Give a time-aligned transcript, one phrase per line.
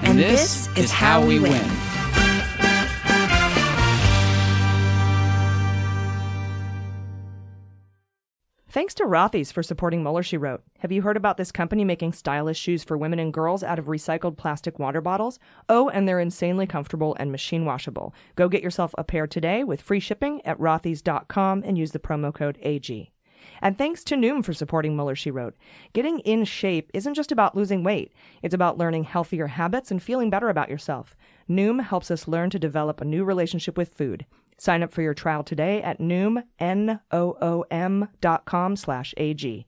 [0.00, 1.52] And, and this, this, is how, how we win.
[1.52, 1.90] win.
[8.72, 10.62] Thanks to Rothy's for supporting Mueller, She Wrote.
[10.78, 13.86] Have you heard about this company making stylish shoes for women and girls out of
[13.86, 15.40] recycled plastic water bottles?
[15.68, 18.14] Oh, and they're insanely comfortable and machine washable.
[18.36, 22.32] Go get yourself a pair today with free shipping at rothys.com and use the promo
[22.32, 23.10] code AG.
[23.62, 25.56] And thanks to Noom for supporting Mueller, She Wrote.
[25.92, 28.12] Getting in shape isn't just about losing weight,
[28.42, 31.16] it's about learning healthier habits and feeling better about yourself.
[31.48, 34.26] Noom helps us learn to develop a new relationship with food.
[34.58, 39.66] Sign up for your trial today at Noom, N-O-O-M dot com slash A-G.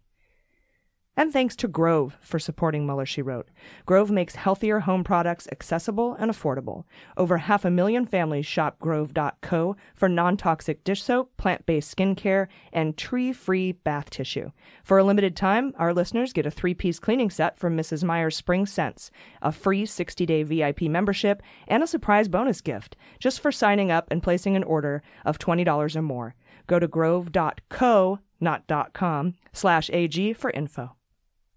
[1.14, 3.50] And thanks to Grove for supporting Mueller, She Wrote.
[3.84, 6.84] Grove makes healthier home products accessible and affordable.
[7.18, 12.46] Over half a million families shop Grove.co for non toxic dish soap, plant based skincare,
[12.72, 14.52] and tree free bath tissue.
[14.84, 18.02] For a limited time, our listeners get a three piece cleaning set from Mrs.
[18.02, 19.10] Meyer's Spring Scents,
[19.42, 24.08] a free 60 day VIP membership, and a surprise bonus gift just for signing up
[24.10, 26.34] and placing an order of $20 or more.
[26.66, 30.96] Go to grove.co, not .com, slash AG for info.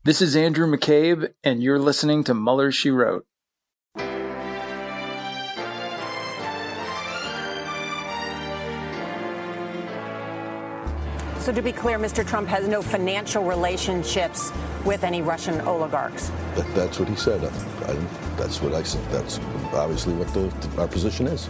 [0.06, 3.26] This is Andrew McCabe, and you're listening to Mueller, She Wrote.
[11.40, 12.24] So, to be clear, Mr.
[12.24, 14.52] Trump has no financial relationships
[14.86, 16.30] with any Russian oligarchs.
[16.54, 17.44] That, that's what he said.
[17.44, 17.96] I, I,
[18.38, 19.04] that's what I said.
[19.10, 19.40] That's
[19.74, 21.50] obviously what the, our position is.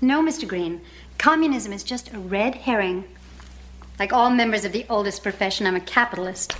[0.00, 0.46] No, Mr.
[0.46, 0.82] Green.
[1.16, 3.04] Communism is just a red herring.
[3.98, 6.54] Like all members of the oldest profession, I'm a capitalist.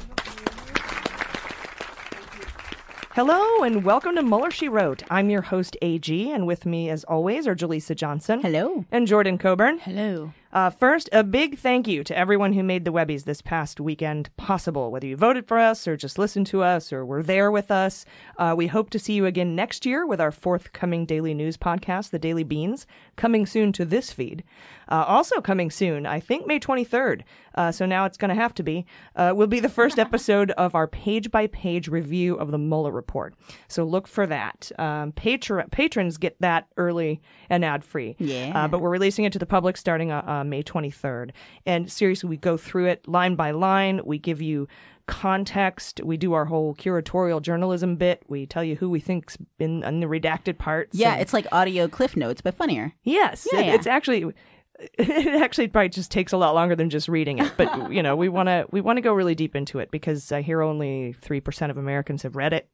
[3.13, 5.03] Hello and welcome to Mueller She Wrote.
[5.11, 8.41] I'm your host AG, and with me, as always, are Jaleesa Johnson.
[8.41, 8.87] Hello.
[8.91, 9.81] And Jordan Coburn.
[9.81, 10.33] Hello.
[10.57, 14.35] Uh, first, a big thank you to everyone who made the Webbies this past weekend
[14.39, 17.71] possible, whether you voted for us or just listened to us or were there with
[17.71, 18.07] us.
[18.39, 22.09] Uh, we hope to see you again next year with our forthcoming daily news podcast,
[22.09, 22.87] The Daily Beans,
[23.17, 24.45] coming soon to this feed.
[24.89, 27.23] Uh, also coming soon, I think May 23rd,
[27.57, 28.87] uh, so now it's going to have to be,
[29.17, 32.93] uh, will be the first episode of our page by page review of the Mueller
[32.93, 33.35] report.
[33.69, 34.71] So look for that.
[34.79, 37.21] Um, patron- patrons get that early
[37.51, 38.17] and ad free.
[38.19, 38.53] Yeah.
[38.55, 40.13] Uh, but we're releasing it to the public starting
[40.47, 41.31] uh, May 23rd.
[41.65, 44.01] And seriously, we go through it line by line.
[44.05, 44.69] We give you
[45.07, 46.01] context.
[46.05, 48.23] We do our whole curatorial journalism bit.
[48.29, 50.99] We tell you who we think's been in the redacted parts.
[50.99, 52.93] Yeah, and- it's like audio cliff notes, but funnier.
[53.03, 53.75] Yes, Yeah, it- yeah.
[53.75, 54.33] it's actually
[54.99, 57.51] it actually probably just takes a lot longer than just reading it.
[57.57, 60.31] But you know, we want to we want to go really deep into it because
[60.33, 62.69] I hear only three percent of Americans have read it.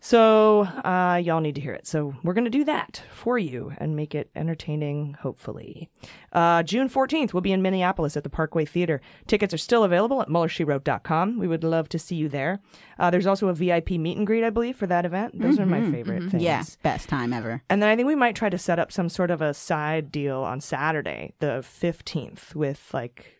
[0.00, 1.86] So uh, y'all need to hear it.
[1.86, 5.88] So we're going to do that for you and make it entertaining, hopefully.
[6.32, 9.00] Uh, June 14th, we'll be in Minneapolis at the Parkway Theater.
[9.26, 11.38] Tickets are still available at MuellerSheWrote.com.
[11.38, 12.60] We would love to see you there.
[12.98, 15.38] Uh, there's also a VIP meet and greet, I believe, for that event.
[15.40, 16.30] Those are my Mhm, favorite mhm.
[16.30, 16.42] things.
[16.42, 17.62] Yeah, best time ever.
[17.68, 20.10] And then I think we might try to set up some sort of a side
[20.12, 23.35] deal on Saturday, the 15th, with like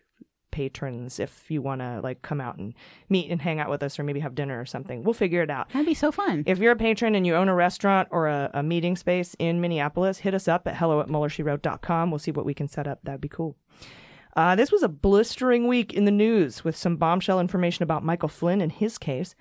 [0.51, 2.73] patrons if you want to like come out and
[3.09, 5.03] meet and hang out with us or maybe have dinner or something.
[5.03, 5.69] We'll figure it out.
[5.69, 6.43] That'd be so fun.
[6.45, 9.61] If you're a patron and you own a restaurant or a, a meeting space in
[9.61, 12.11] Minneapolis, hit us up at hello at MuellerSheWrote.com.
[12.11, 12.99] We'll see what we can set up.
[13.03, 13.55] That'd be cool.
[14.35, 18.29] Uh, this was a blistering week in the news with some bombshell information about Michael
[18.29, 19.33] Flynn and his case,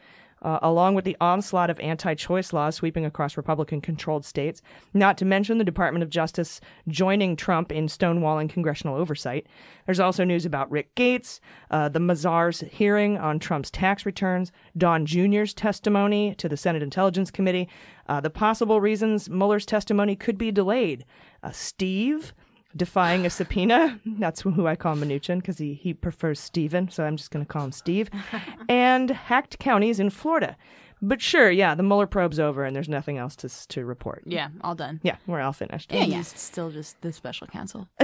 [0.43, 4.63] uh, along with the onslaught of anti choice laws sweeping across Republican controlled states,
[4.95, 9.47] not to mention the Department of Justice joining Trump in stonewalling congressional oversight.
[9.87, 11.41] There's also news about Rick Gates,
[11.71, 17.31] uh, the Mazars hearing on Trump's tax returns, Don Jr.'s testimony to the Senate Intelligence
[17.31, 17.69] Committee,
[18.09, 21.05] uh, the possible reasons Mueller's testimony could be delayed,
[21.43, 22.35] uh, Steve
[22.77, 24.01] defying a subpoena.
[24.07, 27.51] That's who I call Mnuchin because he, he prefers Steven, so I'm just going to
[27.51, 28.11] call him Steve.
[28.69, 30.57] and hacked counties in Florida.
[31.03, 34.23] But sure, yeah, the Mueller probe's over and there's nothing else to, to report.
[34.25, 35.01] Yeah, all done.
[35.03, 35.93] Yeah, we're all finished.
[35.93, 37.89] And he's still just the special counsel.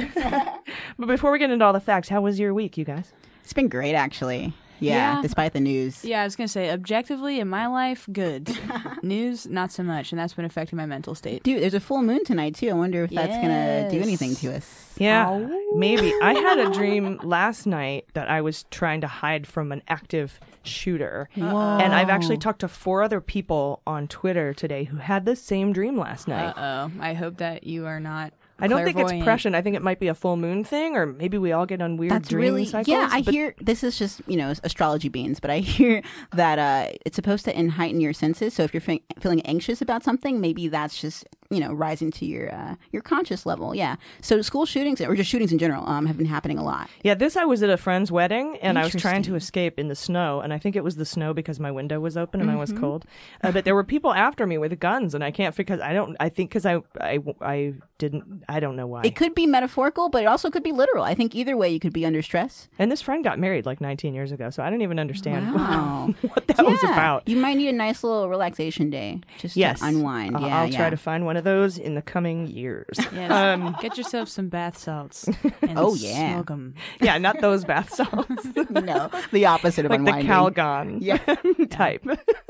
[0.98, 3.12] But before we get into all the facts, how was your week, you guys?
[3.42, 4.52] It's been great, actually.
[4.82, 5.22] Yeah, Yeah.
[5.22, 6.04] despite the news.
[6.04, 8.50] Yeah, I was gonna say objectively in my life, good.
[9.02, 11.42] News, not so much, and that's been affecting my mental state.
[11.42, 12.68] Dude, there's a full moon tonight, too.
[12.70, 14.94] I wonder if that's going to do anything to us.
[14.96, 16.12] Yeah, maybe.
[16.22, 20.38] I had a dream last night that I was trying to hide from an active
[20.62, 21.28] shooter.
[21.34, 21.78] Whoa.
[21.82, 25.72] And I've actually talked to four other people on Twitter today who had the same
[25.72, 26.50] dream last night.
[26.56, 26.92] Uh oh.
[27.00, 28.32] I hope that you are not.
[28.62, 29.54] I don't think it's prescient.
[29.54, 31.96] I think it might be a full moon thing, or maybe we all get on
[31.96, 32.88] weird That's dream really cycles.
[32.88, 33.08] yeah.
[33.10, 36.02] I but- hear this is just you know astrology beans, but I hear
[36.32, 38.54] that uh, it's supposed to en- heighten your senses.
[38.54, 42.24] So if you're fe- feeling anxious about something, maybe that's just you know rising to
[42.26, 43.74] your uh, your conscious level.
[43.74, 43.96] Yeah.
[44.20, 46.88] So school shootings or just shootings in general um, have been happening a lot.
[47.02, 49.88] Yeah, this I was at a friend's wedding and I was trying to escape in
[49.88, 52.50] the snow, and I think it was the snow because my window was open and
[52.50, 52.80] I was Mhm.
[52.80, 53.04] cold.
[53.44, 56.16] Uh, but there were people after me with guns, and I can't because I don't.
[56.20, 58.42] I think because I, I I didn't.
[58.48, 59.02] I don't know why.
[59.04, 61.04] It could be metaphorical, but it also could be literal.
[61.04, 62.68] I think either way, you could be under stress.
[62.78, 66.14] and this friend got married like 19 years ago, so I don't even understand Wow.
[66.22, 67.28] what that was about.
[67.28, 70.36] You might need a nice little relaxation day just Yes, to unwind.
[70.36, 70.76] Uh, yeah, I'll yeah.
[70.78, 72.98] try to find one of those in the coming years.
[73.12, 73.30] Yes.
[73.30, 75.28] Um, Get yourself some bath salts.
[75.62, 76.34] And Oh, yeah.
[76.34, 76.74] Smoke 'em.
[77.00, 78.46] yeah, not those bath salts.
[78.70, 80.28] no, the opposite of like the.
[80.28, 81.18] Calgon Yeah.
[81.66, 82.04] type.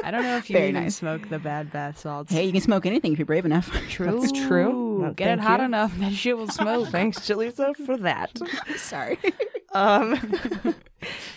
[0.05, 0.97] I don't know if you Very even nice.
[0.97, 2.33] smoke the bad bath salts.
[2.33, 3.71] Hey, you can smoke anything if you're brave enough.
[3.89, 4.21] True.
[4.21, 5.13] That's true.
[5.17, 5.67] Get it hot you.
[5.67, 6.89] enough, that shit will smoke.
[6.89, 8.39] Thanks, Jaleesa, for that.
[8.77, 9.19] Sorry.
[9.75, 10.75] Um,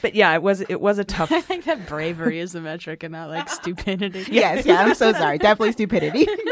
[0.01, 1.31] but yeah, it was it was a tough.
[1.35, 4.25] I think that bravery is the metric and not like stupidity.
[4.35, 5.37] Yes, yeah, I'm so sorry.
[5.37, 6.27] Definitely stupidity.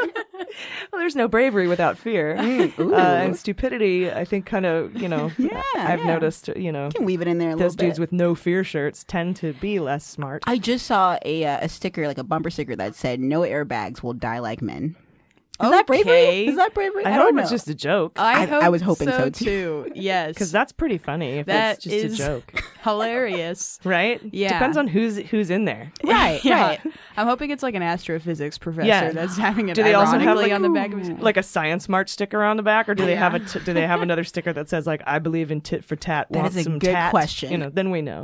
[0.92, 2.94] well, there's no bravery without fear, ooh.
[2.94, 4.12] uh, and stupidity.
[4.12, 5.32] I think kind of you know.
[5.38, 6.06] Yeah, I've yeah.
[6.06, 6.90] noticed you know.
[6.92, 8.04] can weave it in there a Those little dudes bit.
[8.04, 10.44] with no fear shirts tend to be less smart.
[10.48, 14.02] I just saw a uh, a sticker, like a bumper sticker that said "No airbags
[14.02, 14.96] will die like men."
[15.62, 16.48] Is that bravery?
[16.48, 17.06] Is that bravery?
[17.06, 17.42] I, I, hope don't know.
[17.44, 18.14] it's just a joke.
[18.18, 19.46] I, I- hope I was hoping so, too.
[19.46, 19.92] too.
[19.96, 23.80] Yes, because that's pretty funny if That it's just is- a joke, hilarious.
[23.84, 24.20] right?
[24.34, 24.54] Yeah.
[24.54, 25.92] depends on who's who's in there.
[26.04, 26.62] right, Yeah.
[26.68, 26.80] right.
[27.16, 29.12] I'm hoping it's like an astrophysics professor Yeah.
[29.12, 31.38] that's having it Do they also have ironically like, on the back of his like
[31.38, 33.86] a science march sticker on the back, or do they have a t- do they
[33.86, 36.28] have another sticker that says like I believe in tit for tat?
[36.32, 37.12] That is a some good tat?
[37.12, 37.52] question.
[37.52, 38.24] You know, then we know.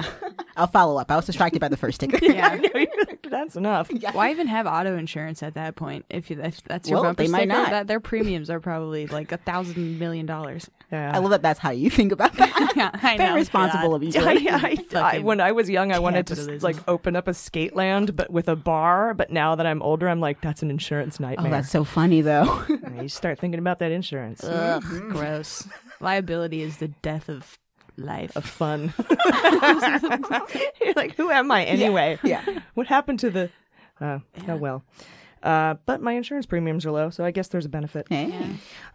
[0.59, 1.09] I'll follow up.
[1.09, 2.19] I was distracted by the first sticker.
[2.29, 2.59] Yeah.
[3.29, 3.89] That's enough.
[4.13, 6.05] Why even have auto insurance at that point?
[6.09, 7.69] If, you, if that's your Well, bumper they might sticker, not.
[7.69, 10.69] That, their premiums are probably like a thousand million dollars.
[10.91, 11.11] Yeah.
[11.13, 11.41] I love that.
[11.43, 12.73] That's how you think about that.
[12.75, 13.35] Yeah, I Very know.
[13.35, 13.95] responsible God.
[13.95, 14.09] of you.
[14.21, 14.87] I, Julie.
[14.95, 18.15] I, I, when I was young, I wanted to like open up a skate land,
[18.15, 19.13] but with a bar.
[19.13, 21.51] But now that I'm older, I'm like, that's an insurance Oh, nightmare.
[21.51, 22.63] that's so funny though.
[22.99, 24.43] You start thinking about that insurance.
[24.43, 25.11] Ugh, mm-hmm.
[25.11, 25.67] gross.
[25.99, 27.57] Liability is the death of
[27.99, 28.35] life.
[28.35, 28.93] of fun.
[30.81, 32.17] You're like, who am I anyway?
[32.23, 32.43] yeah.
[32.73, 33.49] What happened to the?
[34.01, 34.83] Uh, Oh well.
[35.43, 38.07] Uh, but my insurance premiums are low, so I guess there's a benefit.
[38.09, 38.31] Hey.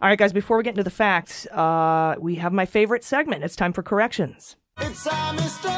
[0.01, 0.31] All right, guys.
[0.33, 3.43] Before we get into the facts, uh, we have my favorite segment.
[3.43, 4.55] It's time for corrections.
[4.79, 5.71] It's a mistake.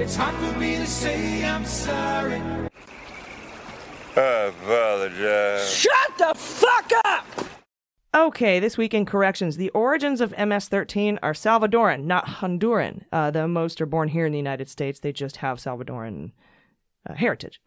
[0.00, 2.42] It's hard for me to say I'm sorry.
[4.16, 5.72] I apologize.
[5.74, 7.24] Shut the fuck up!
[8.16, 13.02] Okay, this week in corrections, the origins of MS-13 are Salvadoran, not Honduran.
[13.12, 15.00] Uh, the most are born here in the United States.
[15.00, 16.32] They just have Salvadoran
[17.08, 17.60] uh, heritage.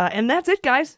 [0.00, 0.96] Uh, and that's it, guys.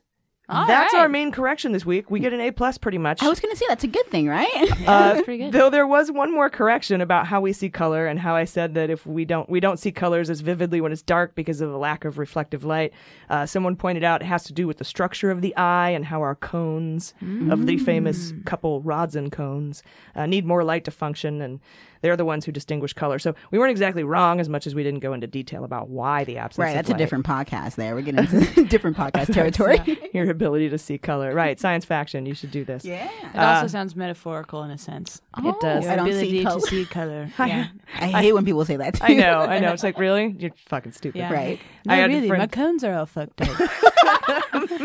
[0.51, 1.01] All that's right.
[1.03, 2.11] our main correction this week.
[2.11, 3.23] We get an A plus, pretty much.
[3.23, 4.49] I was going to say that's a good thing, right?
[4.89, 5.53] Uh, pretty good.
[5.53, 8.75] Though there was one more correction about how we see color and how I said
[8.75, 11.71] that if we don't we don't see colors as vividly when it's dark because of
[11.71, 12.95] a lack of reflective light.
[13.29, 16.07] Uh, someone pointed out it has to do with the structure of the eye and
[16.07, 17.13] how our cones
[17.51, 19.83] of the famous couple rods and cones
[20.17, 21.61] uh, need more light to function and
[22.01, 23.19] they're the ones who distinguish color.
[23.19, 26.25] So we weren't exactly wrong as much as we didn't go into detail about why
[26.25, 26.75] the absence right.
[26.75, 27.75] That's a different podcast.
[27.75, 29.99] There, we're getting into different podcast territory.
[30.13, 31.35] your ability to see color.
[31.35, 32.25] Right, science faction.
[32.27, 32.85] You should do this.
[32.85, 33.09] Yeah.
[33.35, 35.21] It also Uh, sounds metaphorical in a sense.
[35.37, 35.85] It does.
[35.85, 36.61] Your I don't see ability color.
[36.61, 37.31] to see color.
[37.39, 37.67] I- Yeah.
[38.01, 38.95] I hate when people say that.
[38.95, 39.05] Too.
[39.05, 39.73] I know, I know.
[39.73, 40.35] It's like, really?
[40.39, 41.19] You're fucking stupid.
[41.19, 41.33] Yeah.
[41.33, 41.61] Right.
[41.85, 43.49] No, I really, friend- my cones are all fucked up.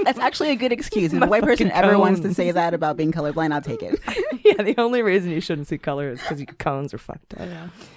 [0.06, 1.14] That's actually a good excuse.
[1.14, 3.62] If My a white person fucking ever wants to say that about being colorblind, I'll
[3.62, 4.00] take it.
[4.44, 7.50] yeah, the only reason you shouldn't see color is because your cones are fucked up.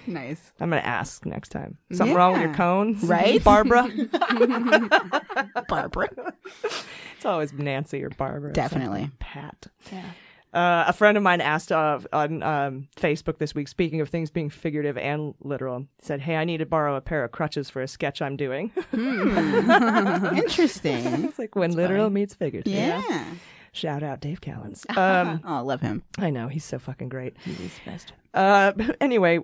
[0.07, 0.53] nice.
[0.61, 1.77] I'm gonna ask next time.
[1.93, 3.43] Something wrong with your cones, Right?
[3.45, 3.89] Barbara?
[5.69, 6.09] Barbara.
[7.27, 8.53] It's always Nancy or Barbara.
[8.53, 9.01] Definitely.
[9.01, 9.17] something.
[9.19, 9.67] Pat.
[9.91, 10.05] Yeah.
[10.55, 14.31] Uh, a friend of mine asked uh, on um, Facebook this week, speaking of things
[14.31, 17.83] being figurative and literal, said, Hey, I need to borrow a pair of crutches for
[17.83, 18.71] a sketch I'm doing.
[20.37, 21.25] Interesting.
[21.25, 22.73] it's like when literal meets figurative.
[22.73, 23.25] Yeah.
[23.73, 24.87] Shout out Dave Callens.
[24.97, 26.05] Um, oh, I love him.
[26.19, 27.37] I know, he's so fucking great.
[27.45, 28.13] He's the best.
[28.33, 29.41] Uh, anyway,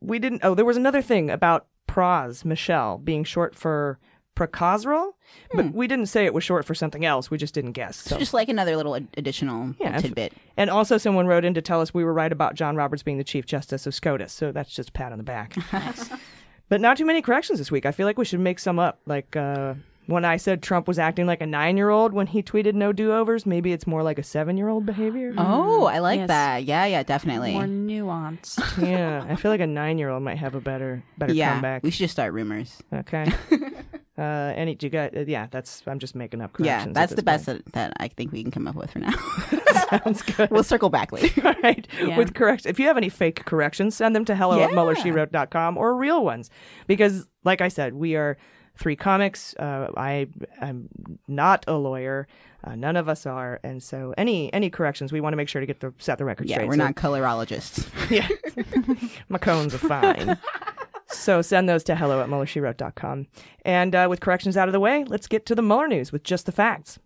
[0.00, 0.42] we didn't.
[0.44, 3.98] Oh, there was another thing about Pras Michel being short for
[4.36, 5.12] Prakazrel,
[5.54, 7.30] but we didn't say it was short for something else.
[7.30, 7.96] We just didn't guess.
[7.96, 10.32] So just like another little ad- additional Yeah, and- tidbit.
[10.56, 13.18] And also, someone wrote in to tell us we were right about John Roberts being
[13.18, 14.32] the Chief Justice of SCOTUS.
[14.32, 15.54] So that's just a pat on the back.
[16.68, 17.86] but not too many corrections this week.
[17.86, 19.00] I feel like we should make some up.
[19.06, 19.74] Like uh,
[20.06, 22.92] when I said Trump was acting like a nine year old when he tweeted no
[22.92, 25.34] do overs, maybe it's more like a seven year old behavior.
[25.36, 26.28] Oh, I like Yes.
[26.28, 26.64] that.
[26.64, 27.52] Yeah, yeah, definitely.
[27.52, 28.82] More nuanced.
[28.82, 31.82] yeah, I feel like a nine year old might have a better better yeah, comeback.
[31.82, 32.82] we should just start rumors.
[32.92, 33.32] Okay.
[34.18, 35.16] uh, any do you got?
[35.16, 35.82] Uh, yeah, that's.
[35.86, 36.86] I'm just making up corrections.
[36.88, 39.12] Yeah, that's the best that, that I think we can come up with for now.
[39.90, 40.50] Sounds good.
[40.50, 41.46] we'll circle back later.
[41.46, 41.86] All right.
[42.00, 42.16] Yeah.
[42.16, 44.76] With correct, if you have any fake corrections, send them to hello at Yeah.
[44.76, 46.50] muellershewrote.com or real ones,
[46.86, 48.36] because like I said, we are
[48.76, 49.54] three comics.
[49.56, 50.28] Uh, I
[50.60, 50.88] am
[51.28, 52.26] not a lawyer.
[52.64, 55.60] Uh, none of us are, and so any any corrections, we want to make sure
[55.60, 56.68] to get the set the record yeah, straight.
[56.68, 57.86] we're So- not colorologists.
[58.10, 58.28] Yeah.
[59.28, 60.38] My cones are fine.
[61.08, 63.26] so send those to hello at muellershewrote.com.
[63.64, 66.22] And uh, with corrections out of the way, let's get to the Mueller news with
[66.24, 66.98] just the facts.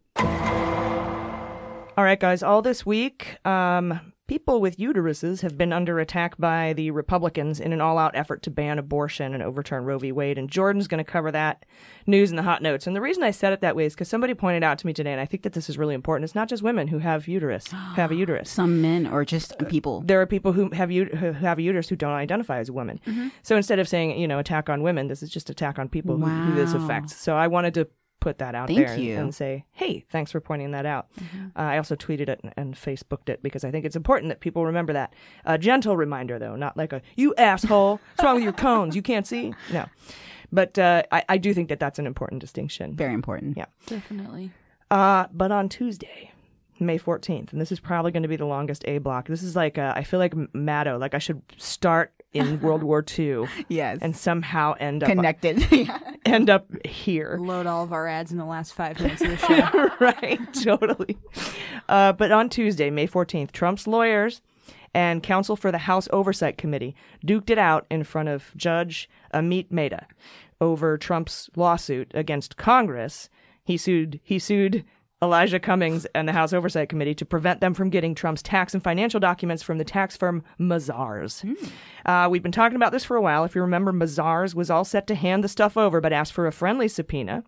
[1.96, 4.00] All right, guys, all this week, um,
[4.30, 8.44] people with uteruses have been under attack by the Republicans in an all out effort
[8.44, 10.12] to ban abortion and overturn Roe v.
[10.12, 10.38] Wade.
[10.38, 11.66] And Jordan's going to cover that
[12.06, 12.86] news in the hot notes.
[12.86, 14.92] And the reason I said it that way is because somebody pointed out to me
[14.92, 16.22] today, and I think that this is really important.
[16.22, 18.48] It's not just women who have uterus, have a uterus.
[18.60, 20.02] Some men or just uh, people.
[20.02, 23.00] There are people who have ut- who have a uterus who don't identify as women.
[23.08, 23.30] Mm-hmm.
[23.42, 26.16] So instead of saying you know attack on women, this is just attack on people
[26.16, 27.16] who, who this affects.
[27.16, 27.88] So I wanted to
[28.20, 29.16] put that out Thank there and- you.
[29.16, 31.08] and say, hey, thanks for pointing that out.
[31.56, 34.40] Uh, I also tweeted it and, and Facebooked it because I think it's important that
[34.40, 35.14] people remember that.
[35.44, 38.94] A gentle reminder, though, not like a, you asshole, what's wrong with your cones?
[38.94, 39.54] You can't see?
[39.72, 39.86] No.
[40.52, 42.94] But uh, I, I do think that that's an important distinction.
[42.94, 43.56] Very important.
[43.56, 43.66] Yeah.
[43.86, 44.50] Definitely.
[44.90, 46.32] Uh, but on Tuesday,
[46.80, 49.28] May 14th, and this is probably going to be the longest A block.
[49.28, 53.04] This is like, uh, I feel like Maddow, like I should start in World War
[53.18, 53.46] II.
[53.68, 53.98] Yes.
[54.00, 55.64] And somehow end up Connected.
[56.24, 57.38] end up here.
[57.40, 59.90] Load all of our ads in the last five minutes of the show.
[60.00, 61.18] right, totally.
[61.88, 64.42] Uh, but on Tuesday, May 14th, Trump's lawyers
[64.94, 66.94] and counsel for the House Oversight Committee
[67.24, 70.06] duked it out in front of Judge Amit Mehta
[70.60, 73.28] over Trump's lawsuit against Congress.
[73.64, 74.84] He sued he sued
[75.22, 78.82] Elijah Cummings and the House Oversight Committee to prevent them from getting Trump's tax and
[78.82, 81.44] financial documents from the tax firm Mazars.
[82.06, 83.44] Uh, we've been talking about this for a while.
[83.44, 86.46] If you remember, Mazars was all set to hand the stuff over, but asked for
[86.46, 87.44] a friendly subpoena,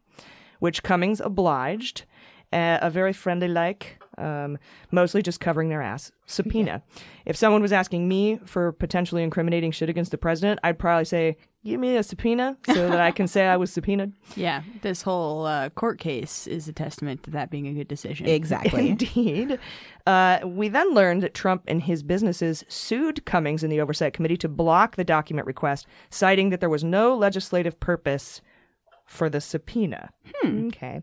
[0.58, 2.04] which Cummings obliged.
[2.52, 4.58] Uh, a very friendly like, um,
[4.90, 6.82] mostly just covering their ass subpoena.
[7.24, 11.38] If someone was asking me for potentially incriminating shit against the president, I'd probably say,
[11.64, 15.44] "Give me a subpoena so that I can say I was subpoenaed." Yeah, this whole
[15.44, 18.26] uh, court case is a testament to that being a good decision.
[18.26, 18.88] Exactly.
[18.90, 19.58] Indeed.
[20.06, 24.38] Uh, we then learned that Trump and his businesses sued Cummings and the Oversight Committee
[24.38, 28.40] to block the document request, citing that there was no legislative purpose
[29.12, 30.10] for the subpoena.
[30.68, 31.02] Okay.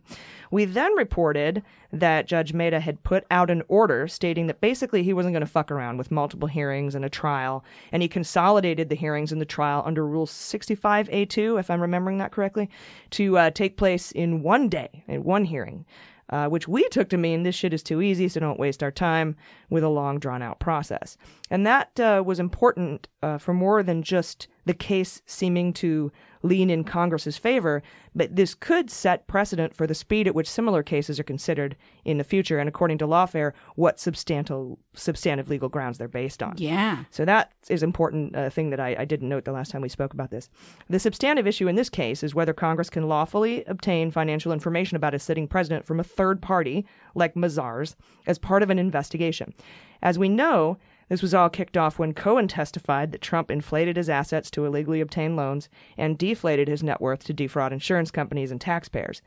[0.49, 1.61] We then reported
[1.93, 5.51] that Judge Mehta had put out an order stating that basically he wasn't going to
[5.51, 9.45] fuck around with multiple hearings and a trial, and he consolidated the hearings and the
[9.45, 12.69] trial under Rule 65A2, if I'm remembering that correctly,
[13.11, 15.85] to uh, take place in one day, in one hearing.
[16.31, 18.91] Uh, which we took to mean this shit is too easy, so don't waste our
[18.91, 19.35] time
[19.71, 21.17] with a long, drawn out process.
[21.49, 26.11] And that uh, was important uh, for more than just the case seeming to
[26.41, 27.81] lean in Congress's favor,
[28.15, 32.17] but this could set precedent for the speed at which similar cases are considered in
[32.17, 36.55] the future, and according to lawfare, what substantial, substantive legal grounds they're based on.
[36.58, 37.03] Yeah.
[37.12, 39.89] So that is important uh, thing that I, I didn't note the last time we
[39.89, 40.50] spoke about this.
[40.89, 45.13] The substantive issue in this case is whether Congress can lawfully obtain financial information about
[45.13, 47.96] a sitting president from a third party, like Mazars,
[48.27, 49.53] as part of an investigation.
[50.01, 50.77] As we know,
[51.09, 55.01] this was all kicked off when Cohen testified that Trump inflated his assets to illegally
[55.01, 55.67] obtain loans
[55.98, 59.22] and deflated his net worth to defraud insurance companies and taxpayers.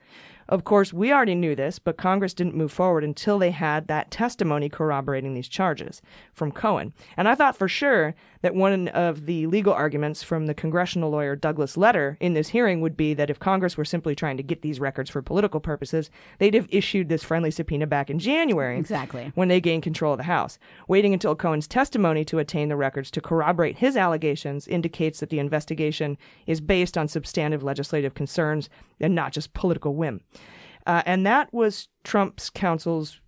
[0.52, 4.10] Of course, we already knew this, but Congress didn't move forward until they had that
[4.10, 6.02] testimony corroborating these charges
[6.34, 6.92] from Cohen.
[7.16, 11.36] And I thought for sure that one of the legal arguments from the congressional lawyer
[11.36, 14.60] Douglas Letter in this hearing would be that if Congress were simply trying to get
[14.60, 18.78] these records for political purposes, they'd have issued this friendly subpoena back in January.
[18.78, 19.32] Exactly.
[19.34, 20.58] When they gained control of the House.
[20.86, 25.38] Waiting until Cohen's testimony to attain the records to corroborate his allegations indicates that the
[25.38, 28.68] investigation is based on substantive legislative concerns
[29.00, 30.20] and not just political whim.
[30.86, 33.20] Uh, and that was Trump's counsel's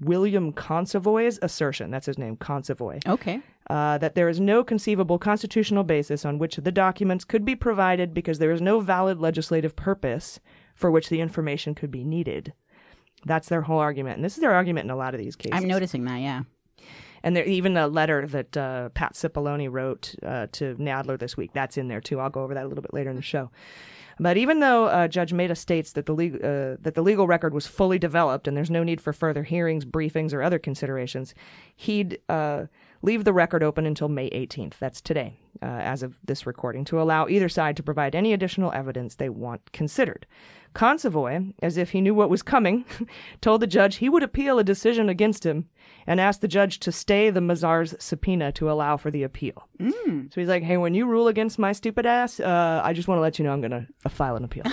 [0.00, 1.90] William Consovoy's assertion.
[1.90, 3.06] That's his name, Consovoy.
[3.06, 3.40] Okay.
[3.68, 8.14] Uh, that there is no conceivable constitutional basis on which the documents could be provided
[8.14, 10.38] because there is no valid legislative purpose
[10.74, 12.52] for which the information could be needed.
[13.24, 14.16] That's their whole argument.
[14.16, 15.58] And this is their argument in a lot of these cases.
[15.60, 16.42] I'm noticing that, yeah.
[17.24, 21.50] And there, even the letter that uh, Pat Cipollone wrote uh, to Nadler this week,
[21.52, 22.20] that's in there too.
[22.20, 23.50] I'll go over that a little bit later in the show.
[24.18, 27.52] But even though uh, Judge Mehta states that the, leg- uh, that the legal record
[27.52, 31.34] was fully developed and there's no need for further hearings, briefings, or other considerations,
[31.74, 32.64] he'd uh,
[33.02, 34.74] leave the record open until May 18th.
[34.78, 38.72] That's today, uh, as of this recording, to allow either side to provide any additional
[38.72, 40.26] evidence they want considered.
[40.74, 42.84] Consovoy, as if he knew what was coming,
[43.40, 45.68] told the judge he would appeal a decision against him
[46.06, 49.68] and asked the judge to stay the Mazars subpoena to allow for the appeal.
[49.80, 50.32] Mm.
[50.32, 53.18] So he's like, hey, when you rule against my stupid ass, uh, I just want
[53.18, 54.64] to let you know I'm going to uh, file an appeal.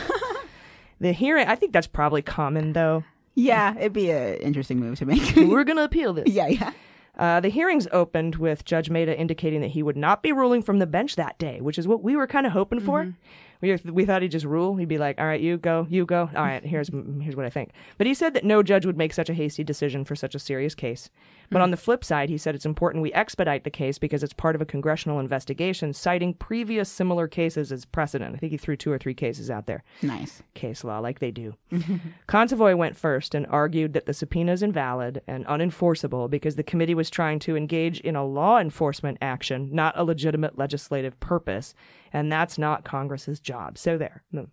[0.99, 3.03] the hearing, I think that's probably common, though.
[3.35, 5.33] Yeah, it'd be an interesting move to make.
[5.35, 6.29] We're going to appeal this.
[6.29, 6.71] Yeah, yeah.
[7.17, 10.79] Uh, the hearings opened with Judge Mehta indicating that he would not be ruling from
[10.79, 13.13] the bench that day, which is what we were kind of hoping for.
[13.61, 14.75] We, we thought he'd just rule.
[14.75, 16.29] He'd be like, "All right, you go, you go.
[16.35, 16.89] All right, here's
[17.21, 19.63] here's what I think." But he said that no judge would make such a hasty
[19.63, 21.09] decision for such a serious case.
[21.49, 21.83] But on the hmm.
[21.83, 24.65] flip side, he said it's important we expedite the case because it's part of a
[24.65, 28.35] congressional investigation, citing previous similar cases as precedent.
[28.35, 29.83] I think he threw two or three cases out there.
[30.01, 30.41] Nice.
[30.55, 31.55] Case law, like they do.
[32.27, 36.95] Consovoy went first and argued that the subpoena is invalid and unenforceable because the committee
[36.95, 41.75] was trying to engage in a law enforcement action, not a legitimate legislative purpose,
[42.13, 43.77] and that's not Congress's job.
[43.77, 44.23] So there.
[44.31, 44.47] No.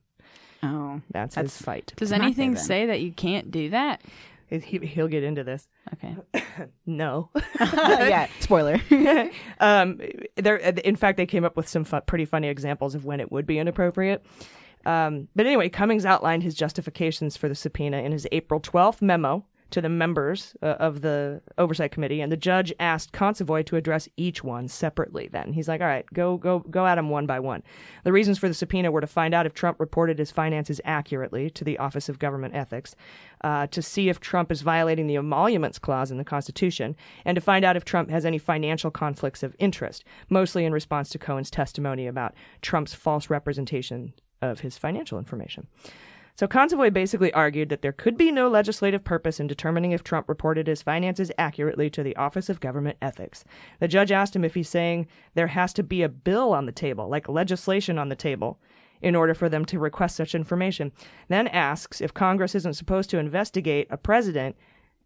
[0.62, 1.92] Oh, that's, his fight.
[1.96, 4.02] Does anything say that you can't do that?
[4.48, 5.68] He, he'll get into this.
[5.94, 6.16] Okay.
[6.86, 7.30] no.
[7.60, 8.80] yeah, spoiler.
[9.60, 10.00] um,
[10.36, 13.30] there, in fact, they came up with some fu- pretty funny examples of when it
[13.30, 14.24] would be inappropriate.
[14.84, 19.44] Um, but anyway, Cummings outlined his justifications for the subpoena in his April 12th memo
[19.70, 24.09] to the members uh, of the oversight committee, and the judge asked Consovoy to address
[24.16, 25.28] each one separately.
[25.28, 27.62] Then he's like, "All right, go go go at them one by one."
[28.04, 31.50] The reasons for the subpoena were to find out if Trump reported his finances accurately
[31.50, 32.96] to the Office of Government Ethics,
[33.42, 37.40] uh, to see if Trump is violating the emoluments clause in the Constitution, and to
[37.40, 41.50] find out if Trump has any financial conflicts of interest, mostly in response to Cohen's
[41.50, 45.66] testimony about Trump's false representation of his financial information.
[46.40, 50.26] So Consovoy basically argued that there could be no legislative purpose in determining if Trump
[50.26, 53.44] reported his finances accurately to the Office of Government Ethics.
[53.79, 56.72] The judge asked him if he's saying there has to be a bill on the
[56.72, 58.59] table, like legislation on the table,
[59.03, 60.92] in order for them to request such information.
[61.29, 64.57] Then asks if Congress isn't supposed to investigate a president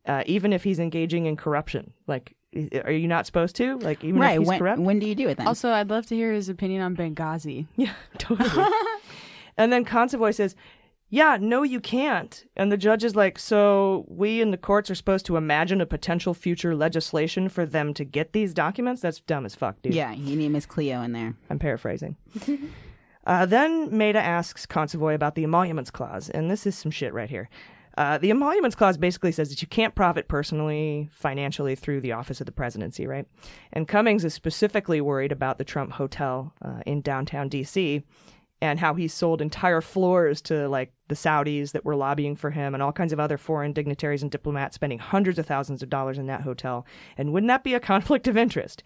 [0.06, 1.92] uh, even if he's engaging in corruption.
[2.06, 2.36] Like,
[2.84, 3.76] are you not supposed to?
[3.78, 4.34] Like, even right.
[4.34, 4.80] if he's When, corrupt?
[4.80, 5.48] when do you do it then?
[5.48, 7.66] Also, I'd love to hear his opinion on Benghazi.
[7.76, 8.68] Yeah, totally.
[9.56, 10.54] and then Consovoy says,
[11.14, 12.44] Yeah, no, you can't.
[12.56, 15.86] And the judge is like, So we in the courts are supposed to imagine a
[15.86, 19.00] potential future legislation for them to get these documents?
[19.00, 19.94] That's dumb as fuck, dude.
[19.94, 21.36] Yeah, you need Miss Cleo in there.
[21.50, 22.16] I'm paraphrasing.
[23.26, 27.30] Uh, then Mehta asks Consovoy about the emoluments clause, and this is some shit right
[27.30, 27.48] here.
[27.96, 32.40] Uh, the emoluments clause basically says that you can't profit personally, financially through the office
[32.40, 33.26] of the presidency, right?
[33.72, 38.02] And Cummings is specifically worried about the Trump Hotel uh, in downtown D.C.
[38.60, 42.72] and how he sold entire floors to like the Saudis that were lobbying for him
[42.72, 46.18] and all kinds of other foreign dignitaries and diplomats spending hundreds of thousands of dollars
[46.18, 46.86] in that hotel.
[47.18, 48.82] And wouldn't that be a conflict of interest?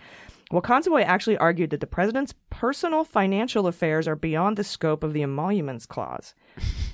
[0.51, 5.13] Well, Consovoy actually argued that the president's personal financial affairs are beyond the scope of
[5.13, 6.35] the emoluments clause,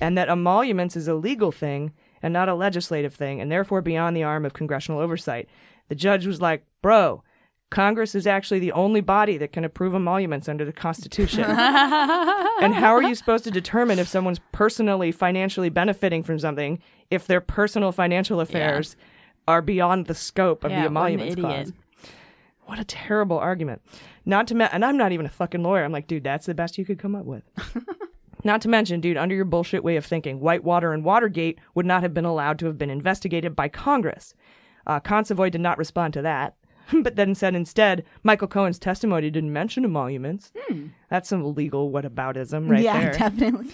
[0.00, 4.16] and that emoluments is a legal thing and not a legislative thing, and therefore beyond
[4.16, 5.48] the arm of congressional oversight.
[5.88, 7.22] The judge was like, Bro,
[7.74, 11.42] Congress is actually the only body that can approve emoluments under the Constitution.
[11.48, 16.78] and how are you supposed to determine if someone's personally financially benefiting from something
[17.10, 18.94] if their personal financial affairs
[19.48, 21.46] are beyond the scope of Yeah, the what an emoluments idiot.
[21.64, 21.72] clause?
[22.66, 23.82] What a terrible argument.
[24.24, 25.82] Not to me- and I'm not even a fucking lawyer.
[25.82, 27.42] I'm like, dude, that's the best you could come up with.
[28.44, 32.04] not to mention, dude, under your bullshit way of thinking, Whitewater and Watergate would not
[32.04, 34.32] have been allowed to have been investigated by Congress.
[34.86, 36.54] Uh, Consovoy did not respond to that,
[37.02, 40.52] but then said instead, Michael Cohen's testimony didn't mention emoluments.
[41.08, 43.12] That's some legal whataboutism right yeah, there.
[43.12, 43.70] definitely.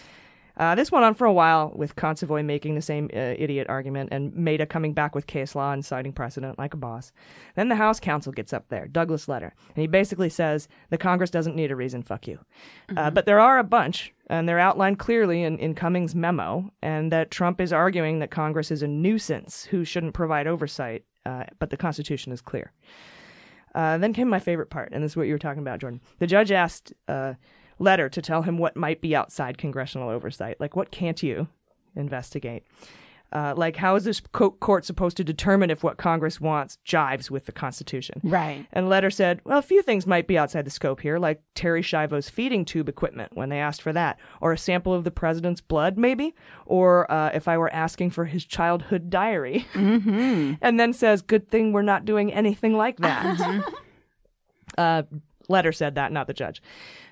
[0.60, 4.10] Uh, this went on for a while, with Consovoy making the same uh, idiot argument
[4.12, 7.12] and Mehta coming back with case law and citing precedent like a boss.
[7.54, 11.30] Then the House counsel gets up there, Douglas Letter, and he basically says the Congress
[11.30, 12.38] doesn't need a reason, fuck you.
[12.94, 17.10] Uh, but there are a bunch, and they're outlined clearly in, in Cummings' memo, and
[17.10, 21.70] that Trump is arguing that Congress is a nuisance who shouldn't provide oversight, uh, but
[21.70, 22.72] the Constitution is clear.
[23.74, 26.00] Uh, then came my favorite part, and this is what you were talking about, Jordan.
[26.18, 27.34] The judge asked uh,
[27.78, 30.60] Letter to tell him what might be outside congressional oversight.
[30.60, 31.48] Like, what can't you
[31.94, 32.64] investigate?
[33.32, 37.30] Uh, like, how is this co- court supposed to determine if what Congress wants jives
[37.30, 38.20] with the Constitution?
[38.24, 38.66] Right.
[38.72, 41.82] And Letter said, well, a few things might be outside the scope here, like Terri
[41.82, 45.60] Schiavo's feeding tube equipment when they asked for that, or a sample of the president's
[45.60, 46.34] blood, maybe,
[46.66, 49.66] or uh, if I were asking for his childhood diary.
[49.74, 50.54] Mm-hmm.
[50.60, 53.64] and then says, good thing we're not doing anything like that.
[54.78, 55.02] uh,
[55.48, 56.62] Letter said that, not the judge.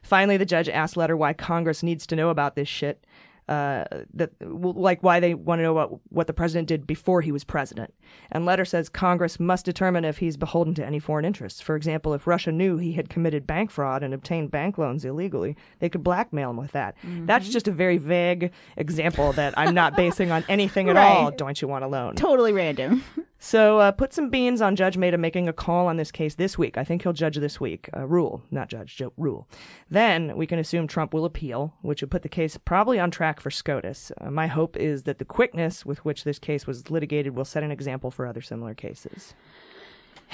[0.03, 3.05] Finally, the judge asked Letter why Congress needs to know about this shit.
[3.49, 7.33] Uh, that like why they want to know what what the president did before he
[7.33, 7.95] was president.
[8.31, 11.61] And Letter says Congress must determine if he's beholden to any foreign interests.
[11.61, 15.57] For example, if Russia knew he had committed bank fraud and obtained bank loans illegally,
[15.79, 16.95] they could blackmail him with that.
[17.03, 21.31] That's just a very vague example that I'm not basing on anything at all.
[21.31, 22.17] Don't you want a loan?
[22.17, 23.03] Totally random.
[23.41, 26.59] So uh, put some beans on Judge Mehta making a call on this case this
[26.59, 26.77] week.
[26.77, 27.89] I think he'll judge this week.
[27.97, 29.47] Uh, rule, not judge, jo- rule.
[29.89, 33.41] Then we can assume Trump will appeal, which would put the case probably on track
[33.41, 34.11] for SCOTUS.
[34.21, 37.63] Uh, my hope is that the quickness with which this case was litigated will set
[37.63, 39.35] an example for other similar cases.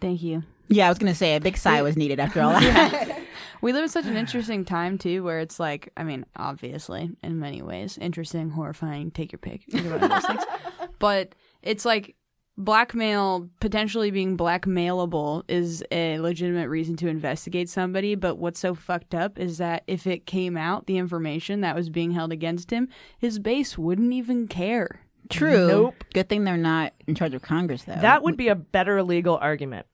[0.00, 0.42] Thank you.
[0.68, 3.20] Yeah, I was gonna say a big sigh was needed after all that.
[3.62, 7.38] We live in such an interesting time too, where it's like, I mean, obviously, in
[7.38, 10.42] many ways, interesting, horrifying, take your pick, either one of those things.
[11.00, 11.36] But
[11.68, 12.16] it's like
[12.56, 18.14] blackmail, potentially being blackmailable, is a legitimate reason to investigate somebody.
[18.14, 21.90] But what's so fucked up is that if it came out, the information that was
[21.90, 25.02] being held against him, his base wouldn't even care.
[25.28, 25.68] True.
[25.68, 26.04] Nope.
[26.14, 28.00] Good thing they're not in charge of Congress, though.
[28.00, 29.86] That would be a better legal argument.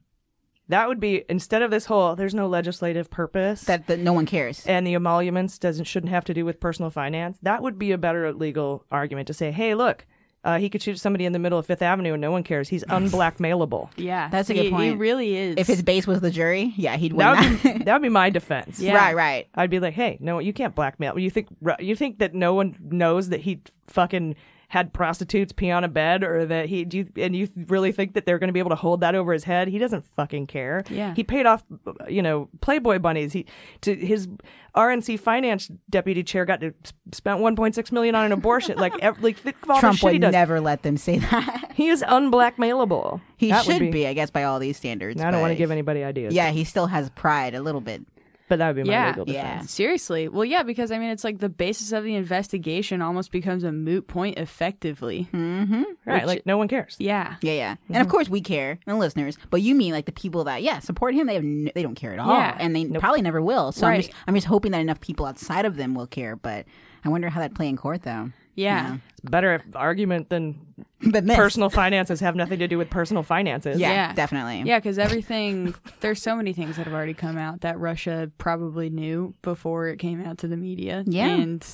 [0.68, 4.24] That would be instead of this whole there's no legislative purpose that, that no one
[4.24, 7.37] cares and the emoluments doesn't shouldn't have to do with personal finance.
[7.42, 10.06] That would be a better legal argument to say, hey, look,
[10.44, 12.68] Uh, he could shoot somebody in the middle of Fifth Avenue and no one cares.
[12.68, 13.88] He's unblackmailable.
[13.96, 14.85] Yeah, That's a he- good point.
[14.90, 15.54] He really is.
[15.57, 17.50] If his base was the jury, yeah, he'd win That that.
[17.64, 18.78] would, be, that would be my defense.
[18.78, 18.94] Yeah.
[18.94, 19.48] Right, right.
[19.54, 21.18] I'd be like, hey, no, you can't blackmail.
[21.18, 21.48] You think
[21.80, 24.37] you think that no one knows that he fucking
[24.74, 28.14] had prostitutes pee on a bed, or that he do you, and you really think
[28.14, 29.68] that they're going to be able to hold that over his head?
[29.68, 30.82] He doesn't fucking care.
[30.90, 31.14] Yeah.
[31.14, 31.62] he paid off,
[32.08, 33.32] you know, Playboy bunnies.
[33.32, 33.46] He
[33.82, 34.26] to his
[34.74, 36.74] RNC finance deputy chair got to
[37.12, 38.76] spent 1.6 million on an abortion.
[38.76, 39.37] like, ev- like
[39.68, 41.60] all Trump the shit he would never let them say that.
[41.74, 43.20] He is unblackmailable.
[43.37, 44.06] He That should be.
[44.06, 45.20] I guess, by all these standards.
[45.20, 46.32] I don't want to give anybody ideas.
[46.32, 48.02] Yeah, he still has pride a little bit.
[48.48, 49.09] But that would be my Yeah.
[49.16, 49.61] legal Yeah.
[49.62, 50.28] Seriously.
[50.28, 53.72] Well, yeah, because I mean, it's like the basis of the investigation almost becomes a
[53.72, 55.28] moot point effectively.
[55.33, 55.83] Mm-hmm.
[56.04, 56.96] Right, Which- like no one cares.
[56.98, 57.37] Yeah.
[57.40, 57.94] Yeah, yeah, Mm-hmm.
[57.94, 59.38] and of course we care, and listeners.
[59.50, 61.26] But you mean like the people that yeah support him?
[61.26, 62.57] They have n- they don't care at all, Yeah.
[62.59, 63.72] and they probably never will.
[63.72, 66.37] So I'm just I'm just hoping that enough people outside of them will care.
[66.37, 66.66] But
[67.04, 68.30] I wonder how that play in court though.
[68.55, 68.99] Yeah.
[69.23, 70.61] It's better if argument than
[71.11, 71.37] But this.
[71.37, 73.79] personal finances have nothing to do with personal finances.
[73.79, 74.12] Yeah, Yeah.
[74.14, 74.62] definitely.
[74.64, 78.88] Yeah, because everything, there's so many things that have already come out that Russia probably
[78.90, 81.05] knew before it came out to the media.
[81.07, 81.27] Yeah.
[81.27, 81.67] And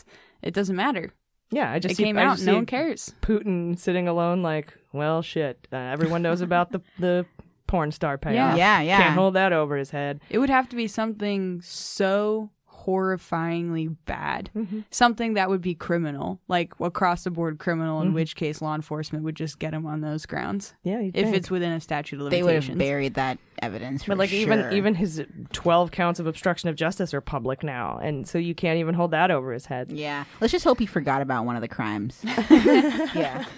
[0.42, 1.12] it doesn't matter.
[1.52, 3.14] Yeah, I just It see- came I out, just no one cares.
[3.22, 5.66] Putin sitting alone, like, well, shit.
[5.72, 7.26] Uh, everyone knows about the the
[7.66, 8.56] porn star payoff.
[8.56, 8.98] Yeah, yeah.
[9.00, 10.20] Can't hold that over his head.
[10.28, 12.50] It would have to be something so
[12.90, 14.50] horrifyingly bad.
[14.56, 14.80] Mm-hmm.
[14.90, 18.14] Something that would be criminal, like across the board criminal, in Mhm.
[18.14, 20.74] which case law enforcement would just get him on those grounds.
[20.82, 21.36] Yeah, you'd if think.
[21.36, 22.46] it's within a statute of limitations.
[22.46, 24.04] They would have buried that evidence.
[24.04, 24.38] For But like sure.
[24.40, 28.54] even even his twelve counts of obstruction of justice are public now, and so you
[28.54, 29.90] can't even hold that over his head.
[29.92, 32.20] Yeah, let's just hope he forgot about one of the crimes.
[32.24, 33.44] yeah.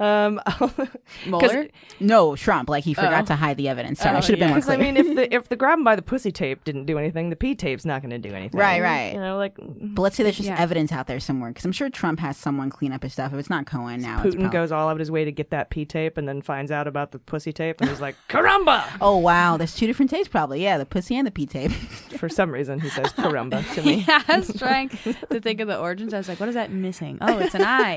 [0.00, 0.40] Um,
[1.26, 1.68] Mueller?
[2.00, 2.70] No, Trump.
[2.70, 3.26] Like he forgot Oh.
[3.26, 4.00] to hide the evidence.
[4.00, 5.78] Sorry, Oh, I should have been more Because I mean, if the if the grab
[5.78, 8.34] him by the pussy tape didn't do anything, the P tape's not going to do
[8.34, 8.58] anything.
[8.58, 9.12] Right, right.
[9.12, 10.58] You know, like but let's say there's just Yeah.
[10.58, 13.34] evidence out there somewhere, because I'm sure Trump has someone clean up his stuff.
[13.34, 15.32] If it's not Cohen now, it's Putin prob- goes all out of his way to
[15.32, 18.16] get that P tape, and then finds out about the pussy tape, and he's like,
[18.30, 20.62] "Caramba!" Oh wow, there's two different tapes probably.
[20.62, 21.70] Yeah, the pussy and the P tape.
[22.18, 24.04] For some reason, he says "caramba" to me.
[24.06, 26.12] yeah, I was trying to think of the origins.
[26.14, 27.18] I was like, what is that missing?
[27.20, 27.96] Oh, it's an eye.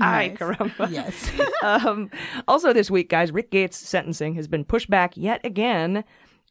[0.00, 0.38] Ay, Nice.
[0.38, 0.90] caramba.
[0.90, 1.30] Yes.
[1.62, 2.10] um,
[2.46, 6.04] also, this week, guys, Rick Gates' sentencing has been pushed back yet again.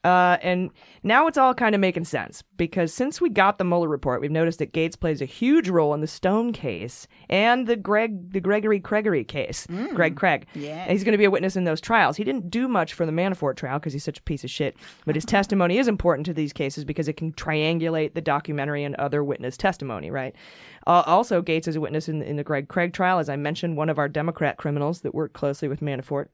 [0.04, 0.70] Uh, and
[1.04, 4.32] now it's all kind of making sense because since we got the Mueller report, we've
[4.32, 8.40] noticed that Gates plays a huge role in the Stone case and the Greg, the
[8.40, 9.68] Gregory Gregory case.
[9.94, 10.46] Greg Craig.
[10.54, 10.84] Yeah.
[10.84, 12.16] And he's going to be a witness in those trials.
[12.16, 14.78] He didn't do much for the Manafort trial because he's such a piece of shit.
[15.06, 18.96] But his testimony is important to these cases because it can triangulate the documentary and
[18.96, 20.36] other witness testimony, right?
[20.86, 23.76] Uh, also, Gates is a witness in, in the Greg Craig trial, as I mentioned,
[23.76, 26.28] one of our Democrat criminals that worked closely with Manafort.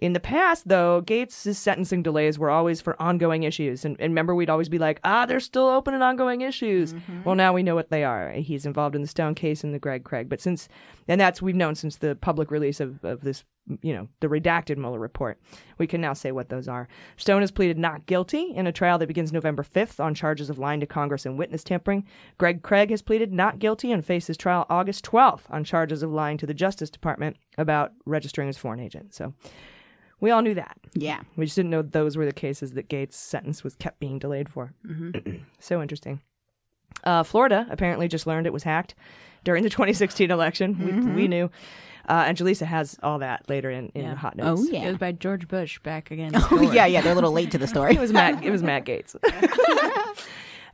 [0.00, 3.84] In the past, though, Gates' sentencing delays were always for ongoing issues.
[3.84, 6.94] And, and remember, we'd always be like, ah, they're still open and ongoing issues.
[7.24, 8.32] Well, now we know what they are.
[8.32, 10.30] He's involved in the Stone case and the Greg Craig.
[10.30, 10.68] But since,
[11.06, 13.44] and that's, we've known since the public release of, of this,
[13.82, 15.38] you know, the redacted Mueller report.
[15.76, 16.88] We can now say what those are.
[17.18, 20.58] Stone has pleaded not guilty in a trial that begins November 5th on charges of
[20.58, 22.06] lying to Congress and witness tampering.
[22.38, 26.38] Greg Craig has pleaded not guilty and faces trial August 12th on charges of lying
[26.38, 29.14] to the Justice Department about registering as foreign agent.
[29.14, 29.34] So
[30.20, 30.76] we all knew that.
[30.94, 31.20] yeah.
[31.36, 34.48] We just didn't know those were the cases that Gates' sentence was kept being delayed
[34.48, 34.72] for.
[35.58, 36.20] so interesting.
[37.04, 38.94] Uh, Florida apparently just learned it was hacked
[39.44, 41.06] during the 2016 election.
[41.06, 41.50] We, we knew.
[42.08, 44.14] Uh, and Jaleesa has all that later in, in Yeah.
[44.16, 44.62] Hot Notes.
[44.62, 44.84] Oh yeah.
[44.84, 46.32] It was by George Bush back again.
[46.50, 47.00] Oh yeah, yeah.
[47.02, 47.94] They're a little late to the story.
[47.96, 48.42] It was Matt.
[48.44, 49.14] It was Matt Gaetz.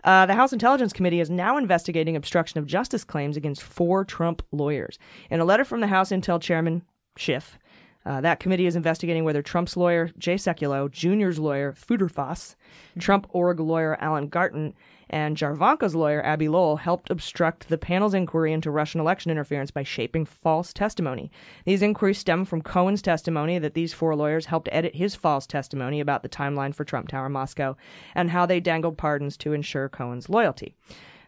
[0.04, 4.40] Uh, the House Intelligence Committee is now investigating obstruction of justice claims against four Trump
[4.52, 5.00] lawyers.
[5.30, 6.82] In a letter from the House Intel Chairman
[7.16, 7.58] Schiff,
[8.06, 12.54] uh, that committee is investigating whether Trump's lawyer Jay Sekulow, Jr.'s lawyer Futerfas,
[12.98, 14.74] Trump org lawyer Alan Garten,
[15.10, 19.82] and Jarvanka's lawyer Abby Lowell helped obstruct the panel's inquiry into Russian election interference by
[19.82, 21.30] shaping false testimony.
[21.64, 26.00] These inquiries stem from Cohen's testimony that these four lawyers helped edit his false testimony
[26.00, 27.76] about the timeline for Trump Tower Moscow
[28.14, 30.74] and how they dangled pardons to ensure Cohen's loyalty.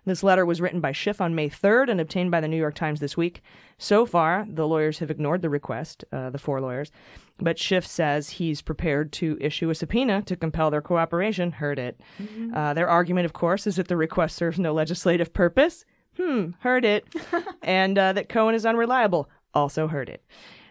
[0.08, 2.74] This letter was written by Schiff on May 3rd and obtained by the New York
[2.74, 3.42] Times this week.
[3.76, 6.90] So far, the lawyers have ignored the request, uh, the four lawyers,
[7.38, 11.52] but Schiff says he's prepared to issue a subpoena to compel their cooperation.
[11.52, 12.00] Heard it.
[12.54, 15.84] Uh, their argument, of course, is that the request serves no legislative purpose.
[16.16, 17.06] Hmm, heard it.
[17.62, 19.28] and uh, that Cohen is unreliable.
[19.52, 20.24] Also heard it.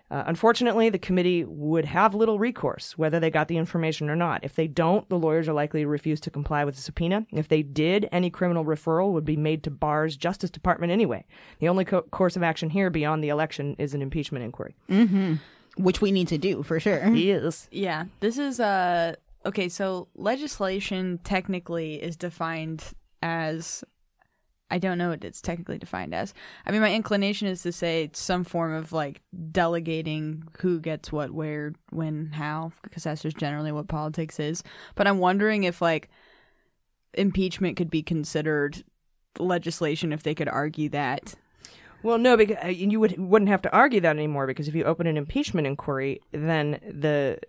[0.10, 4.44] Uh, unfortunately, the committee would have little recourse whether they got the information or not.
[4.44, 7.26] If they don't, the lawyers are likely to refuse to comply with the subpoena.
[7.32, 11.26] If they did, any criminal referral would be made to Barr's Justice Department anyway.
[11.60, 14.76] The only co- course of action here beyond the election is an impeachment inquiry.
[14.90, 15.36] mm-hmm.
[15.78, 17.06] Which we need to do for sure.
[17.10, 17.68] Yes.
[17.70, 19.14] Yeah, this is uh
[19.46, 19.70] okay.
[19.70, 22.84] So legislation technically is defined
[23.22, 23.84] as
[24.70, 26.34] I don't know what it's technically defined as.
[26.66, 31.12] I mean, my inclination is to say it's some form of like delegating who gets
[31.12, 34.64] what, where, when, how, because that's just generally what politics is.
[34.96, 36.10] But I'm wondering if like
[37.14, 38.84] impeachment could be considered
[39.40, 41.36] legislation if they could argue that.
[42.04, 44.84] Well, no, because uh, you would wouldn't have to argue that anymore because if you
[44.84, 47.40] open an impeachment inquiry, then the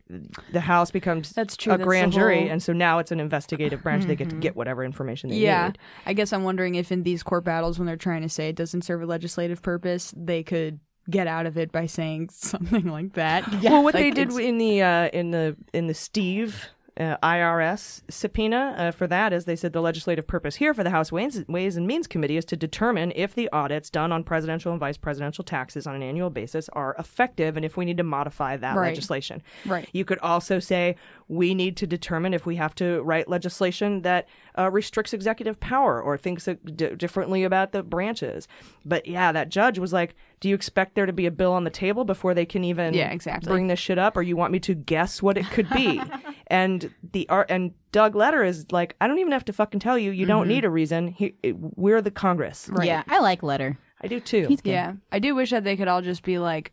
[0.53, 3.21] the House becomes That's true, a that's grand jury, whole- and so now it's an
[3.21, 4.05] investigative branch.
[4.07, 5.79] They get to get whatever information they yeah, need.
[6.07, 8.57] I guess I'm wondering if in these court battles, when they're trying to say it
[8.57, 10.81] doesn't serve a legislative purpose, they could
[11.11, 13.47] get out of it by saying something like that.
[13.63, 17.17] Well, what Like, they did it's- in the uh, in the in the Steve uh,
[17.23, 21.45] IRS subpoena uh, for as they said the legislative purpose here for the House Ways,
[21.49, 24.97] Ways and Means Committee is to determine if the audits done on presidential and vice
[24.97, 28.77] presidential taxes on an annual basis are effective and if we need to modify that
[28.77, 28.89] Right.
[28.89, 29.43] legislation.
[29.65, 29.89] Right.
[29.93, 30.97] You could also say
[31.29, 36.01] we need to determine if we have to write legislation that uh, restricts executive power
[36.03, 38.49] or thinks d- differently about the branches.
[38.85, 41.65] But yeah, that judge was like, "Do you expect there to be a bill on
[41.65, 43.51] the table before they can even Yeah, exactly.
[43.51, 46.01] bring this shit up, or you want me to guess what it could be?"
[46.47, 49.99] and the art and Doug Letter is like, "I don't even have to fucking tell
[49.99, 50.11] you.
[50.11, 50.49] You don't Mhm.
[50.49, 51.09] need a reason.
[51.09, 53.79] He, it, we're the Congress." Yeah, I like Letter.
[54.01, 54.47] I do too.
[54.49, 54.71] He's good.
[54.71, 56.73] Yeah, I do wish that they could all just be like,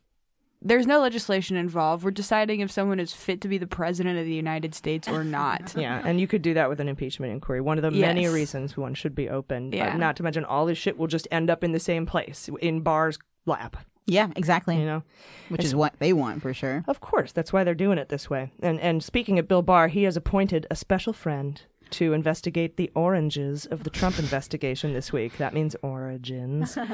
[0.66, 2.04] "There's no legislation involved.
[2.04, 5.24] We're deciding if someone is fit to be the president of the United States or
[5.24, 7.62] not." Yeah, and you could do that with an impeachment inquiry.
[7.62, 9.74] One of the many reasons one should be open.
[9.74, 9.96] Uh, Yeah.
[9.98, 12.82] not to mention all this shit will just end up in the same place in
[12.82, 13.78] Barr's lap.
[14.08, 14.78] Yeah, exactly.
[14.78, 15.04] You know,
[15.50, 16.84] Which It's- is what they want for sure.
[16.88, 18.52] Of course, that's why they're doing it this way.
[18.62, 22.92] And and speaking of Bill Barr, he has appointed a special friend to investigate the
[22.96, 25.38] oranges of the Trump investigation this week.
[25.38, 26.78] That means origins.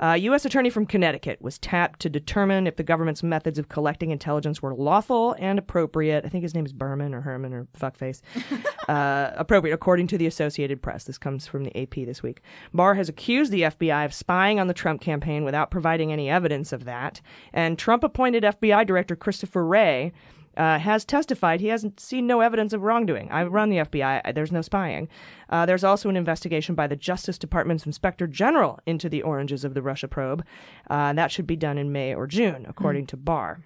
[0.00, 0.44] Uh, U.S.
[0.44, 4.72] Attorney from Connecticut was tapped to determine if the government's methods of collecting intelligence were
[4.72, 6.24] lawful and appropriate.
[6.24, 8.20] I think his name is Berman or Herman or fuckface.
[8.88, 11.02] uh, appropriate, according to the Associated Press.
[11.02, 12.42] This comes from the AP this week.
[12.72, 16.72] Barr has accused the FBI of spying on the Trump campaign without providing any evidence
[16.72, 17.20] of that.
[17.52, 20.12] And Trump appointed FBI Director Christopher Wray
[20.58, 23.30] uh, has testified he hasn't seen no evidence of wrongdoing.
[23.30, 24.34] I run the FBI.
[24.34, 25.08] There's no spying.
[25.48, 29.74] Uh, there's also an investigation by the Justice Department's Inspector General into the oranges of
[29.74, 30.44] the Russia probe.
[30.90, 33.60] Uh, that should be done in May or June, according to Barr.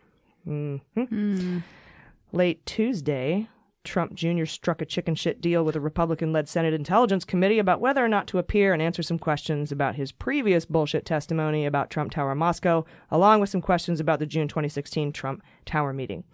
[0.47, 1.63] Mhm.
[2.33, 3.49] Late Tuesday,
[3.85, 4.45] Trump Jr.
[4.45, 8.09] struck a chicken shit deal with a Republican led Senate Intelligence Committee about whether or
[8.09, 12.35] not to appear and answer some questions about his previous bullshit testimony about Trump Tower
[12.35, 16.25] Moscow, along with some questions about the June 2016 Trump Tower meeting.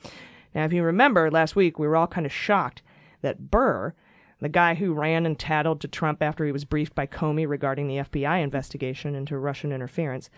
[0.55, 2.83] Now, if you remember, last week we were all kind of shocked
[3.23, 3.95] that Burr,
[4.41, 7.89] the guy who ran and tattled to Trump after he was briefed by Comey regarding
[7.89, 10.31] the FBI investigation into Russian interference,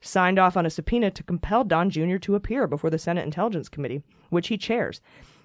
[0.00, 2.18] signed off on a subpoena to compel Don Jr.
[2.18, 5.00] to appear before the Senate Intelligence Committee, which he chairs.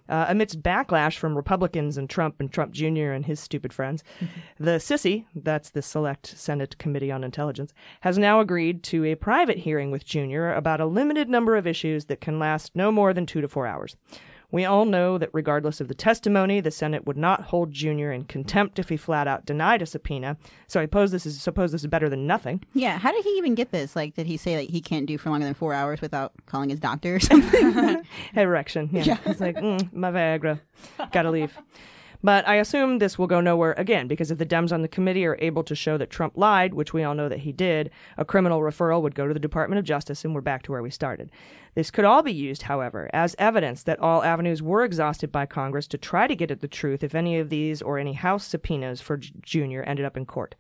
[0.10, 3.12] Uh, amidst backlash from Republicans and Trump and Trump Jr.
[3.12, 4.04] and his stupid friends,
[4.60, 9.60] the SISI, that's the Select Senate Committee on Intelligence, has now agreed to a private
[9.60, 10.50] hearing with Jr.
[10.50, 13.66] about a limited number of issues that can last no more than two to four
[13.66, 13.96] hours.
[14.54, 18.12] We all know that regardless of the testimony, the Senate would not hold Jr.
[18.12, 20.38] in contempt if he flat out denied a subpoena.
[20.68, 22.64] So I suppose this is suppose this is better than nothing.
[22.76, 23.96] Yeah, how did he even get this?
[23.96, 26.70] Like, did he say that he can't do for longer than four hours without calling
[26.70, 28.04] his doctor or something?
[28.36, 28.90] Erection.
[28.92, 29.04] Yeah.
[29.06, 29.18] Yeah.
[29.26, 30.60] It's like, mm, my Viagra.
[31.12, 31.58] Gotta leave.
[32.24, 35.26] But I assume this will go nowhere again because if the Dems on the committee
[35.26, 38.24] are able to show that Trump lied, which we all know that he did, a
[38.24, 40.90] criminal referral would go to the Department of Justice and we're back to where we
[40.90, 41.30] started.
[41.76, 45.88] This could all be used, however, as evidence that all avenues were exhausted by Congress
[45.88, 49.02] to try to get at the truth if any of these or any House subpoenas
[49.02, 49.82] for Jr.
[49.82, 50.56] ended up in court.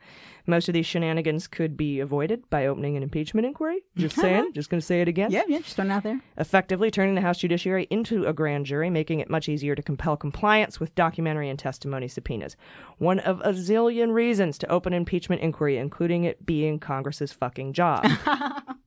[0.45, 3.81] Most of these shenanigans could be avoided by opening an impeachment inquiry.
[3.95, 4.51] Just saying.
[4.53, 5.31] Just going to say it again.
[5.31, 6.19] yeah, yeah, just throwing it out there.
[6.37, 10.17] Effectively turning the House Judiciary into a grand jury, making it much easier to compel
[10.17, 12.57] compliance with documentary and testimony subpoenas.
[12.97, 18.05] One of a zillion reasons to open impeachment inquiry, including it being Congress's fucking job.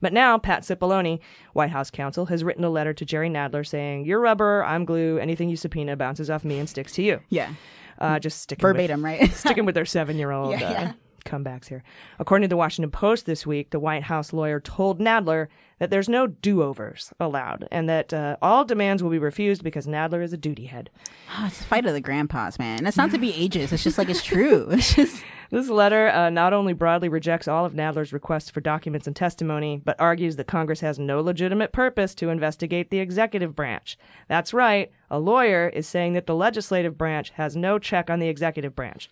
[0.00, 1.18] But now, Pat Cipollone,
[1.52, 5.18] White House counsel, has written a letter to Jerry Nadler saying, You're rubber, I'm glue,
[5.18, 7.20] anything you subpoena bounces off me and sticks to you.
[7.30, 7.52] Yeah.
[7.98, 9.32] Uh, just sticking Verbatim, with, right?
[9.34, 10.92] sticking with their seven year old Yeah, yeah.
[11.24, 11.82] comebacks here.
[12.18, 16.08] According to the Washington Post this week, the White House lawyer told Nadler that there's
[16.08, 20.32] no do overs allowed and that uh, all demands will be refused because Nadler is
[20.32, 20.90] a duty head.
[21.36, 22.86] Oh, it's the fight of the grandpas, man.
[22.86, 23.72] It's not to be ageist.
[23.72, 24.68] It's just like it's true.
[24.72, 29.06] It's just This letter uh, not only broadly rejects all of Nadler's requests for documents
[29.06, 33.96] and testimony, but argues that Congress has no legitimate purpose to investigate the executive branch.
[34.28, 38.28] That's right, a lawyer is saying that the legislative branch has no check on the
[38.28, 39.08] executive branch.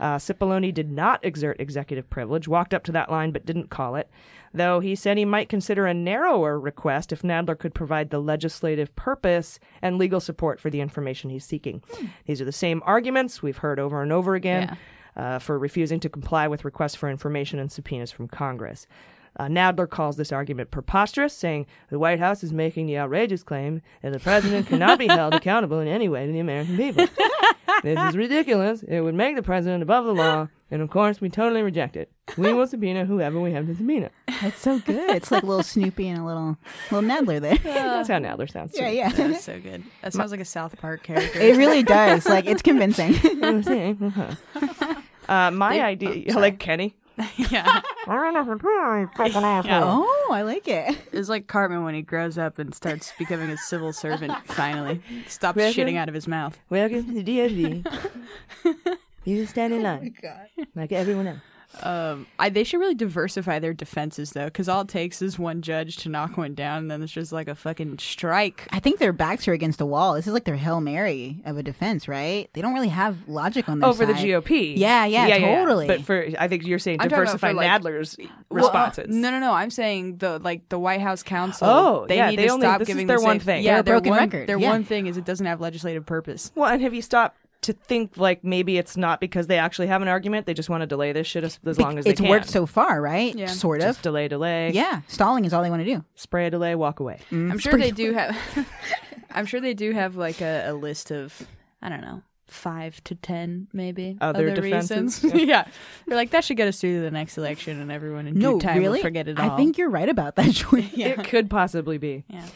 [0.00, 3.96] Uh, Cipollone did not exert executive privilege, walked up to that line but didn't call
[3.96, 4.08] it,
[4.54, 8.94] though he said he might consider a narrower request if Nadler could provide the legislative
[8.96, 11.82] purpose and legal support for the information he's seeking.
[12.26, 14.76] These are the same arguments we've heard over and over again.
[15.16, 18.86] uh, for refusing to comply with requests for information and subpoenas from Congress.
[19.38, 23.82] Uh, Nadler calls this argument preposterous, saying the White House is making the outrageous claim
[24.02, 27.06] that the president cannot be held accountable in any way to the American people.
[27.84, 28.82] this is ridiculous.
[28.82, 32.10] It would make the president above the law, and of course, we totally reject it.
[32.36, 34.10] We will subpoena whoever we have to subpoena.
[34.42, 35.10] That's so good.
[35.10, 36.56] It's like a little Snoopy and a little
[36.90, 37.56] little Nadler there.
[37.62, 38.72] That's how Nadler sounds.
[38.76, 38.96] Yeah, too.
[38.96, 39.08] yeah.
[39.12, 39.84] That's so good.
[40.02, 41.38] That sounds like a South Park character.
[41.40, 42.26] It really does.
[42.26, 43.14] Like it's convincing.
[45.28, 46.96] Uh, my They- idea, oh, like Kenny.
[47.50, 47.80] yeah.
[49.66, 49.82] Yeah.
[49.84, 50.96] Oh, I like it.
[51.12, 54.32] It's like Cartman when he grows up and starts becoming a civil servant.
[54.46, 56.58] Finally, stops Welcome- shitting out of his mouth.
[56.70, 58.76] Welcome to the DFD.
[59.24, 61.38] you stand in line, oh like everyone else.
[61.82, 65.60] Um, I, they should really diversify their defenses though, because all it takes is one
[65.62, 68.66] judge to knock one down, and then it's just like a fucking strike.
[68.72, 70.14] I think their backs are against the wall.
[70.14, 72.48] This is like their hail mary of a defense, right?
[72.54, 74.24] They don't really have logic on their Oh, for the side.
[74.24, 74.76] GOP.
[74.76, 75.86] Yeah, yeah, totally.
[75.86, 79.14] But for I think you're saying I'm talking about diversify for, like- Nadler's Well, responses.
[79.14, 79.52] no, no, no.
[79.52, 81.68] I'm saying the like the White House counsel.
[81.68, 83.46] Oh, they yeah, need they to only- stop this is giving their the one same-
[83.46, 83.62] thing.
[83.64, 84.70] Yeah, They're a their broken one, record, Their yeah.
[84.70, 86.50] one thing is it doesn't have legislative purpose.
[86.54, 87.36] Well, and have you stopped
[87.68, 90.44] to think like maybe it's not because they actually have an argument?
[90.46, 92.28] They just want to delay this shit as, as Bec- long as they it's can.
[92.28, 93.34] worked so far, right?
[93.34, 93.46] Yeah.
[93.46, 93.86] Sort of.
[93.88, 94.72] Just delay, delay.
[94.72, 96.04] Yeah, stalling is all they want to do.
[96.16, 97.20] Spray a delay, walk away.
[97.30, 97.52] Mm.
[97.52, 98.36] I'm sure they do have.
[99.30, 101.46] I'm sure they do have like a, a list of
[101.80, 105.22] I don't know five to ten maybe Other other, defenses?
[105.22, 105.42] reasons.
[105.48, 105.66] yeah,
[106.06, 108.58] they're like that should get us through to the next election, and everyone in No,
[108.58, 108.98] due time really?
[108.98, 109.50] will forget it all.
[109.50, 110.88] I think you're right about that, Joy.
[110.94, 112.24] It could possibly be.
[112.28, 112.46] Yeah.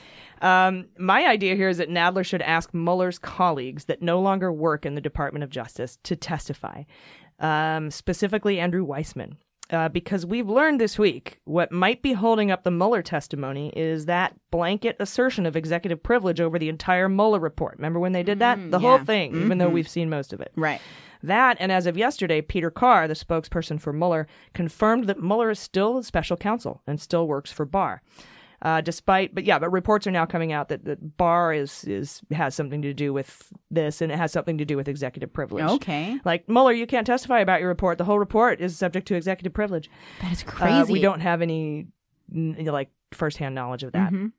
[0.43, 4.85] Um, my idea here is that Nadler should ask Mueller's colleagues that no longer work
[4.85, 6.83] in the Department of Justice to testify,
[7.39, 9.37] um, specifically Andrew Weissmann.
[9.71, 14.05] Uh, because we've learned this week what might be holding up the Mueller testimony is
[14.05, 17.77] that blanket assertion of executive privilege over the entire Mueller report.
[17.79, 18.71] Remember when they did that?
[18.71, 19.05] the whole yeah.
[19.05, 19.75] thing, even though Mhm.
[19.75, 20.53] we've seen most of it.
[20.57, 20.81] Right.
[21.23, 25.59] That, and as of yesterday, Peter Carr, the spokesperson for Mueller, confirmed that Mueller is
[25.61, 28.03] still a special counsel and still works for Barr.
[28.63, 32.23] Uh, despite, but yeah, but reports are now coming out that, that Barr is is
[32.31, 35.65] has something to do with this, and it has something to do with executive privilege.
[35.65, 36.21] Okay.
[36.25, 37.99] like Mueller, you can't testify about your report.
[37.99, 39.91] The whole report is subject to executive privilege.
[40.21, 40.93] That is Uh, crazy.
[40.93, 41.89] we don't have any
[42.33, 44.13] like firsthand knowledge of that.
[44.13, 44.33] Mhm.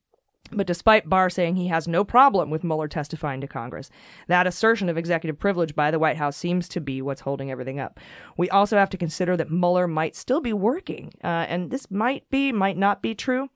[0.51, 3.89] But despite Barr saying he has no problem with Mueller testifying to Congress,
[4.27, 7.79] that assertion of executive privilege by the White House seems to be what's holding everything
[7.79, 7.99] up.
[8.37, 12.29] We also have to consider that Mueller might still be working, uh, and this might
[12.29, 13.49] be, might not be true.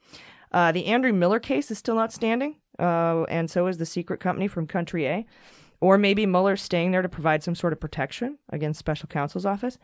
[0.51, 4.47] Uh, the Andrew Miller case is still outstanding, uh, and so is the secret company
[4.47, 5.25] from Country A.
[5.79, 9.77] Or maybe Mueller's staying there to provide some sort of protection against special counsel's office.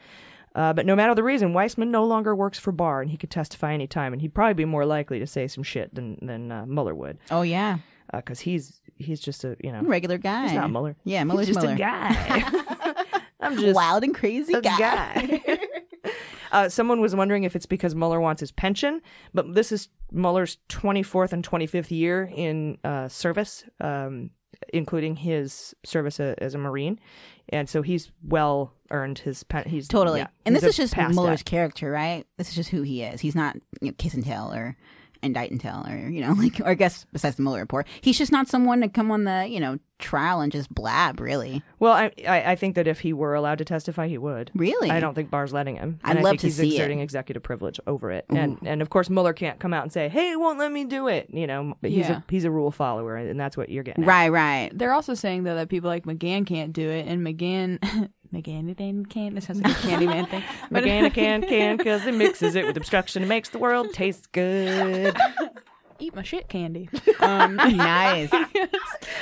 [0.55, 3.29] Uh, but no matter the reason, Weissmann no longer works for Barr, and he could
[3.29, 6.65] testify anytime, and he'd probably be more likely to say some shit than than uh,
[6.65, 7.77] Mueller would, Oh yeah,
[8.11, 10.43] because he's he's just a you know regular guy.
[10.43, 10.95] He's not Mueller.
[11.03, 11.75] Yeah, Mueller's he's just Mueller.
[11.75, 13.21] a guy.
[13.39, 15.41] I'm just wild and crazy a guy.
[15.45, 15.59] guy.
[16.53, 19.01] Uh, someone was wondering if it's because Mueller wants his pension,
[19.33, 24.29] but this is Mueller's 24th and 25th year in uh, service, um,
[24.71, 26.99] including his service a, as a Marine,
[27.49, 29.63] and so he's well earned his pen.
[29.67, 30.19] He's Totally.
[30.19, 31.45] yeah, and he's this is just Mueller's that.
[31.45, 32.25] character, right?
[32.37, 33.19] This is just who he is.
[33.19, 34.77] He's not you know, kiss and tell or
[35.23, 38.17] indict and tell or you know like or I guess besides the Mueller report, he's
[38.17, 41.19] just not someone to come on the you know trial and just blab.
[41.19, 44.51] Really, Well, I, I I think that if he were allowed to testify, he would.
[44.53, 44.91] Really?
[44.91, 45.99] I don't think Barr's letting him.
[46.03, 46.73] I'd and I love think to he's see it.
[46.73, 48.25] exerting executive privilege over it.
[48.29, 50.85] And and of course Mueller can't come out and say, "Hey, it won't let me
[50.85, 52.17] do it." You know, but he's Yeah.
[52.19, 54.03] a he's a rule follower, and that's what you're getting.
[54.03, 54.07] at.
[54.07, 54.69] right, right.
[54.77, 57.79] They're also saying though that people like McGahn can't do it, and McGahn,
[58.33, 59.35] McGahn, McGahn can't.
[59.35, 60.43] This sounds like a Candyman thing.
[60.71, 63.23] But- McGahn can can because it mixes it with obstruction.
[63.23, 65.15] It makes the world taste good.
[65.99, 66.89] Eat my shit candy.
[67.19, 68.29] Um, nice.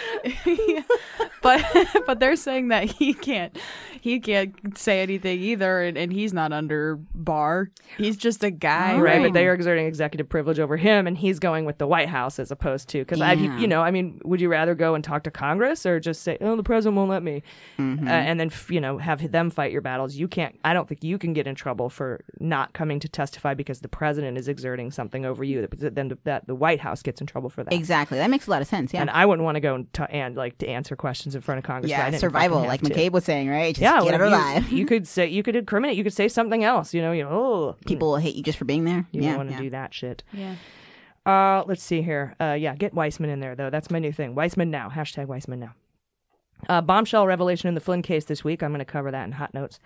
[1.41, 1.63] but
[2.05, 3.57] but they're saying that he can't
[4.01, 7.69] he can't say anything either, and, and he's not under Barr.
[7.97, 9.23] He's just a guy, right, right?
[9.23, 12.39] but they are exerting executive privilege over him, and he's going with the White House
[12.39, 15.23] as opposed to because I, you know, I mean, would you rather go and talk
[15.23, 17.43] to Congress or just say, "Oh, the president won't let me,"
[17.77, 18.07] Mm-hmm.
[18.07, 20.15] uh, and then you know have them fight your battles?
[20.15, 20.59] You can't.
[20.63, 23.89] I don't think you can get in trouble for not coming to testify because the
[23.89, 25.67] president is exerting something over you.
[25.67, 27.73] That then that the White House gets in trouble for that.
[27.73, 28.19] Exactly.
[28.19, 28.93] That makes a lot of sense.
[28.93, 29.01] Yeah.
[29.01, 31.57] And I wouldn't want to go and, t- and like to answer questions in front
[31.57, 31.89] of Congress.
[31.89, 32.99] yeah, survival, fucking have like to.
[32.99, 33.75] McCabe was saying, right?
[33.75, 34.71] Just yeah, get well, it you- alive.
[34.71, 35.97] You, could say you could incriminate.
[35.97, 36.93] You could say something else.
[36.93, 39.05] You know, you know, oh, People will hate you just for being there.
[39.11, 39.61] you yeah, don't want to yeah.
[39.61, 40.23] do that shit.
[40.31, 40.55] yeah.
[41.25, 42.35] Uh, let's see here.
[42.39, 43.69] Uh, yeah, get Weissmann in there though.
[43.69, 44.33] That's my new thing.
[44.35, 44.89] Weissmann now.
[44.89, 45.75] Hashtag Weissmann now.
[46.69, 48.61] Uh, bombshell revelation in the Flynn case this week.
[48.61, 49.79] I'm going to cover that in hot notes.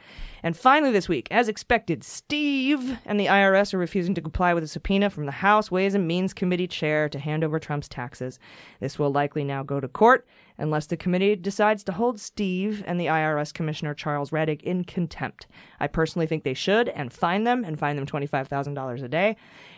[0.44, 4.64] And finally, this week, as expected, Steve and the IRS are refusing to comply with
[4.64, 8.40] a subpoena from the House Ways and Means Committee chair to hand over Trump's taxes.
[8.80, 13.00] This will likely now go to court, unless the committee decides to hold Steve and
[13.00, 15.48] the IRS Commissioner Charles Rettig in contempt.
[15.80, 19.36] I personally think they should and fine them and fine them $25,000 a day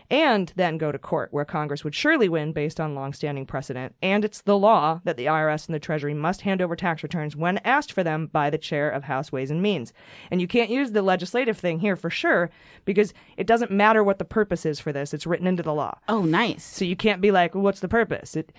[0.10, 3.96] and then go to court, where Congress would surely win based on longstanding precedent.
[4.02, 7.36] And it's the law that the IRS and the Treasury must hand over tax returns
[7.36, 9.94] when asked for them by the chair of House Ways and Means.
[10.32, 12.50] And you can't use the legislative thing here for sure
[12.86, 15.14] because it doesn't matter what the purpose is for this.
[15.14, 15.98] It's written into the law.
[16.08, 16.64] Oh, nice.
[16.64, 18.36] So you can't be like, well, what's the purpose?
[18.36, 18.54] It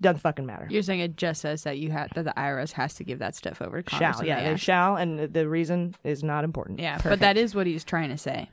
[0.00, 0.66] doesn't fucking matter.
[0.70, 3.34] You're saying it just says that you have that the IRS has to give that
[3.34, 4.16] stuff over to Congress.
[4.16, 6.80] Shall, yeah, they they shall, and the reason is not important.
[6.80, 8.48] Yeah, but that is what he's trying to say.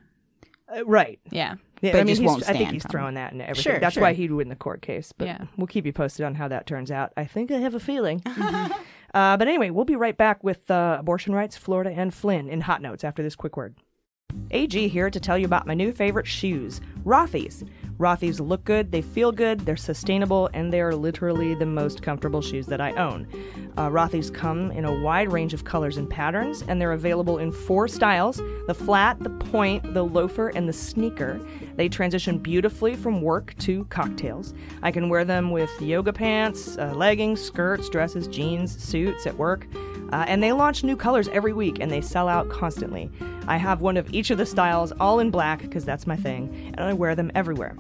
[0.76, 1.20] Uh, right.
[1.30, 1.56] Yeah.
[1.82, 3.64] Yeah, But I mean, just won't I think he's throwing that in everything.
[3.74, 4.04] Sure, That's sure.
[4.04, 5.12] why he'd win the court case.
[5.12, 5.46] But Yeah.
[5.58, 7.12] we'll keep you posted on how that turns out.
[7.18, 8.22] I think I have a feeling.
[8.26, 8.70] uh,
[9.38, 12.82] but anyway, we'll be right back with uh, abortion rights, Florida, and Flynn in hot
[12.82, 13.76] notes after this quick word.
[14.52, 17.64] AG here to tell you about my new favorite shoes, Rothy's.
[17.98, 22.42] Rothy's look good, they feel good, they're sustainable, and they are literally the most comfortable
[22.42, 23.28] shoes that I own.
[23.78, 27.52] Uh, Rothy's come in a wide range of colors and patterns, and they're available in
[27.52, 31.40] four styles the flat, the point, the loafer, and the sneaker.
[31.76, 34.54] They transition beautifully from work to cocktails.
[34.82, 39.68] I can wear them with yoga pants, uh, leggings, skirts, dresses, jeans, suits at work.
[40.12, 43.10] Uh, and they launch new colors every week and they sell out constantly.
[43.48, 46.74] I have one of each of the styles, all in black, because that's my thing,
[46.78, 47.76] and I wear them everywhere.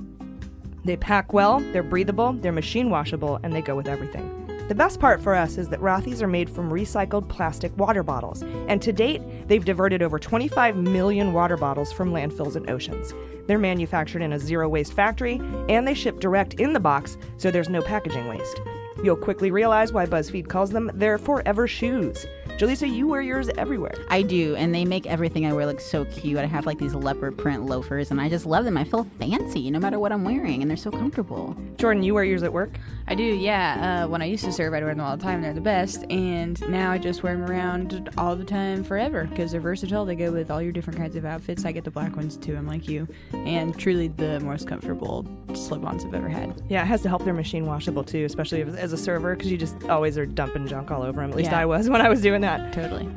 [0.83, 4.45] They pack well, they're breathable, they're machine washable, and they go with everything.
[4.67, 8.41] The best part for us is that Rothy's are made from recycled plastic water bottles,
[8.67, 13.13] and to date, they've diverted over 25 million water bottles from landfills and oceans.
[13.45, 17.51] They're manufactured in a zero waste factory, and they ship direct in the box, so
[17.51, 18.59] there's no packaging waste.
[19.03, 22.25] You'll quickly realize why BuzzFeed calls them their forever shoes.
[22.57, 23.93] Jaleesa, you wear yours everywhere.
[24.09, 26.37] I do, and they make everything I wear look so cute.
[26.37, 28.77] I have like these leopard print loafers, and I just love them.
[28.77, 31.53] I feel fancy no matter what I'm wearing, and they're so comfortable.
[31.77, 32.69] Jordan, you wear yours at work?
[33.07, 34.05] I do, yeah.
[34.05, 35.41] Uh, when I used to serve, I'd wear them all the time.
[35.41, 36.05] They're the best.
[36.09, 40.05] And now I just wear them around all the time forever because they're versatile.
[40.05, 41.65] They go with all your different kinds of outfits.
[41.65, 43.07] I get the black ones too, I'm like you.
[43.33, 46.59] And truly the most comfortable slip ons I've ever had.
[46.69, 49.57] Yeah, it has to help their machine washable too, especially as a server, because you
[49.57, 51.29] just always are dumping junk all over them.
[51.29, 51.59] At least Yeah.
[51.59, 52.71] I was when I was doing that.
[52.71, 53.09] Totally.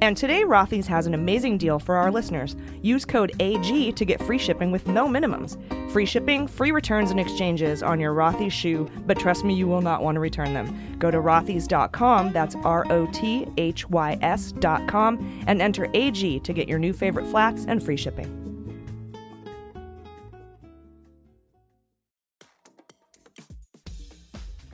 [0.00, 2.56] And today, Rothy's has an amazing deal for our listeners.
[2.82, 5.56] Use code AG to get free shipping with no minimums.
[5.92, 9.80] Free shipping, free returns and exchanges on your Rothy's shoe, but trust me, you will
[9.80, 10.96] not want to return them.
[10.98, 16.68] Go to rothys.com, that's R O T H Y S.com, and enter AG to get
[16.68, 18.42] your new favorite flats and free shipping.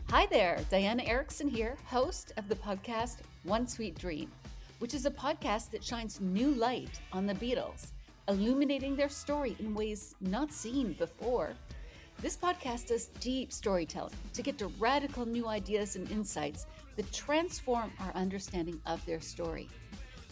[0.09, 4.30] Hi there, Diana Erickson here, host of the podcast One Sweet Dream,
[4.78, 7.93] which is a podcast that shines new light on the Beatles,
[8.28, 11.55] illuminating their story in ways not seen before.
[12.20, 16.66] This podcast does deep storytelling to get to radical new ideas and insights
[16.97, 19.68] that transform our understanding of their story.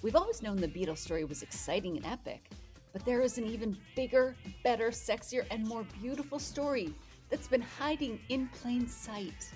[0.02, 2.50] We've always known the Beatles story was exciting and epic,
[2.92, 4.34] but there is an even bigger,
[4.64, 6.92] better, sexier, and more beautiful story
[7.30, 9.50] that's been hiding in plain sight.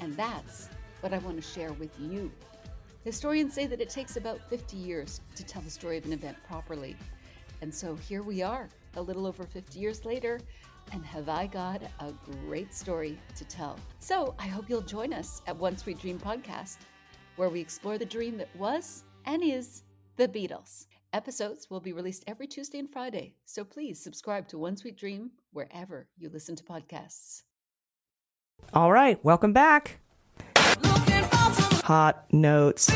[0.00, 0.68] And that's
[1.00, 2.32] what I want to share with you.
[3.04, 6.38] Historians say that it takes about 50 years to tell the story of an event
[6.48, 6.96] properly.
[7.60, 10.40] And so here we are, a little over 50 years later,
[10.90, 12.12] and have I got a
[12.46, 13.78] great story to tell.
[13.98, 16.78] So I hope you'll join us at One Sweet Dream Podcast,
[17.36, 19.82] where we explore the dream that was and is
[20.16, 20.86] the Beatles.
[21.12, 25.30] Episodes will be released every Tuesday and Friday, so please subscribe to One Sweet Dream
[25.52, 27.42] wherever you listen to podcasts.
[28.72, 30.00] All right, welcome back.
[31.84, 32.90] Hot notes.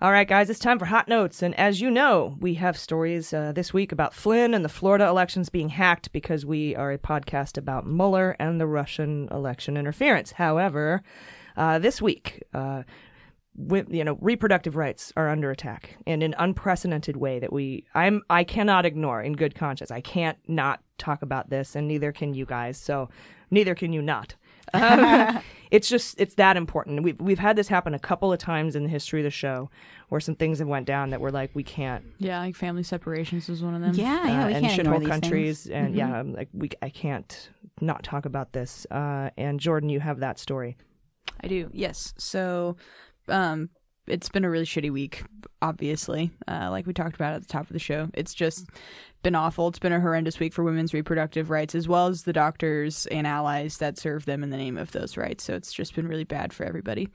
[0.00, 1.44] All right, guys, it's time for hot notes.
[1.44, 5.06] And as you know, we have stories uh, this week about Flynn and the Florida
[5.06, 10.32] elections being hacked because we are a podcast about Mueller and the Russian election interference.
[10.32, 11.04] However,
[11.56, 12.82] uh, this week, uh,
[13.56, 18.22] wi- you know, reproductive rights are under attack in an unprecedented way that we I'm
[18.28, 19.92] I cannot ignore in good conscience.
[19.92, 22.76] I can't not talk about this, and neither can you guys.
[22.76, 23.08] So
[23.52, 24.34] neither can you not.
[24.74, 27.02] Um, it's just it's that important.
[27.02, 29.70] We've we've had this happen a couple of times in the history of the show,
[30.08, 32.04] where some things have went down that we're like we can't.
[32.18, 33.94] Yeah, like family separations is one of them.
[33.94, 35.74] Yeah, yeah, uh, we and can't ignore shithole these countries, things.
[35.74, 35.98] and Mhm.
[35.98, 37.50] yeah, I'm like we I can't
[37.80, 38.86] not talk about this.
[38.90, 40.76] Uh, and Jordan, you have that story.
[41.40, 41.70] I do.
[41.72, 42.14] Yes.
[42.18, 42.76] So,
[43.28, 43.70] um,
[44.06, 45.24] it's been a really shitty week.
[45.62, 48.68] Obviously, uh, like we talked about at the top of the show, it's just
[49.22, 49.68] been awful.
[49.68, 53.26] It's been a horrendous week for women's reproductive rights, as well as the doctors and
[53.26, 55.44] allies that serve them in the name of those rights.
[55.44, 57.08] So it's just been really bad for everybody.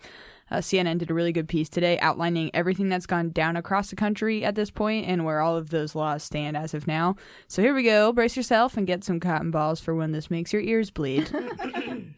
[0.52, 3.96] Uh, CNN did a really good piece today outlining everything that's gone down across the
[3.96, 7.16] country at this point and where all of those laws stand as of now.
[7.48, 8.12] So here we go.
[8.12, 11.32] Brace yourself and get some cotton balls for when this makes your ears bleed.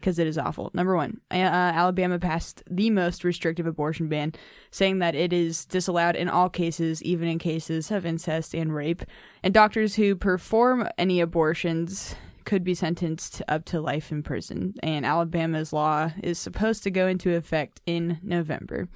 [0.02, 0.72] Because it is awful.
[0.74, 4.32] Number one, uh, Alabama passed the most restrictive abortion ban,
[4.72, 9.02] saying that it is disallowed in all cases, even in cases of incest and rape.
[9.44, 14.74] And doctors who perform any abortions could be sentenced up to life in prison.
[14.82, 18.88] And Alabama's law is supposed to go into effect in November.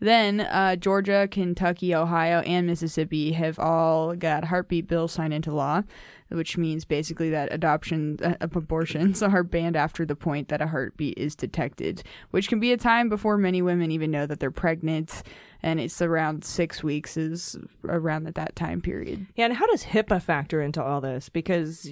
[0.00, 5.82] Then uh, Georgia, Kentucky, Ohio, and Mississippi have all got heartbeat bills signed into law,
[6.28, 11.18] which means basically that adoption uh, abortions are banned after the point that a heartbeat
[11.18, 15.22] is detected, which can be a time before many women even know that they're pregnant.
[15.62, 19.26] And it's around six weeks is around at that time period.
[19.34, 21.28] Yeah, and how does HIPAA factor into all this?
[21.28, 21.90] Because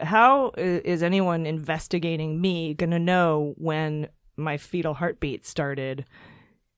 [0.00, 6.04] how is anyone investigating me going to know when my fetal heartbeat started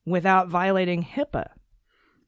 [0.06, 1.48] without violating HIPAA?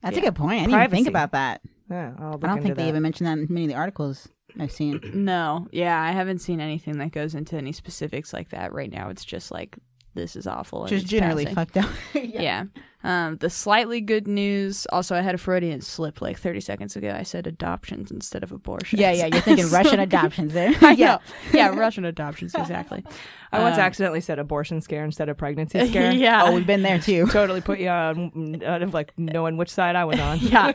[0.03, 0.23] That's Yeah.
[0.23, 0.63] a good point.
[0.63, 1.63] I didn't even think about that.
[1.91, 3.77] Yeah, I'll look I don't into think they even mentioned that in many of the
[3.77, 4.29] articles
[4.59, 5.01] I've seen.
[5.15, 9.09] No, yeah, I haven't seen anything that goes into any specifics like that right now.
[9.09, 9.79] It's just like
[10.15, 10.83] this is awful.
[10.83, 11.55] and Just it's generally passing.
[11.55, 11.91] fucked up.
[12.15, 12.65] yeah.
[13.03, 14.87] Um, the slightly good news.
[14.87, 17.15] Also, I had a Freudian slip like 30 seconds ago.
[17.15, 18.99] I said adoptions instead of abortions.
[18.99, 20.73] Yeah, yeah, you're thinking Russian adoptions there.
[20.95, 21.19] Yeah.
[21.53, 23.05] Yeah, Russian adoptions exactly.
[23.53, 26.13] I once Um, accidentally said abortion scare instead of pregnancy scare.
[26.13, 26.45] Yeah.
[26.45, 27.27] Oh, we've been there too.
[27.27, 30.39] totally put you on out of like knowing which side I was on.
[30.39, 30.73] yeah,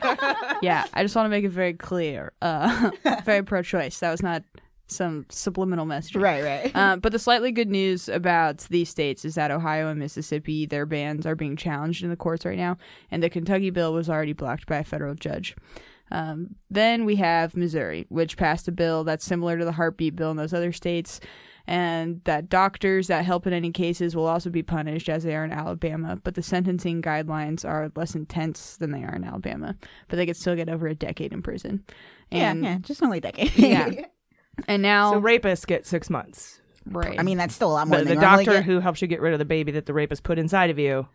[0.62, 0.86] yeah.
[0.94, 2.34] I just want to make it very clear.
[2.44, 2.92] Uh,
[3.26, 4.00] very pro-choice.
[4.02, 4.44] That was not
[4.90, 6.16] some subliminal message.
[6.16, 6.72] Right, right.
[6.76, 10.86] Uh, but the slightly good news about these states is that Ohio and Mississippi, their
[10.86, 12.78] bans are being challenged in the courts right now,
[13.12, 15.56] and the Kentucky bill was already blocked by a federal judge.
[16.12, 20.32] Um, then we have Missouri, which passed a bill that's similar to the heartbeat bill
[20.32, 21.20] in those other states,
[21.68, 25.44] and that doctors that help in any cases will also be punished as they are
[25.46, 26.20] in Alabama.
[26.24, 29.76] But the sentencing guidelines are less intense than they are in Alabama,
[30.08, 31.84] but they could still get over a decade in prison.
[32.32, 33.56] Yeah, And- yeah, just only a decade.
[33.58, 33.90] yeah.
[34.68, 36.62] And now, So rapists get six months.
[36.86, 37.20] right?
[37.20, 38.66] I mean, that's still a lot more The, than the they normally doctor get.
[38.66, 41.07] who helps you get rid of the baby that the rapist put inside of you,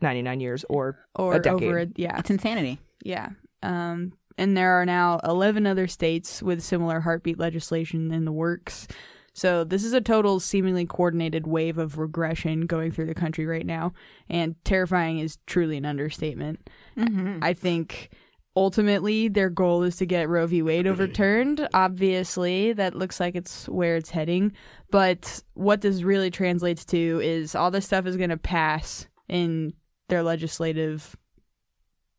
[0.00, 1.62] ninety nine years or or a decade.
[1.64, 2.78] over, a, yeah, It's insanity.
[3.02, 3.30] Yeah.
[3.62, 8.88] Um, and there are now 11 other states with similar heartbeat legislation in the works.
[9.32, 13.64] So this is a total seemingly coordinated wave of regression going through the country right
[13.66, 13.92] now,
[14.28, 16.68] and terrifying is truly an understatement.
[16.96, 17.38] Mhm.
[17.42, 18.10] I think
[18.56, 20.62] ultimately their goal is to get Roe v.
[20.62, 21.68] Wade overturned.
[21.74, 24.52] Obviously, that looks like it's where it's heading.
[24.90, 29.72] But what this really translates to is all this stuff is going to pass in
[30.08, 31.16] their legislative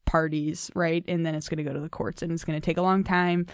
[0.06, 1.04] parties, right?
[1.08, 2.82] And then it's going to go to the courts and it's going to take a
[2.82, 3.48] long time.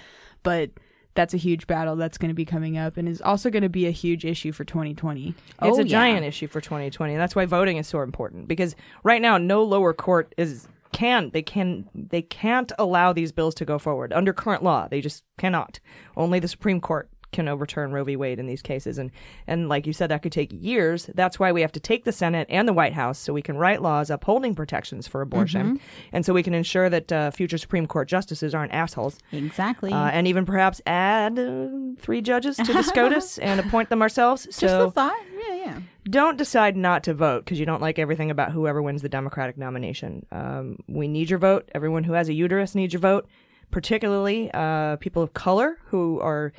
[0.43, 0.71] But
[1.13, 3.69] that's a huge battle that's going to be coming up and is also going to
[3.69, 5.27] be a huge issue for 2020.
[5.29, 5.83] It's Oh, a yeah.
[5.83, 7.13] giant issue for 2020.
[7.13, 11.29] And that's why voting is so important because right now no lower court is can
[11.31, 14.87] they can they can't allow these bills to go forward under current law.
[14.87, 15.79] They just cannot.
[16.15, 18.15] Only the Supreme Court can overturn Roe v.
[18.15, 19.11] Wade in these cases and
[19.47, 21.09] and like you said that could take years.
[21.15, 23.57] That's why we have to take the Senate and the White House so we can
[23.57, 25.79] write laws upholding protections for abortion
[26.11, 29.17] and so we can ensure that uh, future Supreme Court justices aren't assholes.
[29.31, 29.91] Exactly.
[29.91, 31.67] Uh, and even perhaps add uh,
[31.99, 34.43] three judges to the SCOTUS and appoint them ourselves.
[34.51, 35.17] So Just the thought.
[35.47, 35.79] Yeah, yeah.
[36.05, 39.57] don't decide not to vote because you don't like everything about whoever wins the Democratic
[39.57, 40.25] nomination.
[40.31, 41.69] Um, we need your vote.
[41.73, 43.27] Everyone who has a uterus needs your vote,
[43.71, 46.53] particularly uh, people of color who are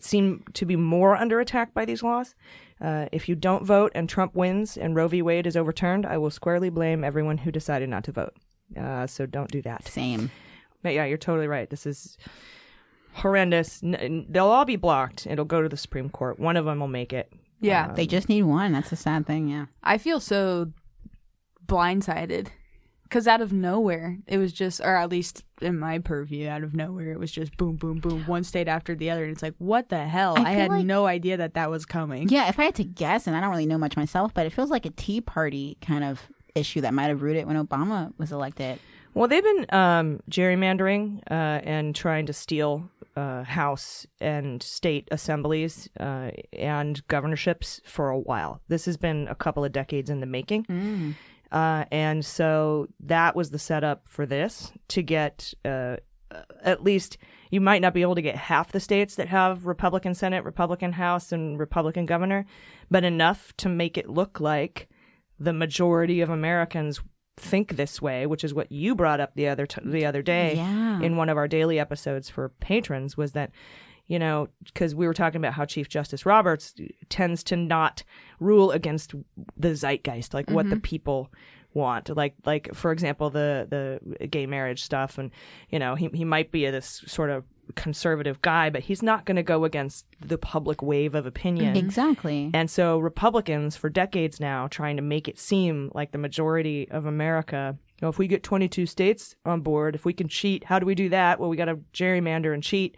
[0.00, 2.34] seem to be more under attack by these laws.
[2.80, 5.22] Uh, if you don't vote and Trump wins and Roe v.
[5.22, 8.34] Wade is overturned, I will squarely blame everyone who decided not to vote.
[8.76, 9.86] Uh, so don't do that.
[9.88, 10.30] Same.
[10.82, 11.68] But yeah, you're totally right.
[11.68, 12.18] This is
[13.14, 13.82] horrendous.
[13.82, 15.26] N- n- they'll all be blocked.
[15.26, 16.38] It'll go to the Supreme Court.
[16.38, 17.32] One of them will make it.
[17.60, 17.92] Yeah.
[17.92, 18.72] They just need one.
[18.72, 19.48] That's a sad thing.
[19.48, 19.66] Yeah.
[19.82, 20.72] I feel so
[21.66, 22.48] blindsided
[23.08, 26.74] because out of nowhere, it was just, or at least in my purview, out of
[26.74, 29.24] nowhere, it was just boom, boom, boom, one state after the other.
[29.24, 30.34] And it's like, what the hell?
[30.38, 32.28] I I, had like- no idea that that was coming.
[32.28, 34.52] Yeah, if I had to guess, and I don't really know much myself, but it
[34.52, 36.20] feels like a Tea Party kind of
[36.54, 38.78] issue that might have rooted when Obama was elected.
[39.14, 41.34] Well, they've been um, gerrymandering uh,
[41.64, 48.60] and trying to steal uh, House and state assemblies uh, and governorships for a while.
[48.68, 51.16] This has been a couple of decades in the making.
[51.50, 55.96] Uh, and so that was the setup for this to get uh,
[56.62, 57.16] at least
[57.50, 60.92] you might not be able to get half the states that have Republican Senate, Republican
[60.92, 62.44] House, and Republican governor,
[62.90, 64.88] but enough to make it look like
[65.40, 67.00] the majority of Americans
[67.38, 70.56] think this way, which is what you brought up the other t- the other day
[70.56, 71.00] Yeah.
[71.00, 73.50] in one of our daily episodes for patrons was that
[74.08, 76.74] you know, because we were talking about how Chief Justice Roberts
[77.08, 78.02] tends to not
[78.40, 79.14] rule against
[79.56, 80.82] the zeitgeist, like what the Mhm.
[80.82, 81.30] people
[81.74, 82.08] want.
[82.16, 85.30] Like, like for example, the the gay marriage stuff, and
[85.70, 87.44] you know, he he might be this sort of
[87.74, 91.76] conservative guy, but he's not going to go against the public wave of opinion.
[91.76, 92.50] Exactly.
[92.54, 97.04] And so Republicans for decades now trying to make it seem like the majority of
[97.04, 100.78] America, you know, if we get 22 states on board, if we can cheat, how
[100.78, 101.38] do we do that?
[101.38, 102.96] Well, we got to gerrymander and cheat.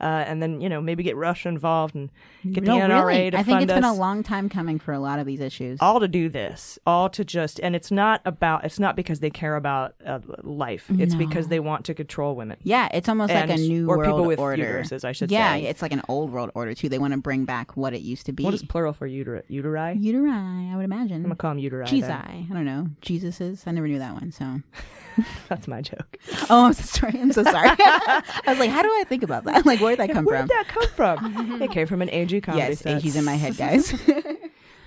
[0.00, 2.10] Uh, and then, you know, maybe get Russia involved and
[2.50, 3.30] get no, the NRA really.
[3.32, 5.78] to I think it's been a long time coming for a lot of these issues.
[5.80, 9.30] all to do this, all to just, and it's not about, it's not because they
[9.30, 10.86] care about uh, life.
[10.98, 11.18] It's No.
[11.18, 12.56] because they want to control women.
[12.62, 14.62] Yeah, it's almost like a new or world people with order.
[14.82, 15.62] uteruses, I should yeah, say.
[15.62, 16.88] Yeah, it's like an old world order too.
[16.88, 18.44] They want to bring back what it used to be.
[18.44, 19.42] What is plural for uteri?
[19.50, 20.00] Uteri?
[20.02, 21.16] Uteri, I would imagine.
[21.16, 21.86] I'm gonna call them uteri.
[21.86, 22.10] Jesus.
[22.10, 22.88] I don't know.
[23.00, 23.64] Jesus's.
[23.66, 24.32] I never knew that one.
[24.32, 24.60] So
[25.48, 26.16] That's my joke.
[26.48, 27.20] Oh, I'm so sorry.
[27.20, 27.68] I'm so sorry.
[27.78, 29.64] I was like, how do I think about that?
[29.70, 30.32] Like, where did that come from?
[30.32, 30.48] Where from?
[30.48, 31.62] did that come from?
[31.62, 32.96] it came from an AG comedy Yes, set.
[33.04, 33.94] AG's in my head, guys.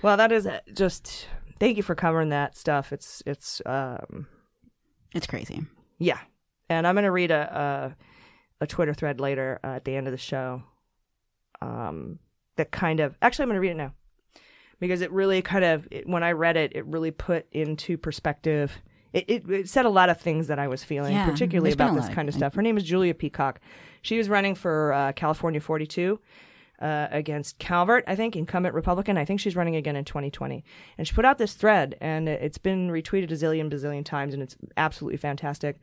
[0.02, 1.28] well, that is uh, just.
[1.60, 2.92] Thank you for covering that stuff.
[2.92, 4.26] It's it's um,
[5.14, 5.62] it's crazy.
[5.98, 6.18] Yeah,
[6.68, 7.94] and I'm gonna read a
[8.60, 10.62] a, a Twitter thread later uh, at the end of the show.
[11.62, 12.18] Um,
[12.56, 13.94] that kind of actually I'm gonna read it now
[14.80, 18.72] because it really kind of it, when I read it, it really put into perspective.
[19.14, 21.94] It, it, it said a lot of things that I was feeling, Yeah, particularly about
[21.94, 22.54] this kind of stuff.
[22.54, 23.60] Her name is Julia Peacock.
[24.02, 26.18] She was running for uh, California 42
[26.80, 29.16] uh, against Calvert, I think, incumbent Republican.
[29.16, 30.64] I think she's running again in 2020.
[30.98, 34.42] And she put out this thread, and it's been retweeted a zillion, bazillion times, and
[34.42, 35.78] it's absolutely fantastic.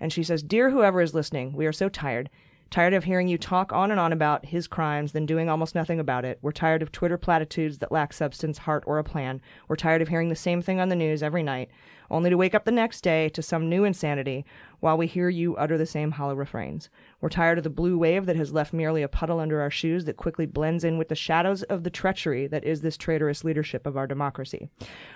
[0.00, 2.28] And she says, Dear whoever is listening, we are so tired.
[2.72, 6.00] Tired of hearing you talk on and on about his crimes, then doing almost nothing
[6.00, 6.38] about it.
[6.40, 9.42] We're tired of Twitter platitudes that lack substance, heart, or a plan.
[9.68, 11.68] We're tired of hearing the same thing on the news every night,
[12.10, 14.46] only to wake up the next day to some new insanity
[14.80, 16.88] while we hear you utter the same hollow refrains.
[17.20, 20.06] We're tired of the blue wave that has left merely a puddle under our shoes
[20.06, 23.86] that quickly blends in with the shadows of the treachery that is this traitorous leadership
[23.86, 24.70] of our democracy.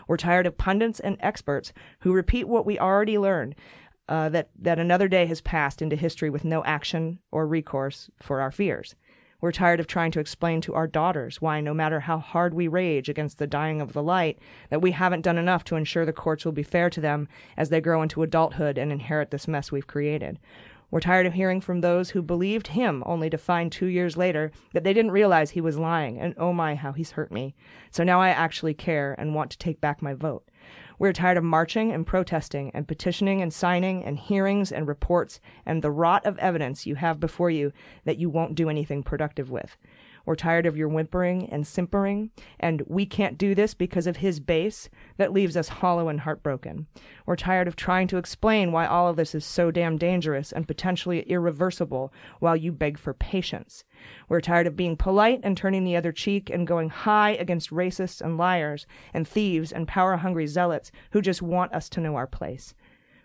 [0.07, 3.55] We're tired of pundits and experts who repeat what we already learned
[4.09, 8.41] uh, that, that another day has passed into history with no action or recourse for
[8.41, 8.95] our fears.
[9.41, 12.69] We're tired of trying to explain to our daughters why, no matter how hard we
[12.69, 14.39] rage against the dying of the light,
[14.71, 17.69] that we haven't done enough to ensure the courts will be fair to them as
[17.69, 20.39] they grow into adulthood and inherit this mess we've created.
[20.91, 24.53] We're tired of hearing from those who believed him only to find two years later
[24.73, 27.55] that they didn't realize he was lying, and oh my, how he's hurt me.
[27.91, 30.49] So now I actually care and want to take back my vote.
[30.99, 35.83] We're tired of marching and protesting and petitioning and signing and hearings and reports and
[35.83, 37.73] the rot of evidence you have before you
[38.05, 39.77] that you won't do anything productive with.
[40.27, 44.41] We're tired of your whimpering and simpering and we can't do this because of his
[44.41, 46.89] base that leaves us hollow and heartbroken.
[47.25, 50.67] We're tired of trying to explain why all of this is so damn dangerous and
[50.67, 53.85] potentially irreversible while you beg for patience.
[54.29, 58.21] We're tired of being polite and turning the other cheek and going high against racists
[58.21, 62.27] and liars and thieves and power hungry zealots who just want us to know our
[62.27, 62.75] place.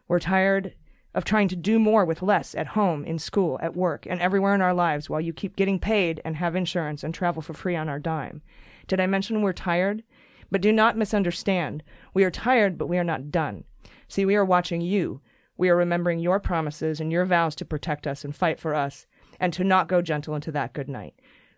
[0.08, 0.76] We're tired
[1.14, 4.56] of trying to do more with less at home, in school, at work, and everywhere
[4.56, 7.76] in our lives while you keep getting paid and have insurance and travel for free
[7.76, 8.42] on our dime.
[8.88, 10.04] Did I mention we're tired?
[10.50, 11.84] But do not misunderstand.
[12.14, 13.64] We are tired, but we are not done.
[14.08, 15.22] See, we are watching you.
[15.58, 19.06] We are remembering your promises and your vows to protect us and fight for us,
[19.40, 21.14] and to not go gentle into that good night.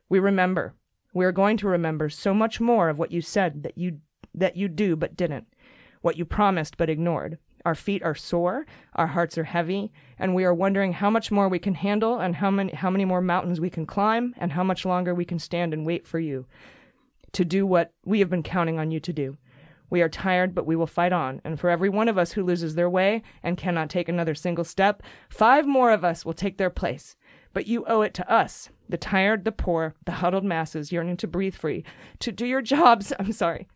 [0.10, 0.76] We remember.
[1.14, 4.00] We are going to remember so much more of what you said that you
[4.36, 5.48] that you do but didn't,
[6.02, 7.38] what you promised but ignored.
[7.66, 11.48] Our feet are sore, our hearts are heavy, and we are wondering how much more
[11.48, 14.64] we can handle and how many how many more mountains we can climb and how
[14.64, 16.46] much longer we can stand and wait for you
[17.32, 19.38] to do what we have been counting on you to do.
[19.90, 22.44] We are tired, but we will fight on, and for every one of us who
[22.44, 26.58] loses their way and cannot take another single step, five more of us will take
[26.58, 27.16] their place.
[27.54, 31.28] But you owe it to us, the tired, the poor, the huddled masses yearning to
[31.28, 31.84] breathe free,
[32.20, 33.68] to do your jobs, I'm sorry,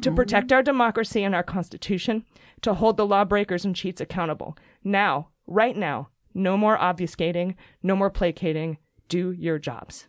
[0.00, 2.24] to protect our democracy and our Constitution,
[2.62, 4.56] to hold the lawbreakers and cheats accountable.
[4.82, 8.78] Now, right now, no more obfuscating, no more placating.
[9.08, 10.06] Do your jobs.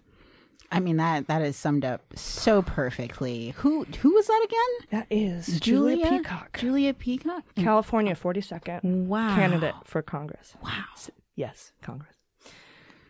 [0.72, 3.52] I mean that that is summed up so perfectly.
[3.58, 4.88] Who who was that again?
[5.00, 6.58] That is Julia Peacock.
[6.60, 9.34] Julia Peacock, California 42nd Wow.
[9.36, 10.56] candidate for Congress.
[10.62, 10.84] Wow.
[11.36, 12.17] Yes, Congress.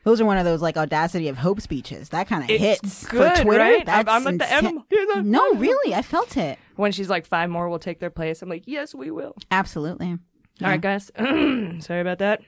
[0.07, 2.07] Those are one of those like audacity of hope speeches.
[2.09, 3.59] That kind of hits good, for Twitter.
[3.61, 3.89] right?
[3.89, 5.29] I'm- That's I'm at the M.
[5.29, 6.57] No, really, I felt it.
[6.77, 9.35] When she's like, five more will take their place, I'm like, yes, we will.
[9.51, 10.11] Absolutely.
[10.11, 11.11] All right, guys.
[11.17, 12.41] Sorry about that.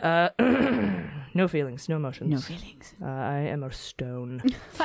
[0.04, 0.28] uh,
[1.34, 2.30] no feelings, no emotions.
[2.30, 2.94] No feelings.
[3.02, 4.40] Uh, I am a stone.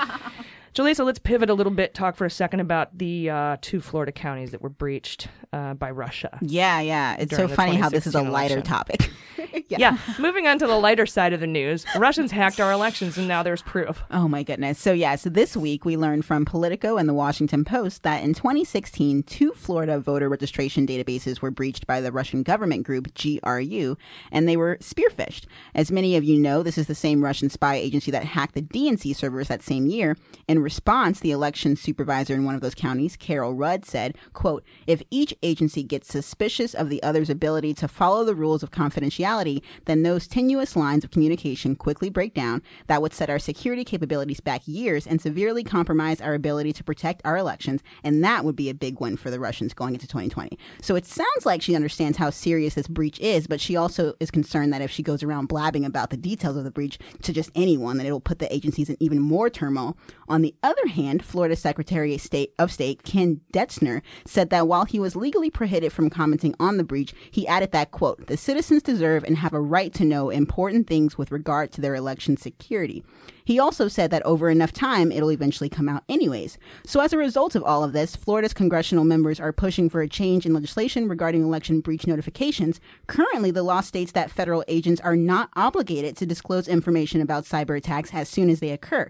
[0.75, 1.93] Jaleesa, let's pivot a little bit.
[1.93, 5.89] Talk for a second about the uh, two Florida counties that were breached uh, by
[5.91, 6.37] Russia.
[6.41, 7.15] Yeah, yeah.
[7.17, 8.63] It's so funny how this is a lighter election.
[8.63, 9.09] topic.
[9.67, 9.77] yeah.
[9.79, 9.97] yeah.
[10.19, 13.41] Moving on to the lighter side of the news, Russians hacked our elections, and now
[13.41, 14.03] there's proof.
[14.11, 14.79] Oh my goodness.
[14.79, 18.33] So yeah, so this week we learned from Politico and the Washington Post that in
[18.33, 23.97] 2016, two Florida voter registration databases were breached by the Russian government group GRU,
[24.31, 25.45] and they were spear-phished.
[25.73, 28.61] As many of you know, this is the same Russian spy agency that hacked the
[28.61, 30.15] DNC servers that same year.
[30.59, 35.01] In response, the election supervisor in one of those counties, Carol Rudd, said, quote, if
[35.09, 40.03] each agency gets suspicious of the other's ability to follow the rules of confidentiality, then
[40.03, 42.61] those tenuous lines of communication quickly break down.
[42.87, 47.21] That would set our security capabilities back years and severely compromise our ability to protect
[47.23, 47.81] our elections.
[48.03, 50.59] And that would be a big win for the Russians going into 2020.
[50.81, 54.29] So it sounds like she understands how serious this breach is, but she also is
[54.29, 57.49] concerned that if she goes around blabbing about the details of the breach to just
[57.55, 59.95] anyone, then it will put the agencies in even more turmoil.
[60.27, 64.85] On the other hand, Florida Secretary of State, of State Ken Detzner said that while
[64.85, 68.81] he was legally prohibited from commenting on the breach, he added that, quote, the citizens
[68.81, 73.03] deserve and have a right to know important things with regard to their election security.
[73.45, 76.57] He also said that over enough time, it'll eventually come out anyways.
[76.85, 80.07] So, as a result of all of this, Florida's congressional members are pushing for a
[80.07, 82.79] change in legislation regarding election breach notifications.
[83.07, 87.77] Currently, the law states that federal agents are not obligated to disclose information about cyber
[87.77, 89.09] attacks as soon as they occur.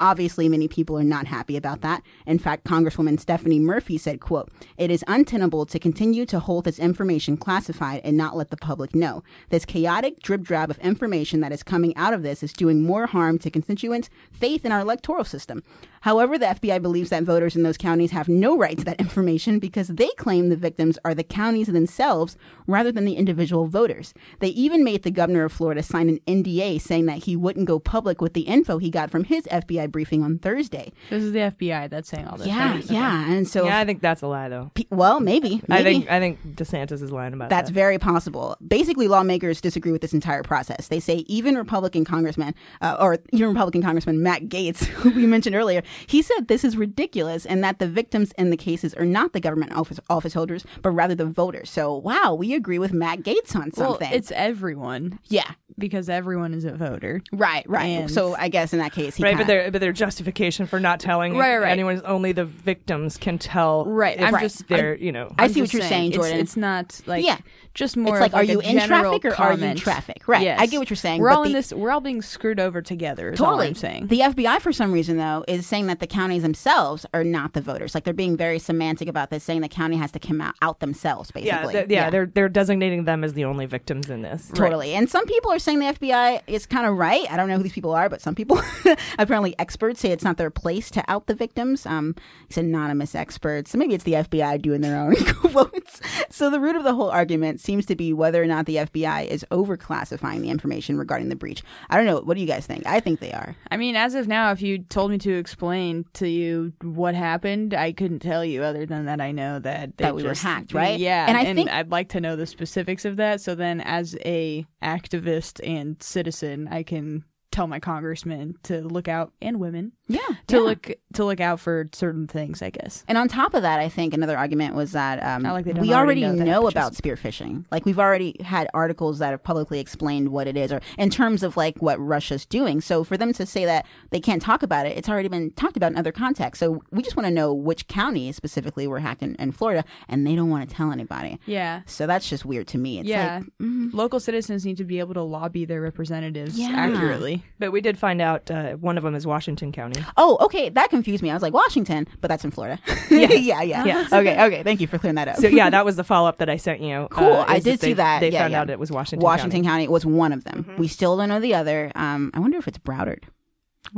[0.00, 2.02] Obviously, many people are not happy about that.
[2.26, 6.78] In fact, Congresswoman Stephanie Murphy said, quote, It is untenable to continue to hold this
[6.78, 9.22] information classified and not let the public know.
[9.50, 13.06] This chaotic drip drab of information that is coming out of this is doing more
[13.06, 15.62] harm to constituents' faith in our electoral system.
[16.02, 19.58] However, the FBI believes that voters in those counties have no right to that information
[19.58, 24.14] because they claim the victims are the counties themselves rather than the individual voters.
[24.38, 27.78] They even made the governor of Florida sign an NDA saying that he wouldn't go
[27.78, 30.92] public with the info he got from his FBI briefing on Thursday.
[31.10, 32.46] This is the FBI that's saying all this.
[32.46, 32.84] Yeah, right?
[32.90, 34.70] yeah, and so yeah, I think that's a lie, though.
[34.74, 37.56] Pe- well, maybe, I think I think DeSantis is lying about that.
[37.56, 37.74] That's that.
[37.74, 38.56] very possible.
[38.66, 40.88] Basically, lawmakers disagree with this entire process.
[40.88, 45.54] They say even Republican Congressman, uh, or even Republican Congressman Matt Gaetz, who we mentioned
[45.56, 49.32] earlier, he said this is ridiculous and that the victims in the cases are not
[49.32, 51.70] the government office, office holders, but rather the voters.
[51.70, 54.12] So, wow, we agree with Matt Gaetz on Well, something.
[54.12, 55.18] it's everyone.
[55.28, 55.50] Yeah.
[55.78, 57.22] Because everyone is a voter.
[57.32, 57.84] right, right.
[57.84, 60.66] And- so, I guess in that case, he right, kinda- but their but their justification
[60.66, 61.70] for not telling Right, right.
[61.70, 63.84] anyone only the victims can tell.
[63.86, 65.32] Right, if I'm just- they're you know.
[65.38, 66.40] I I'm see what you're saying, It's- Jordan.
[66.40, 67.38] It's, not like Yeah.
[67.74, 68.14] just more.
[68.16, 69.78] It's like, of are you in traffic or are you comment.
[69.78, 70.22] traffic?
[70.28, 71.72] Right, I get what you're saying, We're but all in the- this.
[71.72, 73.30] We're all being screwed over together.
[73.32, 73.68] Is all Totally.
[73.68, 74.06] I'm saying.
[74.08, 77.60] The FBI, for some reason, though, is saying that the counties themselves are not the
[77.60, 77.94] voters.
[77.94, 80.80] Like they're being very semantic about this, saying the county has to come out, out
[80.80, 81.72] themselves, yeah, basically.
[81.72, 84.50] th- yeah, they're they're designating them as the only victims in this.
[84.54, 84.94] Totally.
[84.94, 87.26] And some people are saying the FBI is kind of right.
[87.30, 88.60] I don't know who these people are, but some people,
[89.18, 91.86] apparently experts, say it's not their place to out the victims.
[91.86, 92.16] Um,
[92.48, 93.70] it's anonymous experts.
[93.70, 96.00] So maybe it's the FBI doing their own quotes.
[96.28, 99.28] So the root of the whole argument seems to be whether or not the FBI
[99.28, 101.62] is overclassifying the information regarding the breach.
[101.88, 102.20] I don't know.
[102.20, 102.84] What do you guys think?
[102.84, 103.54] I think they are.
[103.70, 107.72] I mean, as of now, if you told me to explain to you what happened,
[107.72, 110.74] I couldn't tell you other than that I know that they That we were hacked,
[110.74, 110.98] right?
[110.98, 113.40] Yeah, And and, I think- I'd like to know the specifics of that.
[113.40, 119.32] So then, as a activist and citizen, I can tell my congressman to look out
[119.40, 120.62] and women, yeah, to yeah.
[120.62, 122.62] look to look out for certain things.
[122.62, 123.04] I guess.
[123.08, 125.94] And on top of that, I think another argument was that um, like we already
[125.94, 127.64] already know know, that, about spear phishing.
[127.70, 131.42] Like we've already had articles that have publicly explained what it is, or in terms
[131.42, 132.80] of like what Russia's doing.
[132.80, 135.76] So for them to say that they can't talk about it, it's already been talked
[135.76, 136.60] about in other contexts.
[136.60, 140.26] So we just want to know which counties specifically were hacked in, in Florida, and
[140.26, 141.38] they don't want to tell anybody.
[141.46, 141.82] Yeah.
[141.86, 142.98] So that's just weird to me.
[142.98, 146.70] It's yeah, like, mm, local citizens need to be able to lobby their representatives Yeah.
[146.74, 147.44] accurately.
[147.58, 149.99] But we did find out uh, one of them is Washington County.
[150.16, 151.30] Oh, okay, that confused me.
[151.30, 152.78] I was like Washington, but that's in Florida.
[153.10, 153.32] Yeah.
[153.32, 153.84] yeah, yeah.
[153.84, 154.06] Yeah.
[154.12, 154.62] Okay, okay.
[154.62, 155.36] Thank you for clearing that up.
[155.36, 157.08] So yeah, that was the follow up that I sent you.
[157.10, 157.32] Cool.
[157.32, 158.20] uh, I did they, see that.
[158.20, 158.60] They Yeah, found yeah.
[158.60, 159.24] out it was Washington.
[159.24, 159.68] Washington County.
[159.84, 160.74] County was one of them.
[160.78, 161.90] We still don't know the other.
[161.94, 163.24] Um, I wonder if it's Broward.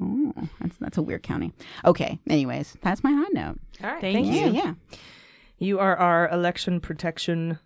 [0.01, 1.53] Oh, that's that's a weird county.
[1.85, 2.19] Okay.
[2.29, 3.59] Anyways, that's my hot note.
[3.83, 4.53] All right, Thank thank Yeah, you.
[4.53, 4.75] yeah.
[5.59, 7.59] You are our election protection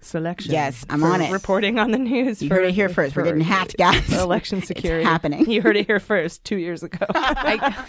[0.00, 0.52] selection.
[0.52, 1.32] Yes, I'm on it.
[1.32, 2.40] Reporting on the news.
[2.42, 3.16] You for, heard it here first.
[3.16, 4.12] We're getting hacked, guys.
[4.12, 5.04] election It's security.
[5.04, 5.50] happening.
[5.50, 7.06] You heard it here first two years ago.
[7.14, 7.84] I,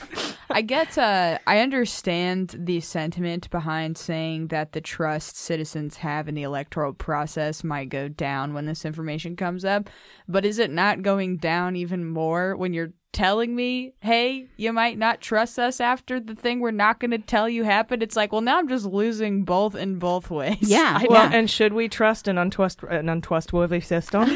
[0.49, 6.35] I get uh I understand the sentiment behind saying that the trust citizens have in
[6.35, 9.89] the electoral process might go down when this information comes up,
[10.27, 14.97] but is it not going down even more when you're telling me, "Hey, you might
[14.97, 18.31] not trust us after the thing we're not going to tell you happened." It's like,
[18.31, 20.57] well, now I'm just losing both in both ways.
[20.61, 20.99] Yeah.
[21.09, 24.27] Well, don't- and should we trust an, untrust, an untrustworthy system?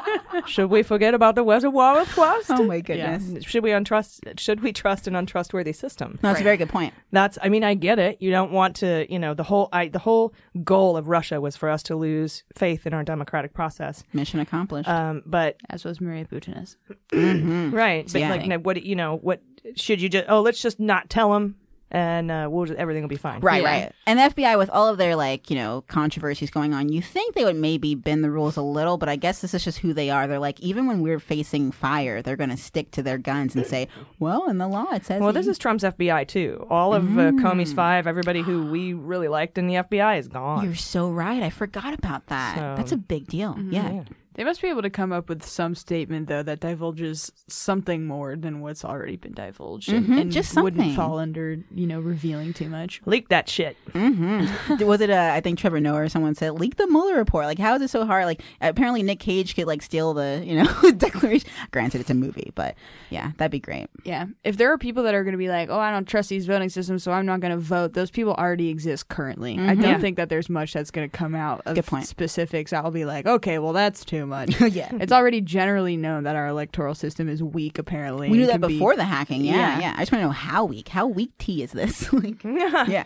[0.46, 2.50] should we forget about the reservoir of trust?
[2.50, 3.24] Oh my goodness.
[3.26, 3.40] Yeah.
[3.40, 4.38] Should we untrust?
[4.38, 6.18] Should we trust an untrustworthy system?
[6.22, 6.94] No, it's a very good point.
[7.10, 7.38] That's.
[7.42, 8.18] I mean, I get it.
[8.20, 9.06] You don't want to.
[9.12, 9.68] You know, the whole.
[9.72, 13.52] I, the whole goal of Russia was for us to lose faith in our democratic
[13.54, 14.04] process.
[14.12, 14.88] Mission accomplished.
[14.88, 16.76] Um, but as was Maria Butina's.
[17.10, 17.72] Mhm.
[17.72, 18.08] right.
[18.28, 18.40] But Yeah.
[18.40, 19.40] like, no, what you know, what
[19.76, 20.26] should you just?
[20.28, 21.56] Oh, let's just not tell them,
[21.90, 23.40] and uh, we'll just, everything will be fine.
[23.40, 23.92] Right, right.
[24.06, 27.34] And the FBI, with all of their like you know controversies going on, you think
[27.34, 29.92] they would maybe bend the rules a little, but I guess this is just who
[29.92, 30.26] they are.
[30.26, 33.66] They're like, even when we're facing fire, they're going to stick to their guns and
[33.66, 36.66] say, "Well, in the law it says." Well, that this is Trump's FBI too.
[36.70, 37.40] All of uh, Mm.
[37.42, 40.64] Comey's five, everybody who we really liked in the FBI is gone.
[40.64, 41.42] You're so right.
[41.42, 42.56] I forgot about that.
[42.56, 43.56] So- That's a big deal.
[43.68, 44.04] Yeah.
[44.40, 48.36] They must be able to come up with some statement though that divulges something more
[48.36, 52.54] than what's already been divulged, and- Mhm, and just wouldn't fall under you know revealing
[52.54, 53.02] too much.
[53.04, 53.76] Leak that shit.
[53.92, 54.82] Mm-hmm.
[54.86, 55.10] was it?
[55.10, 57.82] Uh, I think Trevor Noah or someone said, "Leak the Mueller report." Like, how is
[57.82, 58.24] it so hard?
[58.24, 61.46] Like, apparently Nick Cage could like steal the you know declaration.
[61.70, 62.76] Granted, it's a movie, but
[63.10, 63.88] yeah, that'd be great.
[64.04, 66.30] Yeah, if there are people that are going to be like, "Oh, I don't trust
[66.30, 69.56] these voting systems, so I'm not going to vote," those people already exist currently.
[69.56, 69.82] I Mhm.
[69.82, 69.98] don't Yeah.
[69.98, 72.06] think that there's much that's going to come out of Good point.
[72.06, 72.72] specifics.
[72.72, 74.88] I'll be like, "Okay, well, that's too much." Yeah.
[74.92, 77.78] it's already generally known that our electoral system is weak.
[77.78, 79.44] Apparently, We knew that can be- before the hacking.
[79.44, 79.94] Yeah, yeah.
[79.96, 80.88] I just want to know how weak.
[80.88, 82.10] How weak tea is this?
[82.14, 82.86] like, yeah.
[82.86, 83.04] Yeah,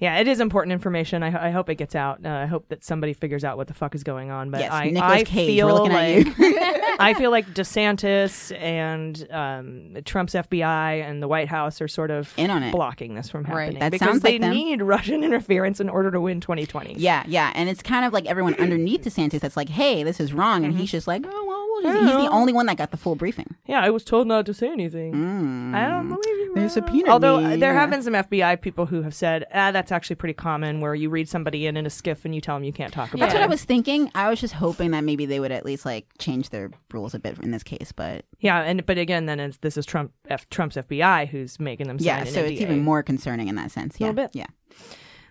[0.00, 1.22] it is important information.
[1.22, 2.24] I, I hope it gets out.
[2.24, 4.50] Uh, I hope that somebody figures out what the fuck is going on.
[4.50, 8.58] But Yes, I, Nicolas I Cage, feel we're looking at like I feel like DeSantis
[8.58, 12.72] and um, Trump's FBI and the White House are sort of In on it.
[12.72, 13.74] blocking this from happening.
[13.74, 13.80] Right.
[13.80, 14.50] That because sounds they like them.
[14.54, 16.94] need Russian interference in order to win 2020.
[16.94, 20.32] Yeah, yeah, and it's kind of like everyone underneath DeSantis that's like, "Hey, this is
[20.32, 22.90] wrong," and he's just like, "Oh well." We'll just-" He's the only one that got
[22.90, 23.54] the full briefing.
[23.66, 25.74] Yeah, I was told not to say anything.
[25.74, 26.52] I don't believe you.
[26.54, 29.92] They subpoenaed Although me, there have been some FBI people who have said, ah, that's
[29.92, 32.64] actually pretty common, where you read somebody in in a SCIF and you tell them
[32.64, 33.36] you can't talk about That's it.
[33.38, 34.10] what I was thinking.
[34.14, 37.18] I was just hoping that maybe they would at least like change their rules a
[37.18, 40.48] bit in this case, but Yeah, and but again, then it's, this is Trump, F,
[40.48, 43.70] Trump's FBI who's making them sign yeah, an so it's even more concerning in that
[43.70, 43.96] sense.
[44.00, 44.30] Yeah, Little bit.
[44.34, 44.46] yeah.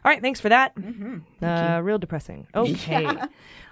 [0.05, 0.75] All right, thanks for that.
[0.75, 1.43] Mm-hmm.
[1.43, 2.45] Uh, real depressing.
[2.55, 3.05] Okay.
[3.05, 3.15] all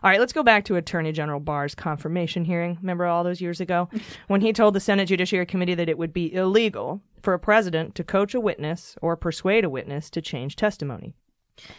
[0.03, 2.77] right, let's go back to Attorney General Barr's confirmation hearing.
[2.81, 3.87] Remember all those years ago
[4.27, 7.93] when he told the Senate Judiciary Committee that it would be illegal for a president
[7.95, 11.13] to coach a witness or persuade a witness to change testimony.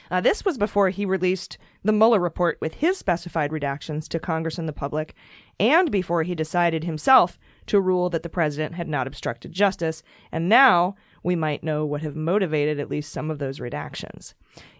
[0.09, 4.57] Uh, this was before he released the Mueller report with his specified redactions to Congress
[4.57, 5.15] and the public,
[5.59, 10.05] and before he decided himself to rule that the president had not obstructed justice.
[10.31, 10.95] And now
[11.25, 14.35] we might know what have motivated at least some of those redactions.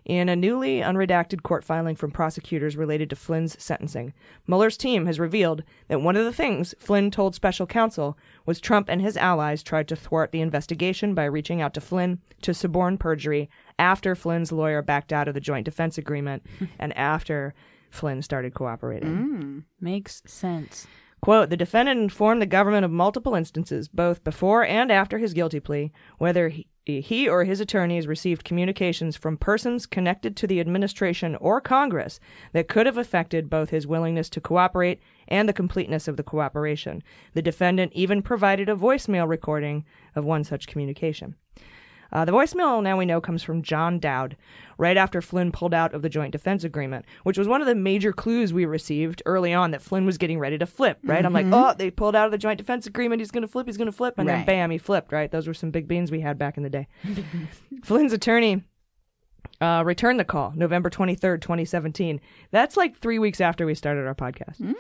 [0.05, 4.13] In a newly unredacted court filing from prosecutors related to Flynn's sentencing,
[4.47, 8.91] Mueller's team has revealed that one of the things Flynn told special counsel was Trump
[8.91, 12.99] and his allies tried to thwart the investigation by reaching out to Flynn to suborn
[12.99, 16.45] perjury after Flynn's lawyer backed out of the joint defense agreement
[16.79, 17.55] and after
[17.91, 19.09] Flynn started cooperating.
[19.09, 20.87] Mm, makes sense.
[21.25, 25.59] Quote, the defendant informed the government of multiple instances, both before and after his guilty
[25.59, 31.35] plea, whether he, he or his attorneys received communications from persons connected to the administration
[31.37, 32.21] or Congress
[32.53, 37.03] that could have affected both his willingness to cooperate and the completeness of the cooperation.
[37.33, 41.37] The defendant even provided a voicemail recording of one such communication.
[42.15, 44.37] Uh, the voicemail now we know comes from John Dowd,
[44.79, 47.75] right after Flynn pulled out of the Joint Defense Agreement, which was one of the
[47.75, 51.25] major clues we received early on that Flynn was getting ready to flip, right?
[51.27, 51.71] I'm like, Mhm.
[51.73, 53.87] oh, they pulled out of the Joint Defense Agreement, he's going to flip, he's going
[53.87, 54.15] to flip.
[54.17, 55.31] And then bam, he flipped, right?
[55.31, 56.87] Those were some big beans we had back in the day.
[57.83, 58.63] Flynn's attorney
[59.61, 62.21] uh, returned the call November 23rd, 2017.
[62.51, 64.75] That's like three weeks after we started our podcast.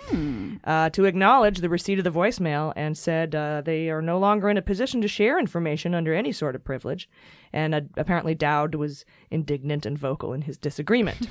[0.65, 4.49] Uh, to acknowledge the receipt of the voicemail and said uh, they are no longer
[4.49, 7.09] in a position to share information under any sort of privilege.
[7.53, 11.29] And uh, apparently, Dowd was indignant and vocal in his disagreement.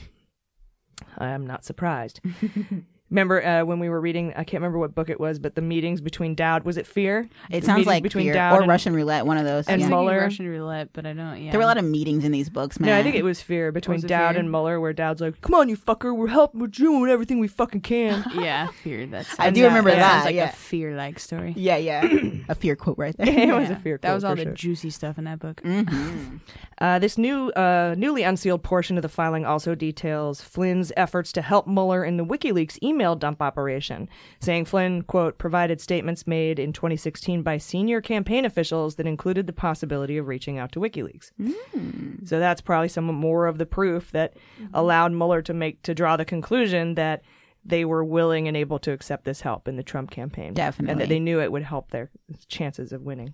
[1.17, 2.21] I am not surprised.
[3.13, 4.31] Remember uh, when we were reading?
[4.31, 7.29] I can't remember what book it was, but the meetings between Dowd was it Fear?
[7.51, 9.67] It The sounds like between Fear Dowd or and- Russian roulette, one of those.
[9.67, 9.87] and yeah.
[9.87, 10.19] Mueller.
[10.19, 11.39] Russian roulette, but I don't.
[11.39, 12.89] Yeah, There were a lot of meetings in these books, man.
[12.89, 14.39] No, I think it was Fear between Was Dowd Fear?
[14.39, 17.47] and Mueller, where Dowd's like, "Come on, you fucker, we're helping, we're doing everything we
[17.47, 19.05] fucking can." yeah, fear.
[19.05, 19.39] That's.
[19.39, 19.97] I and do remember that.
[19.97, 20.49] that, Sounds like yeah.
[20.49, 21.53] a fear-like story.
[21.55, 22.03] Yeah, yeah.
[22.49, 23.27] a fear quote right there.
[23.49, 23.99] it was a Fear.
[24.01, 24.53] That was all for the sure.
[24.53, 25.61] juicy stuff in that book.
[25.61, 26.37] Mm-hmm.
[26.79, 31.41] Uh, this new, uh, newly unsealed portion of the filing also details Flynn's efforts to
[31.41, 36.73] help Mueller in the WikiLeaks email dump operation, saying Flynn, quote, provided statements made in
[36.73, 41.31] 2016 by senior campaign officials that included the possibility of reaching out to WikiLeaks.
[41.37, 42.25] Hmm.
[42.25, 44.67] So that's probably some more of the proof that mm-hmm.
[44.73, 47.23] allowed Mueller to make to draw the conclusion that
[47.65, 50.53] they were willing and able to accept this help in the Trump campaign.
[50.53, 50.91] Definitely.
[50.91, 52.09] And that they knew it would help their
[52.47, 53.33] chances of winning.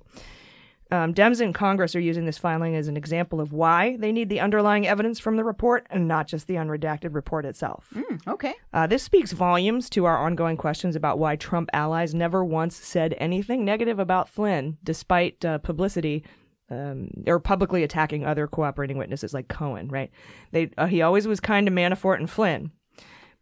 [0.91, 4.29] Um, Dems in Congress are using this filing as an example of why they need
[4.29, 7.93] the underlying evidence from the report and not just the unredacted report itself.
[8.27, 8.55] okay.
[8.73, 13.15] Uh, this speaks volumes to our ongoing questions about why Trump allies never once said
[13.19, 16.23] anything negative about Flynn, despite uh, publicity
[16.71, 19.89] um, or publicly attacking other cooperating witnesses like Cohen.
[19.89, 20.11] Right?
[20.51, 22.71] They uh, he always was kind to Manafort and Flynn,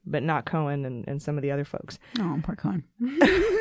[0.06, 2.00] but not Cohen and, and some of the other folks.
[2.20, 2.84] Oh, poor Cohen.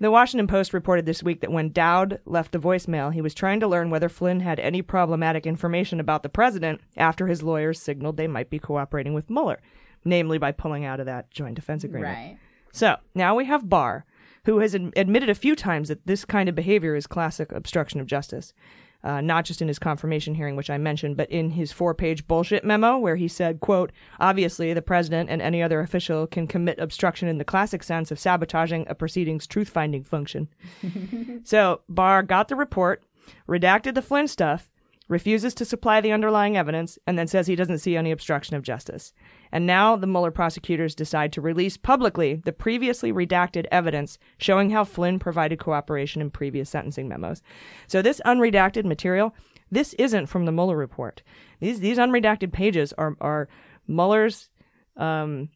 [0.00, 3.60] The Washington Post reported this week that when Dowd left a voicemail, he was trying
[3.60, 8.16] to learn whether Flynn had any problematic information about the president after his lawyers signaled
[8.16, 9.60] they might be cooperating with Mueller,
[10.02, 12.16] namely by pulling out of that joint defense agreement.
[12.16, 12.38] Right.
[12.72, 14.06] So now we have Barr,
[14.46, 18.00] who has ad- admitted a few times that this kind of behavior is classic obstruction
[18.00, 18.54] of justice.
[19.02, 22.64] Uh, not just in his confirmation hearing, which I mentioned, but in his four-page bullshit
[22.64, 27.26] memo, where he said, "quote Obviously, the president and any other official can commit obstruction
[27.26, 30.48] in the classic sense of sabotaging a proceeding's truth-finding function."
[31.44, 33.02] so Barr got the report,
[33.48, 34.70] redacted the Flynn stuff,
[35.08, 38.62] refuses to supply the underlying evidence, and then says he doesn't see any obstruction of
[38.62, 39.12] justice.
[39.52, 44.84] And now the Mueller prosecutors decide to release publicly the previously redacted evidence showing how
[44.84, 47.42] Flynn provided cooperation in previous sentencing memos.
[47.86, 49.34] So this unredacted material,
[49.70, 51.22] this isn't from the Mueller report.
[51.60, 53.48] These these unredacted pages are are
[53.88, 54.48] Mueller's
[54.96, 55.48] um,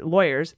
[0.00, 0.54] lawyers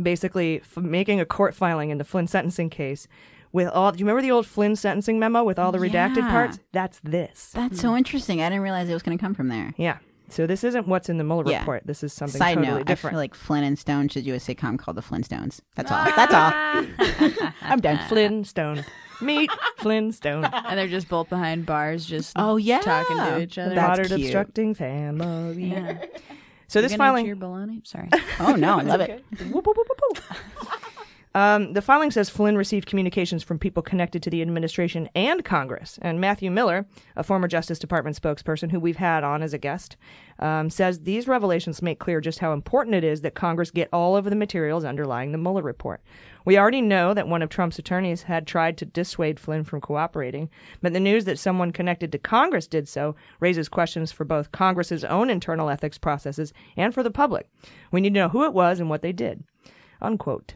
[0.00, 3.06] basically f- making a court filing in the Flynn sentencing case
[3.52, 3.92] with all.
[3.92, 6.30] Do you remember the old Flynn sentencing memo with all the redacted Yeah.
[6.30, 6.58] parts?
[6.72, 7.50] That's this.
[7.54, 8.42] That's so interesting.
[8.42, 9.72] I didn't realize it was going to come from there.
[9.76, 9.98] Yeah.
[10.30, 11.60] So this isn't what's in the Mueller Yeah.
[11.60, 11.82] report.
[11.86, 13.12] This is something Side totally note, different.
[13.12, 15.60] I feel like Flynn and Stone should do a sitcom called The Flintstones.
[15.76, 15.98] That's all.
[16.00, 16.86] Ah!
[16.98, 17.48] That's all.
[17.62, 17.98] I'm done.
[18.08, 18.84] Flintstone.
[19.20, 20.44] Meet Flintstone.
[20.52, 22.80] and they're just both behind bars, just Oh, yeah.
[22.80, 23.74] talking to each other.
[23.74, 25.64] Moderate obstructing family.
[25.70, 25.98] Yeah.
[26.68, 27.26] So You this gonna filing.
[27.26, 27.86] cheer baloney?
[27.86, 28.08] Sorry.
[28.40, 29.12] Oh no, I love okay.
[29.12, 29.24] it.
[31.36, 35.98] Um, the filing says Flynn received communications from people connected to the administration and Congress.
[36.00, 39.96] And Matthew Miller, a former Justice Department spokesperson who we've had on as a guest,
[40.38, 44.16] um, says these revelations make clear just how important it is that Congress get all
[44.16, 46.02] of the materials underlying the Mueller report.
[46.44, 50.50] We already know that one of Trump's attorneys had tried to dissuade Flynn from cooperating,
[50.82, 55.04] but the news that someone connected to Congress did so raises questions for both Congress's
[55.04, 57.48] own internal ethics processes and for the public.
[57.90, 59.42] We need to know who it was and what they did.
[60.00, 60.54] Unquote.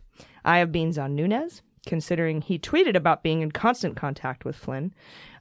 [0.49, 4.95] I have beans on Nunes, considering he tweeted about being in constant contact with Flynn.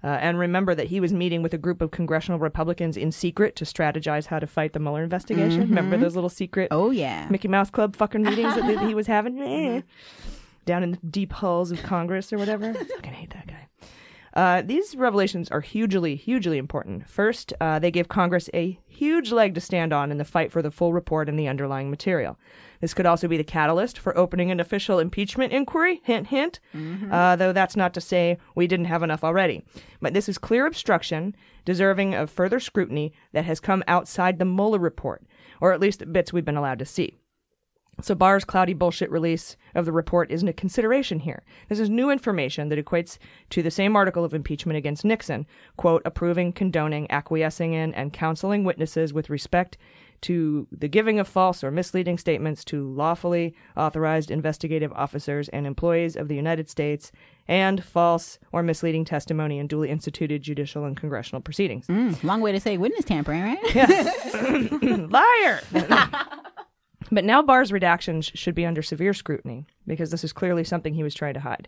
[0.04, 3.56] Uh, and remember that he was meeting with a group of congressional Republicans in secret
[3.56, 5.64] to strategize how to fight the Mueller investigation.
[5.64, 5.70] Mhm.
[5.70, 7.28] Remember those little secret Oh yeah.
[7.30, 9.40] Mickey Mouse Club fucking meetings that, that he was having?
[9.42, 9.82] Eh.
[10.66, 12.70] Down in the deep halls of Congress or whatever.
[12.70, 13.68] I fucking hate that guy.
[14.34, 17.08] Uh, these revelations are hugely, hugely important.
[17.10, 20.62] First, uh, they give Congress a huge leg to stand on in the fight for
[20.62, 22.38] the full report and the underlying material.
[22.82, 26.02] This could also be the catalyst for opening an official impeachment inquiry.
[26.04, 26.60] Hint, hint.
[27.12, 29.64] Uh, though that's not to say we didn't have enough already.
[30.02, 34.80] But this is clear obstruction, deserving of further scrutiny that has come outside the Mueller
[34.80, 35.24] report,
[35.60, 37.18] or at least bits we've been allowed to see.
[38.00, 41.44] So Barr's cloudy bullshit release of the report isn't a consideration here.
[41.68, 43.18] This is new information that equates
[43.50, 45.48] to the same article of impeachment against Nixon,
[45.78, 49.80] quote, approving, condoning, acquiescing in, and counseling witnesses with respect
[50.22, 56.16] to the giving of false or misleading statements to lawfully authorized investigative officers and employees
[56.16, 57.12] of the United States
[57.48, 61.88] and false or misleading testimony in duly instituted judicial and congressional proceedings.
[61.88, 63.76] Mm, long way to say witness tampering, right?
[65.12, 65.62] Liar!
[67.12, 71.04] But now Barr's redactions should be under severe scrutiny because this is clearly something he
[71.04, 71.68] was trying to hide.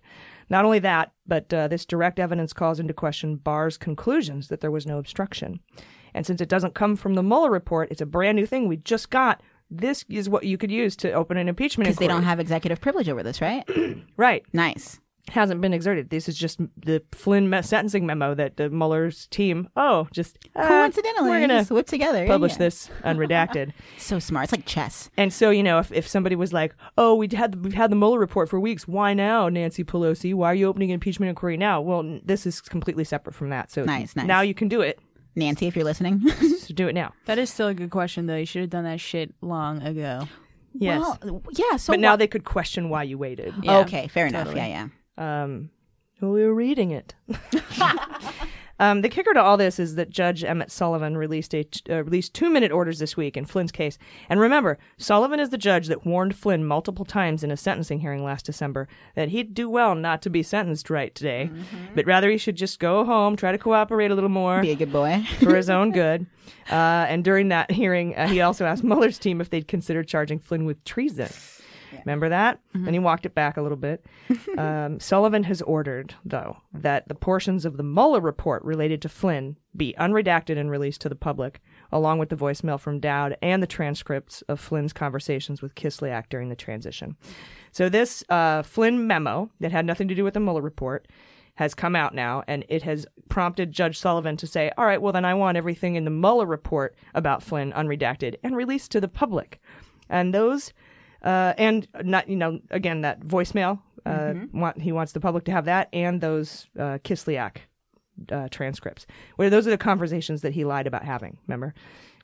[0.50, 4.72] Not only that, but uh, this direct evidence calls into question Barr's conclusions that there
[4.72, 5.60] was no obstruction.
[6.14, 8.78] And since it doesn't come from the Mueller report, it's a brand new thing we
[8.78, 9.42] just got.
[9.72, 12.82] This is what you could use to open an impeachment Because they don't have executive
[12.82, 13.64] privilege over this, right?
[14.18, 14.44] Right.
[14.52, 15.00] Nice.
[15.30, 16.10] Hasn't been exerted.
[16.10, 20.68] This is just the Flynn me- sentencing memo that the Mueller's team, oh, just uh,
[20.68, 22.26] Coincidentally, we're gonna whip together.
[22.26, 22.58] publish yeah.
[22.58, 23.74] this unredacted.
[24.00, 24.46] So smart.
[24.46, 25.12] It's like chess.
[25.18, 27.96] And so, you know, if, if somebody was like, "Oh, we had we've had the
[27.96, 28.88] Mueller report for weeks.
[28.88, 30.34] Why now, Nancy Pelosi?
[30.34, 33.50] Why are you opening an impeachment inquiry now?" Well, n- this is completely separate from
[33.50, 33.70] that.
[33.70, 34.26] So Nice, nice.
[34.26, 35.00] now you can do it.
[35.40, 36.22] Nancy, if you're listening.
[36.70, 37.14] So do it now.
[37.26, 38.36] That is still a good question, though.
[38.36, 40.28] You should have done that shit long ago.
[40.74, 41.00] Yes.
[41.24, 41.78] Well, yeah.
[41.78, 43.56] So but now wha- they could question why you waited.
[43.64, 44.44] Yeah, okay, fair enough.
[44.44, 44.70] totally.
[44.70, 44.88] Yeah,
[45.18, 45.44] yeah.
[45.44, 45.72] Um,
[46.22, 47.16] well, we were reading it.
[48.80, 52.34] Um, the kicker to all this is that Judge Emmett Sullivan released a uh, released
[52.34, 53.98] two minute orders this week in Flynn's case.
[54.30, 58.24] And remember, Sullivan is the judge that warned Flynn multiple times in a sentencing hearing
[58.24, 61.50] last December that he'd do well not to be sentenced right today,
[61.94, 64.76] but rather he should just go home, try to cooperate a little more, Be a
[64.76, 65.26] good boy.
[65.40, 66.26] for his own good.
[66.70, 70.40] Uh, and during that hearing, uh, he also asked Mueller's team if they'd consider charging
[70.40, 71.30] Flynn with treason.
[72.06, 72.60] Remember that?
[72.74, 74.06] And he walked it back a little bit.
[74.58, 79.58] um, Sullivan has ordered, though, that the portions of the Mueller report related to Flynn
[79.76, 81.62] be unredacted and released to the public,
[81.92, 86.50] along with the voicemail from Dowd and the transcripts of Flynn's conversations with Kislyak during
[86.50, 87.16] the transition.
[87.72, 91.08] So this uh, Flynn memo that had nothing to do with the Mueller report
[91.56, 95.12] has come out now, and it has prompted Judge Sullivan to say, "All right, well
[95.12, 99.10] then I want everything in the Mueller report about Flynn unredacted and released to the
[99.10, 99.60] public."
[100.10, 100.74] And those,
[101.24, 104.54] uh, and not you know again that voicemail, uh, Mhm.
[104.54, 107.58] want, he wants the public to have that, and those uh, Kislyak
[108.32, 109.06] uh, transcripts,
[109.38, 111.38] where those are the conversations that he lied about having.
[111.48, 111.74] Remember.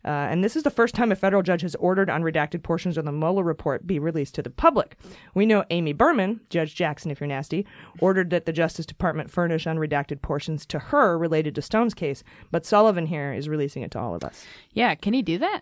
[0.03, 3.05] Uh, and this is the first time a federal judge has ordered unredacted portions of
[3.05, 4.95] the Mueller report be released to the public.
[5.33, 7.65] We know Amy Berman, Judge Jackson, if you're nasty,
[7.99, 12.67] ordered that the Justice Department furnish unredacted portions to her related to Stone's case, but
[12.67, 14.45] Sullivan here is releasing it to all of us.
[14.73, 15.61] Yeah, can he do that?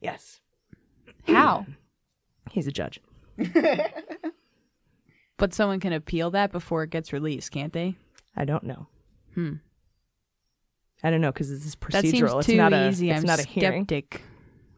[0.00, 0.40] Yes.
[1.26, 1.66] How?
[2.50, 3.00] He's a judge.
[5.36, 7.94] But someone can appeal that before it gets released, can't they?
[8.36, 8.88] I don't know.
[9.34, 9.54] Hmm.
[11.02, 11.92] I don't know because this is procedural.
[11.92, 13.10] That seems it's too not a, easy.
[13.10, 13.84] It's I'm not a hearing.
[13.84, 14.20] skeptic.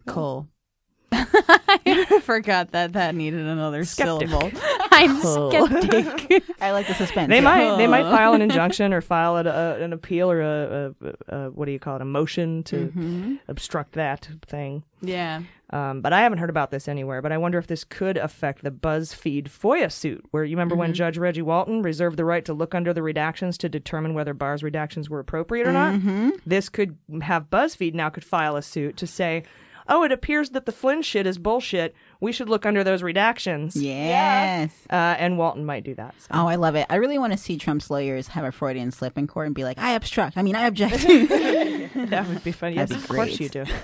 [0.07, 0.47] Cole.
[1.13, 4.29] I forgot that that needed another Skeptic.
[4.29, 4.53] syllable.
[4.93, 5.51] I'm Cole.
[5.51, 6.45] skeptic.
[6.61, 7.29] I like the suspense.
[7.29, 7.41] They yeah.
[7.41, 10.95] might they might file an injunction or file a, a, an appeal or a,
[11.29, 13.41] a, a what do you call it a motion to Mhm.
[13.49, 14.85] obstruct that thing.
[15.01, 15.43] Yeah.
[15.73, 17.23] Um, but I haven't heard about this anywhere.
[17.23, 20.91] But I wonder if this could affect the BuzzFeed FOIA suit, where you remember when
[20.91, 20.97] Mhm.
[20.97, 24.63] Judge Reggie Walton reserved the right to look under the redactions to determine whether Barr's
[24.63, 25.95] redactions were appropriate or not.
[25.95, 26.33] Mhm.
[26.47, 29.45] This could have BuzzFeed now could file a suit to say,
[29.89, 31.95] "Oh, it appears that the Flynn shit is bullshit.
[32.21, 34.73] We should look under those redactions." Yes.
[34.91, 36.15] Uh, and Walton might do that.
[36.19, 36.27] so.
[36.33, 36.87] Oh, I love it.
[36.91, 39.65] I really want to see Trump's lawyers have a Freudian slip in court and be
[39.65, 40.37] like, I obstruct.
[40.37, 41.03] I mean, I object.
[42.11, 42.77] that would be funny.
[42.77, 43.65] Yes, That'd be of course you do.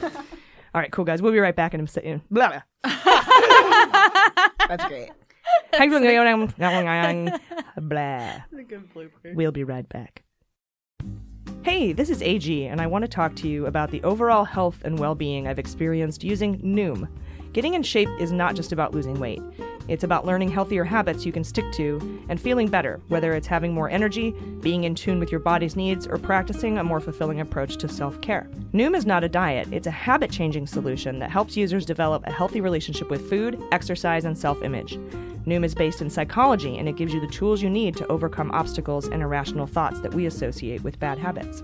[0.74, 1.23] All right, cool guys.
[1.23, 2.23] We'll be right back in a second.
[2.31, 2.62] Blah, blah.
[4.69, 5.11] That's great.
[7.77, 8.43] Blah.
[9.36, 10.23] We'll be right back.
[11.62, 14.81] Hey, this is AG, and I want to talk to you about the overall health
[14.85, 17.09] and well being I've experienced using Noom.
[17.53, 19.43] Getting in shape is not just about losing weight.
[19.89, 23.73] It's about learning healthier habits you can stick to and feeling better, whether it's having
[23.73, 27.78] more energy, being in tune with your body's needs, or practicing a more fulfilling approach
[27.78, 28.48] to self care.
[28.74, 32.32] Noom is not a diet, it's a habit changing solution that helps users develop a
[32.32, 34.98] healthy relationship with food, exercise, and self image.
[35.47, 38.51] Noom is based in psychology and it gives you the tools you need to overcome
[38.51, 41.62] obstacles and irrational thoughts that we associate with bad habits.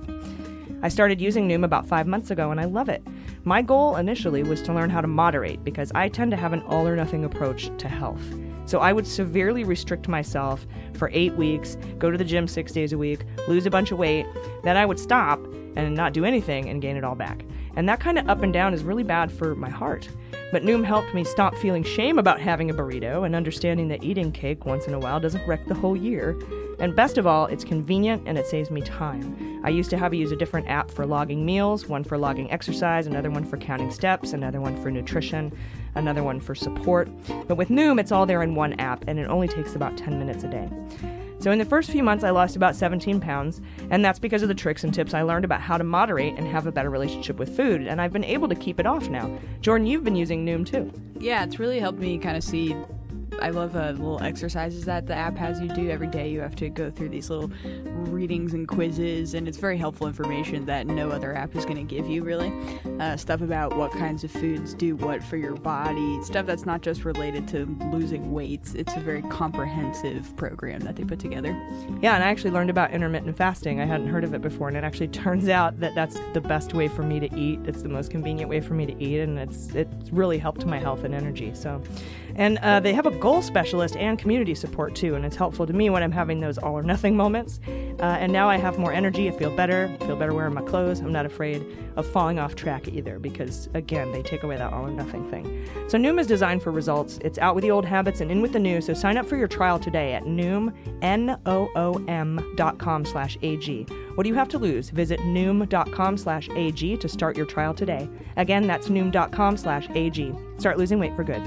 [0.85, 3.03] I started using Noom about five months ago and I love it.
[3.45, 6.61] My goal initially was to learn how to moderate because I tend to have an
[6.65, 8.23] all or nothing approach to health.
[8.67, 12.93] So I would severely restrict myself for eight weeks, go to the gym six days
[12.93, 14.27] a week, lose a bunch of weight,
[14.63, 15.43] then I would stop
[15.75, 17.47] and not do anything and gain it all back.
[17.77, 20.07] And that kind of up and down is really bad for my heart.
[20.55, 24.31] But Noom helped me stop feeling shame about having a burrito and understanding that eating
[24.31, 26.41] cake once in a while doesn't wreck the whole year.
[26.79, 29.61] And best of all, it's convenient and it saves me time.
[29.65, 32.53] I used to have to use a different app for logging meals, one for logging
[32.53, 35.53] exercise, another one for counting steps, another one for nutrition,
[35.97, 37.09] another one for support.
[37.49, 40.21] But with Noom, it's all there in one app and it only takes about 10
[40.21, 41.24] minutes a day.
[41.39, 44.49] So, in the first few months, I lost about 17 pounds, and that's because of
[44.49, 47.37] the tricks and tips I learned about how to moderate and have a better relationship
[47.37, 49.37] with food, and I've been able to keep it off now.
[49.61, 50.93] Jordan, you've been using Noom too.
[51.19, 52.75] Yeah, it's really helped me kind of see.
[53.41, 56.31] I love uh, little exercises that the app has you do every day.
[56.31, 57.51] You have to go through these little
[57.85, 61.83] readings and quizzes, and it's very helpful information that no other app is going to
[61.83, 62.53] give you, really.
[63.01, 66.81] Uh, stuff about what kinds of foods do what for your body, stuff that's not
[66.81, 68.75] just related to losing weights.
[68.75, 71.51] It's a very comprehensive program that they put together.
[72.01, 73.81] Yeah, and I actually learned about intermittent fasting.
[73.81, 76.75] I hadn't heard of it before, and it actually turns out that that's the best
[76.75, 77.61] way for me to eat.
[77.65, 80.79] It's the most convenient way for me to eat, and it's it's really helped my
[80.79, 81.53] health and energy.
[81.55, 81.83] So,
[82.37, 85.73] and uh, they have a goal specialist and community support too, and it's helpful to
[85.73, 87.61] me when I'm having those all or nothing moments.
[87.67, 89.29] Uh, and now I have more energy.
[89.29, 89.97] I feel better.
[90.01, 91.01] I feel better wearing my clothes.
[91.01, 91.65] I'm not afraid
[91.97, 95.67] of falling off track either, because again, they take away that all or nothing thing.
[95.89, 97.19] So Noom is designed for results.
[97.23, 98.81] It's out with the old habits and in with the new.
[98.81, 103.87] So sign up for your trial today at Noom, N-O-O-M dot com slash A-G.
[104.15, 104.91] What do you have to lose?
[104.91, 108.09] Visit Noom.com slash A-G to start your trial today.
[108.37, 110.33] Again, that's Noom.com slash A-G.
[110.59, 111.43] Start losing weight for good.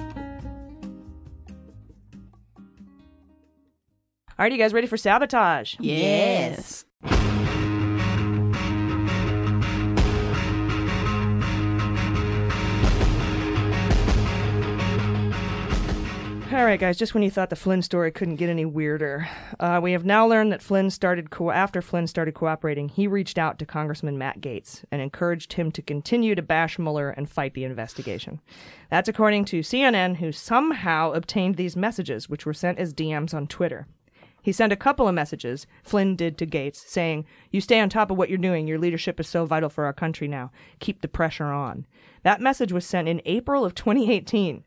[4.39, 5.76] All right, you guys ready for sabotage?
[5.80, 6.85] Yes.
[16.49, 19.27] All right, guys, just when you thought the Flynn story couldn't get any weirder,
[19.59, 23.38] uh, we have now learned that Flynn started, co- after Flynn started cooperating, he reached
[23.38, 27.53] out to Congressman Matt Gaetz and encouraged him to continue to bash Mueller and fight
[27.53, 28.39] the investigation.
[28.89, 33.47] That's according to CNN, who somehow obtained these messages, which were sent as DMs on
[33.47, 33.88] Twitter.
[34.48, 38.10] He sent a couple of messages, Flynn did to Gaetz, saying, You stay on top
[38.10, 38.65] of what you're doing.
[38.65, 40.53] Your leadership is so vital for our country now.
[40.80, 41.86] Keep the pressure on.
[42.24, 44.64] That message was sent in April of 2018.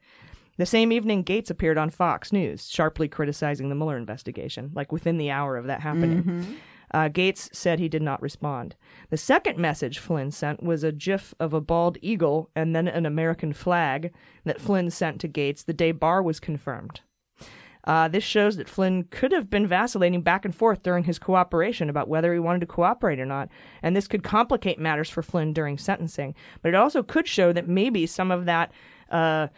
[0.58, 5.16] The same evening, Gaetz appeared on Fox News, sharply criticizing the Mueller investigation, like within
[5.16, 6.24] the hour of that happening.
[6.24, 6.44] Mhm.
[6.92, 8.76] Uh, Gaetz said he did not respond.
[9.08, 13.06] The second message Flynn sent was a gif of a bald eagle and then an
[13.06, 14.12] American flag
[14.44, 17.00] that Flynn sent to Gaetz the day Barr was confirmed.
[17.84, 21.88] Uh, this shows that Flynn could have been vacillating back and forth during his cooperation
[21.88, 23.48] about whether he wanted to cooperate or not,
[23.82, 26.34] and this could complicate matters for Flynn during sentencing.
[26.62, 28.72] But it also could show that maybe some of that,
[29.10, 29.48] uh,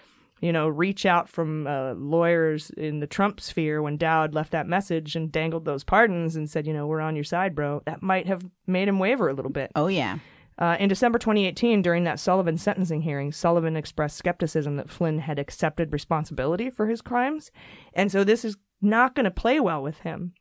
[0.41, 4.67] you know, reach out from uh, lawyers in the Trump sphere when Dowd left that
[4.67, 7.83] message and dangled those pardons and said, you know, we're on your side, bro.
[7.87, 9.71] That might have made him waver a little bit.
[9.75, 10.19] Oh yeah.
[10.59, 15.39] Uh, in December 2018, during that Sullivan sentencing hearing, Sullivan expressed skepticism that Flynn had
[15.39, 17.51] accepted responsibility for his crimes,
[17.95, 20.35] and so this is not going to play well with him.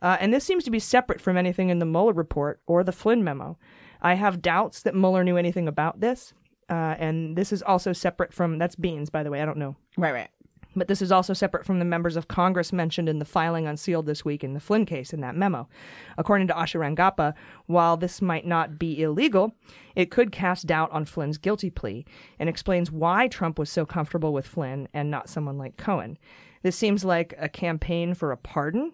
[0.00, 2.92] Uh, and this seems to be separate from anything in the Mueller report or the
[2.92, 3.58] Flynn memo.
[4.00, 6.32] I have doubts that Mueller knew anything about this,
[6.70, 9.42] uh, and this is also separate from that's Beans, by the way.
[9.42, 9.74] I don't know.
[9.96, 10.28] Right, right.
[10.76, 14.06] But this is also separate from the members of Congress mentioned in the filing unsealed
[14.06, 15.68] this week in the Flynn case in that memo.
[16.16, 17.34] According to Asha Rangappa,
[17.66, 19.54] while this might not be illegal,
[19.96, 22.04] it could cast doubt on Flynn's guilty plea
[22.38, 26.18] and explains why Trump was so comfortable with Flynn and not someone like Cohen.
[26.62, 28.92] This seems like a campaign for a pardon,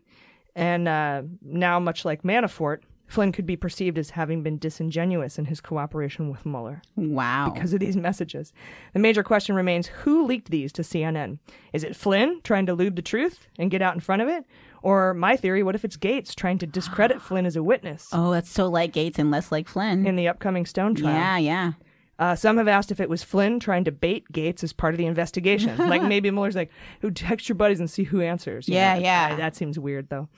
[0.54, 5.44] and uh, now, much like Manafort, Flynn could be perceived as having been disingenuous in
[5.44, 6.82] his cooperation with Mueller.
[6.96, 7.50] Wow.
[7.54, 8.52] Because of these messages.
[8.92, 11.38] The major question remains who leaked these to CNN?
[11.72, 14.44] Is it Flynn trying to elude the truth and get out in front of it?
[14.82, 18.08] Or my theory, what if it's Gaetz trying to discredit Flynn as a witness?
[18.12, 20.06] Oh, that's so like Gaetz and less like Flynn.
[20.06, 21.14] In the upcoming Stone trial.
[21.14, 21.72] Yeah, yeah.
[22.18, 24.98] Uh, some have asked if it was Flynn trying to bait Gaetz as part of
[24.98, 25.76] the investigation.
[25.88, 26.70] like maybe Mueller's like,
[27.00, 28.68] who text your buddies and see who answers.
[28.68, 29.00] you Yeah, know?
[29.02, 29.30] yeah.
[29.32, 30.28] Uh, that seems weird though.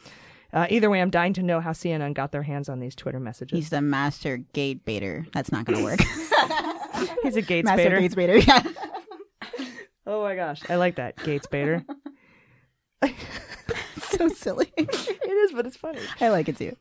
[0.52, 3.20] Uh, either way, I'm dying to know how CNN got their hands on these Twitter
[3.20, 3.56] messages.
[3.56, 5.27] He's the master gate baiter.
[5.32, 6.01] That's not going to work.
[7.23, 8.01] He's a Gaetz master baiter.
[8.01, 8.39] Gaetz baiter.
[8.39, 8.62] Yeah.
[10.09, 11.85] Oh my gosh, I like that Gaetz baiter.
[14.01, 14.73] so silly.
[14.77, 15.98] it is, but it's funny.
[16.20, 16.77] I like it too.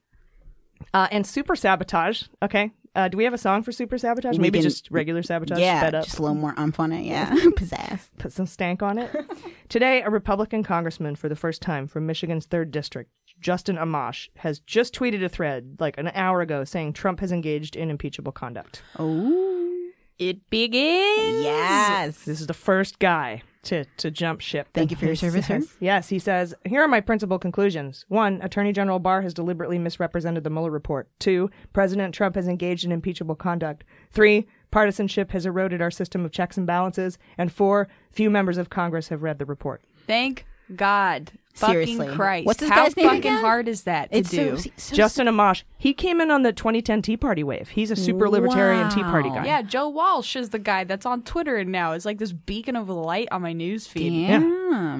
[0.93, 2.25] Uh, and super sabotage.
[2.43, 4.37] Okay, uh, do we have a song for super sabotage?
[4.37, 5.59] We Maybe can- just regular sabotage.
[5.59, 6.05] Yeah, sped up.
[6.05, 7.03] just a little more umph on it.
[7.05, 8.09] Yeah, pizzazz.
[8.17, 9.11] Put some stank on it.
[9.69, 14.59] Today, a Republican congressman for the first time from Michigan's third district, Justin Amash, has
[14.59, 18.81] just tweeted a thread like an hour ago saying Trump has engaged in impeachable conduct.
[18.97, 21.43] Oh, it begins.
[21.43, 22.23] Yes.
[22.23, 24.67] This is the first guy to, to jump ship.
[24.73, 25.59] Thank you for your service, sir.
[25.61, 28.05] says- Yes, he says, here are my principal conclusions.
[28.07, 31.07] One, Attorney General Barr has deliberately misrepresented the Mueller report.
[31.19, 33.83] Two, President Trump has engaged in impeachable conduct.
[34.11, 37.17] Three, partisanship has eroded our system of checks and balances.
[37.37, 39.81] And four, few members of Congress have read the report.
[40.07, 41.31] Thank God.
[41.55, 41.97] Seriously.
[41.97, 42.45] Fucking Christ.
[42.45, 43.41] What's this How guy's name fucking again?
[43.41, 44.57] hard is that to It's do?
[44.77, 47.69] so- Justin Amash, he came in on the 2010 Tea Party wave.
[47.69, 49.45] He's a super libertarian Tea Party guy.
[49.45, 51.93] Yeah, Joe Walsh is the guy that's on Twitter and now.
[51.93, 54.27] It's like this beacon of light on my news feed.
[54.27, 54.43] Damn.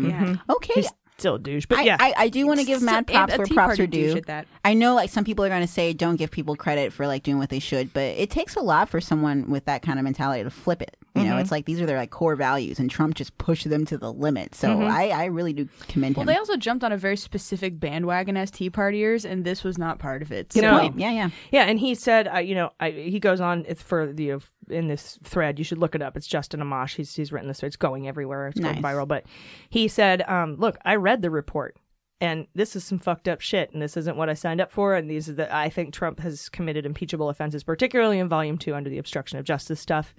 [0.10, 0.24] Yeah.
[0.24, 0.52] Mm-hmm.
[0.52, 0.74] Okay.
[0.76, 1.98] He's still a douche, but I, yeah.
[2.00, 4.22] I, I do want to give mad props a where Tea props Party are due.
[4.22, 4.48] that.
[4.64, 7.24] I know, like some people are going to say, don't give people credit for like
[7.24, 10.04] doing what they should, but it takes a lot for someone with that kind of
[10.04, 10.96] mentality to flip it.
[11.16, 11.42] You know, Mhm.
[11.42, 14.12] it's like these are their like core values, and Trump just pushed them to the
[14.12, 14.54] limit.
[14.54, 14.90] So Mhm.
[14.90, 16.28] I, I really do commend Well, him.
[16.28, 19.98] they also jumped on a very specific bandwagon as Tea Partiers, and this was not
[19.98, 20.54] part of it.
[20.56, 21.30] You So- know, Yeah, yeah.
[21.52, 24.40] Yeah, and he said, uh, you know, I, he goes on for the uh,
[24.70, 25.58] in this thread.
[25.58, 26.18] You should look it up.
[26.18, 26.96] It's Justin Amash.
[26.96, 27.64] He's he's written this.
[27.64, 28.48] It's going everywhere.
[28.48, 28.84] It's going Nice.
[28.84, 29.08] viral.
[29.08, 29.26] But
[29.70, 31.78] he said, um, look, I read the report,
[32.20, 34.96] and this is some fucked up shit, and this isn't what I signed up for.
[34.96, 38.74] And these are the I think Trump has committed impeachable offenses, particularly in Volume Two
[38.76, 40.14] under the obstruction of justice stuff.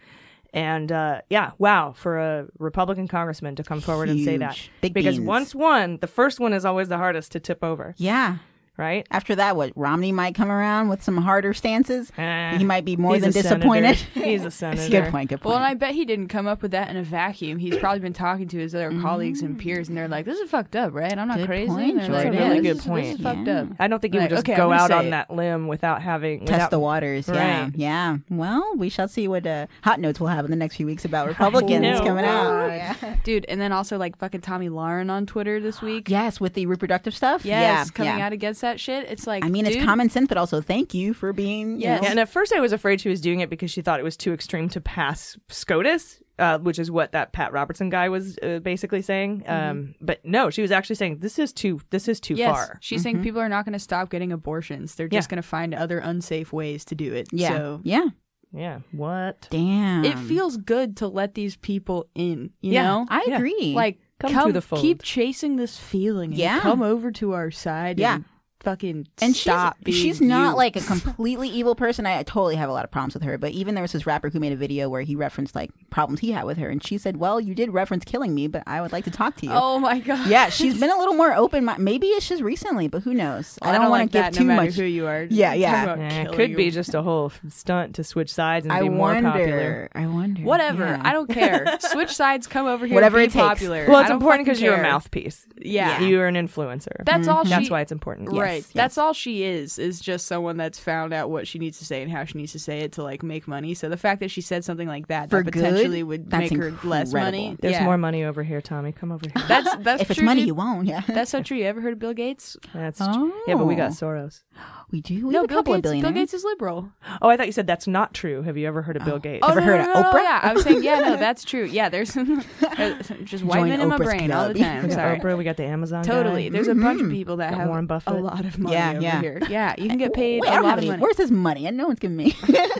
[0.56, 4.94] And uh, yeah, wow, for a Republican congressman to come forward and say that, Big
[4.94, 5.26] because beans.
[5.28, 7.94] once one, the first one is always the hardest to tip over.
[7.98, 8.38] Yeah.
[8.76, 9.06] Right.
[9.10, 12.12] After that, what Romney might come around with some harder stances.
[12.18, 13.56] Eh, he might be more he's than a senator.
[13.56, 13.96] disappointed.
[14.26, 14.90] He's a senator.
[15.02, 15.30] good point.
[15.30, 15.46] Good point.
[15.46, 17.58] Well, and I bet he didn't come up with that in a vacuum.
[17.58, 20.50] He's probably been talking to his other colleagues and peers, and they're like, "This is
[20.50, 21.16] fucked up, right?
[21.16, 22.86] I'm not Good crazy." point, And they're That's like, a "Yeah, really this good is-
[22.86, 23.04] point.
[23.06, 23.60] This is fucked Yeah.
[23.60, 23.68] up.
[23.78, 25.10] I don't think he would Like, just okay, go out on it.
[25.10, 27.28] that limb without having Test the waters.
[27.28, 27.62] Yeah.
[27.64, 27.72] Right.
[27.76, 28.18] Yeah.
[28.30, 31.04] Well, we shall see what uh, hot notes we'll have in the next few weeks
[31.04, 32.00] about Republicans know.
[32.04, 32.66] coming out.
[32.68, 33.16] Yeah.
[33.24, 33.46] dude.
[33.48, 36.10] And then also like fucking Tomi Lahren on Twitter this week.
[36.10, 37.44] Yes, with the reproductive stuff.
[37.44, 38.26] Yes, yeah, coming yeah.
[38.26, 39.06] out against that shit.
[39.08, 41.76] It's like, I mean, it's dude, common sense, but also thank you for being.
[41.76, 42.00] you Yes.
[42.02, 44.00] know- Yeah, and at first I was afraid she was doing it because she thought
[44.00, 46.20] it was too extreme to pass SCOTUS.
[46.38, 49.42] uh, which is what that Pat Robertson guy was uh, basically saying.
[49.46, 52.78] Um, but no, she was actually saying this is too this is too yes, far.
[52.82, 54.96] she's saying people are not going to stop getting abortions.
[54.96, 55.36] They're just Yeah.
[55.36, 57.28] going to find other unsafe ways to do it.
[57.32, 57.48] Yeah.
[57.48, 58.08] So yeah.
[58.52, 58.80] Yeah.
[58.92, 59.48] What?
[59.50, 60.04] Damn.
[60.04, 62.50] it feels good to let these people in.
[62.60, 63.36] You Yeah, know, I Yeah.
[63.38, 63.72] agree.
[63.74, 64.82] like Come come, to the fold.
[64.82, 66.32] keep chasing this feeling.
[66.32, 66.60] And Yeah.
[66.60, 67.98] come over to our side.
[67.98, 68.18] Yeah.
[68.60, 69.76] And fucking and stop.
[69.78, 70.56] she's being she's not you.
[70.56, 72.06] like a completely evil person.
[72.06, 73.38] I, I totally have a lot of problems with her.
[73.38, 76.20] But even there was this rapper who made a video where he referenced like problems
[76.20, 78.80] he had with her, and she said, "Well, you did reference killing me, but I
[78.80, 80.28] would like to talk to you." Oh my god.
[80.28, 81.68] Yeah, she's been a little more open.
[81.78, 83.58] Maybe it's just recently, but who knows?
[83.62, 84.34] I don't, want like to give that.
[84.34, 84.74] too no much.
[84.74, 85.24] who you are.
[85.24, 85.96] Yeah, yeah.
[85.96, 88.88] Yeah, it killing could be just a whole stunt to switch sides and I be
[88.88, 89.90] more popular.
[89.94, 90.42] I wonder.
[90.42, 90.84] Whatever.
[90.84, 91.02] Yeah.
[91.04, 91.78] I don't care.
[91.80, 92.46] Switch sides.
[92.46, 92.94] Come over here.
[92.94, 93.44] Whatever be it takes.
[93.44, 93.86] popular.
[93.88, 95.46] Well, it's important because you're a mouthpiece.
[95.58, 96.00] Yeah.
[96.00, 97.04] you are an influencer.
[97.04, 97.40] That's all.
[97.40, 97.50] Mm-hmm.
[97.50, 98.30] That's why it's important.
[98.32, 98.45] Right.
[98.54, 98.66] Yes.
[98.68, 99.78] That's all she is.
[99.78, 102.52] Is just someone that's found out what she needs to say and how she needs
[102.52, 103.74] to say it to like make money.
[103.74, 106.50] So the fact that she said something like that For that good, potentially would that's
[106.50, 107.56] make her less money.
[107.60, 107.84] There's yeah.
[107.84, 108.92] more money over here, Tomi.
[108.92, 109.44] Come over here.
[109.48, 110.86] That's that's if it's true, money, you won't.
[110.86, 111.56] Yeah, That's so true.
[111.56, 112.56] You ever heard of Bill Gates?
[112.74, 113.32] That's true.
[113.46, 113.94] Yeah, but we got Oh.
[113.94, 114.42] Soros.
[114.92, 115.26] We do.
[115.26, 115.86] We no, have a Bill couple Gates.
[115.92, 116.12] of Bill.
[116.12, 116.90] Gates is liberal.
[117.20, 118.42] Oh, I thought you said that's not true.
[118.42, 119.40] Have you ever heard of Bill Gates?
[119.46, 120.22] Oh, Ever no, heard no, of no, no, Oprah?
[120.22, 121.64] Yeah, I was saying, yeah, no, that's true.
[121.76, 124.82] Yeah, there's there's just white Join men in my Oprah's brain all the time.
[124.84, 125.18] We got Sorry.
[125.20, 125.36] Oprah.
[125.38, 126.04] We got the Amazon.
[126.04, 126.12] guy.
[126.12, 126.48] Totally.
[126.48, 127.12] There's a bunch of Mhm.
[127.12, 129.20] people that Got have Warren a lot of money Yeah, over yeah.
[129.20, 129.42] here.
[129.50, 130.88] Yeah, you can get paid Wait, I a don't lot of any.
[130.90, 131.02] money.
[131.02, 131.66] Where's this money?
[131.66, 132.36] And no one's giving me.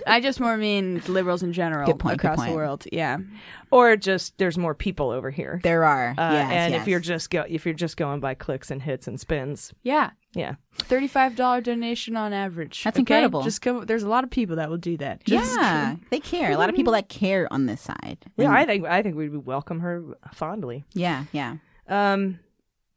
[0.07, 2.85] I just more mean liberals in general Good point, across the world.
[2.93, 3.19] Yeah.
[3.71, 5.61] Or just there's more people over here.
[5.63, 6.11] there are.
[6.11, 6.83] Uh, yes, and yes.
[6.83, 10.11] if you're just go if you're just going by clicks and hits and spins, Yeah.
[10.35, 10.55] yeah.
[10.79, 12.85] Thirty-five dollar donation on average.
[12.85, 13.01] That's okay?
[13.01, 13.43] incredible.
[13.43, 13.87] Just come.
[13.87, 15.25] There's a lot of people that will do that.
[15.25, 16.53] Just yeah, they care.
[16.53, 18.19] A lot of people that care on this side.
[18.37, 20.85] Yeah, And- I think I think we'd welcome her fondly.
[20.93, 21.57] Yeah, yeah.
[21.89, 22.39] Um,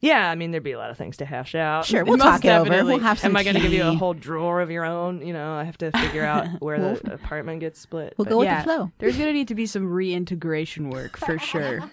[0.02, 1.86] yeah, I mean there'd be a lot of things to hash out.
[1.86, 2.86] Sure, we'll Most talk it over.
[2.86, 5.26] We'll have some Am I going to give you a whole drawer of your own?
[5.26, 8.14] You know, I have to figure out where We'll- the apartment gets split.
[8.18, 8.92] We'll but- go with yeah, the flow.
[9.00, 11.82] There's gonna need to be some reintegration work for sure.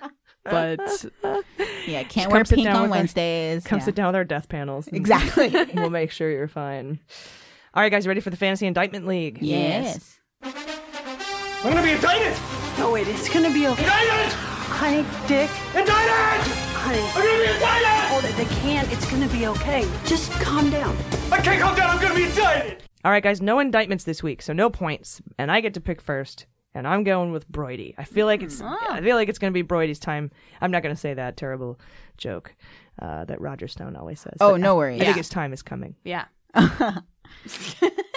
[0.48, 1.04] But
[1.88, 3.64] Yeah, can't wear come sit pink on with our- Wednesdays.
[3.64, 3.84] Come yeah.
[3.84, 4.86] sit down with our death panels.
[4.86, 5.48] Exactly.
[5.74, 7.00] we'll make sure you're fine.
[7.74, 9.38] All right, guys, ready for the Fantasy Indictment League?
[9.42, 10.20] Yes.
[10.42, 10.52] I'm
[11.64, 12.32] gonna be indicted!
[12.36, 13.82] Oh, no, wait, it's gonna be okay.
[13.82, 14.32] Indicted!
[14.32, 15.50] Honey, Dick.
[15.74, 16.65] Indicted!
[16.86, 17.00] Honey.
[17.00, 18.12] I'm gonna be indicted!
[18.12, 18.92] Oh, they can't.
[18.92, 19.88] It's gonna be okay.
[20.04, 20.96] Just calm down.
[21.32, 22.82] I can't calm down, I'm gonna be indicted!
[23.04, 26.00] All right, guys, no indictments this week, so no points, and I get to pick
[26.00, 26.46] first.
[26.74, 27.94] And I'm going with Broidy.
[27.96, 30.30] I feel like it's I feel like it's going to be Broidy's time.
[30.60, 31.80] I'm not going to say that terrible
[32.18, 32.54] joke
[33.00, 34.34] uh, that Roger Stone always says.
[34.42, 35.00] Oh, no I- worries.
[35.00, 35.20] I think Yeah.
[35.20, 35.94] his time is coming.
[36.04, 36.26] yeah.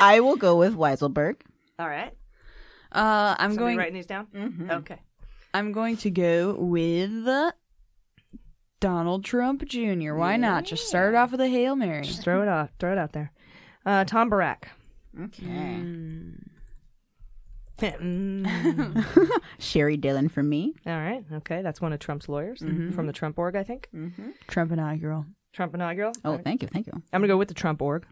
[0.01, 1.35] I will go with Weisselberg.
[1.79, 2.11] All right.
[2.91, 3.77] Uh, I'm Somebody going.
[3.77, 4.27] writing these down.
[4.35, 4.71] Mm-hmm.
[4.71, 4.99] Okay.
[5.53, 7.27] I'm going to go with
[8.79, 10.13] Donald Trump Jr.
[10.13, 10.63] Why not?
[10.65, 12.03] Just start off with a hail mary.
[12.03, 12.69] Just throw it out.
[12.79, 13.31] Throw it out there.
[13.85, 14.63] Uh, Tom Barack.
[15.19, 15.45] Okay.
[15.45, 16.35] Mm.
[19.59, 20.73] Sheri Dillon for me.
[20.85, 21.23] All right.
[21.33, 23.87] Okay, that's one of Trump's lawyers from the Trump org, I think.
[23.95, 24.29] Mm-hmm.
[24.47, 25.25] Trump inaugural.
[25.53, 26.13] Trump inaugural.
[26.25, 26.43] Oh, right.
[26.43, 26.93] thank you, thank you.
[26.95, 28.05] I'm gonna go with the Trump org.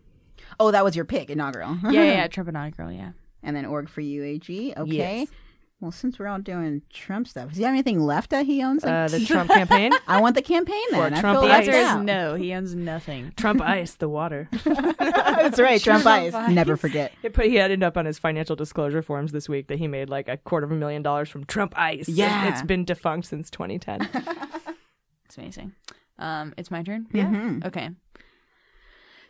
[0.60, 1.78] Oh, that was your pick, inaugural.
[1.84, 2.92] Yeah, yeah, yeah, Trump inaugural.
[2.92, 3.12] Yeah.
[3.44, 4.74] And then org for you, AG.
[4.78, 4.92] Okay.
[4.92, 5.28] Yes.
[5.80, 8.84] Well, since we're all doing Trump stuff, does he have anything left that he owns?
[8.84, 9.92] Uh, the Trump campaign.
[10.08, 11.14] I want the campaign then.
[11.14, 11.68] Or Trump feel The Ice.
[11.68, 12.34] left answer is no.
[12.34, 13.32] He owns nothing.
[13.38, 14.50] Trump Ice, the water.
[14.64, 16.34] That's right, Trump, Trump Ice.
[16.34, 16.50] Ice.
[16.52, 17.12] Never forget.
[17.22, 19.88] It put he had it up on his financial disclosure forms this week that he
[19.88, 22.10] made like a quarter of a million dollars from Trump Ice.
[22.10, 22.48] Yeah.
[22.50, 24.10] it's been defunct since 2010.
[25.26, 25.74] It's amazing.
[26.18, 27.06] Um, it's my turn.
[27.14, 27.26] Yeah.
[27.28, 27.66] Mhm.
[27.68, 27.92] Okay.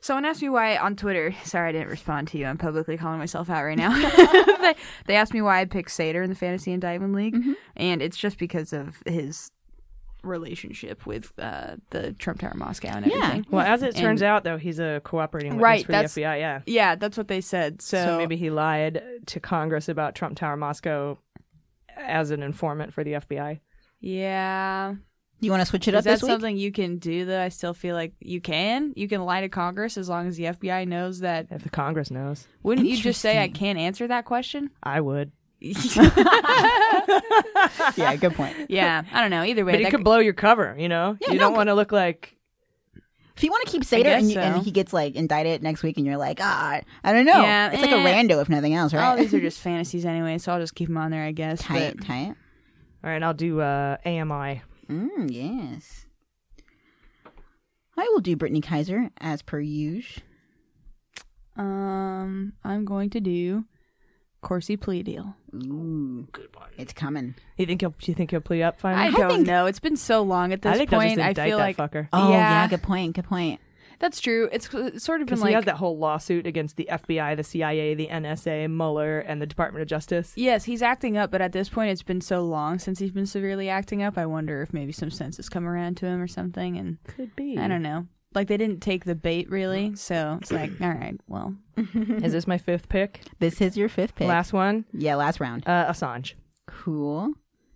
[0.08, 1.36] Someone asked me why on Twitter.
[1.44, 2.46] Sorry, I didn't respond to you.
[2.46, 3.92] I'm publicly calling myself out right now.
[4.62, 4.76] they,
[5.06, 7.54] they asked me why I picked Sater in the Fantasy Indictment League, Mm-hmm.
[7.76, 9.52] and it's just because of his
[10.24, 13.16] relationship with uh, the Trump Tower Moscow and Yeah.
[13.18, 13.46] everything.
[13.52, 16.22] well, as it turns And- out, though, he's a cooperating witness Right, for that's- the
[16.22, 16.40] FBI.
[16.40, 16.62] Yeah.
[16.66, 17.82] Yeah, that's what they said.
[17.82, 21.18] So, So, maybe he lied to Congress about Trump Tower Moscow
[21.98, 23.60] as an informant for the FBI.
[24.00, 24.96] yeah.
[25.40, 26.32] You want to switch it Is up Is that this week?
[26.32, 27.26] something you can do?
[27.26, 28.94] That I still feel like you can.
[28.96, 31.48] You can lie to Congress as long as the FBI knows that.
[31.52, 34.72] If the Congress knows, Wouldn't you just say I can't answer that question?
[34.82, 35.32] I would.
[35.62, 35.76] yeah,
[38.20, 38.56] good point.
[38.70, 39.44] yeah, I don't know.
[39.44, 40.76] Either way, But he that could blow your cover.
[40.78, 42.36] You know, Yeah, you no, don't want to look like
[43.36, 45.82] If you want to keep Sater guess and, you, and he gets like indicted next
[45.84, 47.42] week, and you're like, ah, I don't know.
[47.42, 48.24] Yeah, it's like a eh.
[48.24, 49.04] rando if nothing else, right?
[49.04, 51.62] All these are just fantasies anyway, so I'll just keep them on there, I guess.
[51.62, 52.36] tight, but- tight.
[53.04, 54.62] All right, I'll do uh, AMI.
[54.90, 56.06] Mm, yes.
[57.98, 60.24] I will do Brittany Kaiser as per usual.
[61.56, 63.66] Um, I'm going to do
[64.42, 65.36] Corsi plea deal.
[65.56, 66.70] Ooh, good one.
[66.78, 67.34] It's coming.
[67.58, 67.96] You think he'll?
[68.04, 69.08] You think he'll plea up finally?
[69.08, 69.66] I don't know.
[69.66, 71.16] It's been so long at this I think they'll point.
[71.16, 72.08] just I indict feel that like fucker.
[72.14, 72.38] Oh yeah.
[72.38, 72.68] Yeah.
[72.68, 73.16] good point.
[73.16, 73.60] Good point.
[74.00, 74.48] That's true.
[74.52, 77.44] It's, it's sort of been like he has that whole lawsuit against the FBI, the
[77.44, 80.34] CIA, the NSA, Mueller, and the Department of Justice.
[80.36, 83.26] Yes, he's acting up, but at this point, it's been so long since he's been
[83.26, 84.18] severely acting up.
[84.18, 86.78] I wonder if maybe some sense has come around to him or something.
[86.78, 87.58] And could be.
[87.58, 88.08] I don't know.
[88.36, 91.56] Like they didn't take the bait really, so it's like, all right, well,
[91.96, 93.22] Is this my fifth pick?
[93.40, 94.28] This is your fifth pick.
[94.28, 94.86] Last one?
[94.94, 95.64] Yeah, last round.
[95.68, 96.34] Uh, Assange.
[96.66, 97.34] Cool.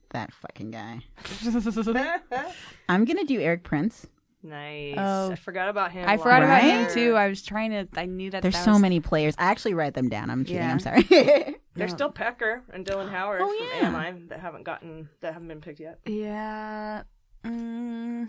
[0.09, 1.01] That fucking guy.
[2.89, 4.07] I'm gonna do Erik Prince.
[4.43, 4.95] Nice.
[4.97, 5.31] Oh.
[5.31, 6.07] I forgot about him.
[6.09, 7.15] I forgot about him too.
[7.15, 7.87] I was trying to.
[7.95, 8.41] I knew that.
[8.41, 9.35] There's that so was- many players.
[9.37, 10.29] I actually write them down.
[10.29, 10.61] I'm cheating.
[10.63, 10.71] Yeah.
[10.71, 11.03] I'm sorry.
[11.75, 13.95] There's still Pecker and Dylan Howard Oh, from yeah.
[13.97, 15.99] AMI that haven't gotten that haven't been picked yet.
[16.05, 17.03] Yeah.
[17.45, 18.27] Mm,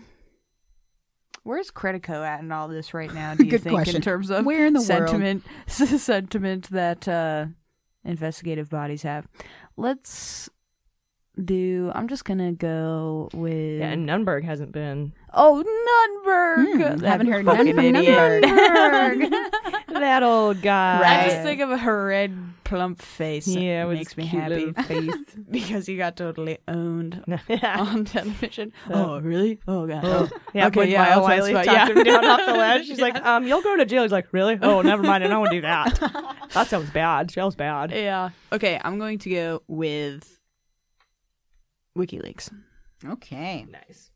[1.43, 3.33] where's Credico at in all this right now?
[3.35, 3.97] Do you Good think question.
[3.97, 4.87] in terms of Where in the world?
[4.87, 7.45] sentiment sentiment that uh,
[8.05, 9.27] investigative bodies have?
[9.77, 10.49] Let's
[11.43, 11.91] do.
[11.93, 13.79] I'm just gonna go with.
[13.79, 15.13] Yeah, and Nunberg hasn't been.
[15.33, 16.97] oh, Nunberg.
[16.99, 17.85] Hmm, haven't heard none fucking from.
[17.85, 18.41] Nunberg.
[19.93, 21.01] that old guy.
[21.25, 23.47] I just think of her red plump face.
[23.47, 25.15] Yeah, it makes me cute happy face.
[25.51, 27.23] because he got totally owned
[27.63, 28.71] on television.
[28.89, 29.15] Oh.
[29.15, 29.59] Oh, really?
[29.67, 30.03] Oh god.
[30.05, 31.63] Oh, yeah, okay, yeah, Viola I'll Wiley testify.
[31.77, 31.97] talked Yeah.
[31.99, 32.85] him down off the ledge.
[32.87, 34.03] She's like, um, you'll go to jail.
[34.03, 34.57] He's like, really?
[34.61, 35.23] Oh, never mind.
[35.23, 36.47] I don't want to do that.
[36.53, 37.29] that sounds bad.
[37.29, 37.91] Jail's bad.
[37.91, 38.29] Yeah.
[38.51, 40.39] Okay, I'm going to go with
[41.97, 42.51] WikiLeaks.
[43.05, 43.65] okay.
[43.69, 44.09] Nice.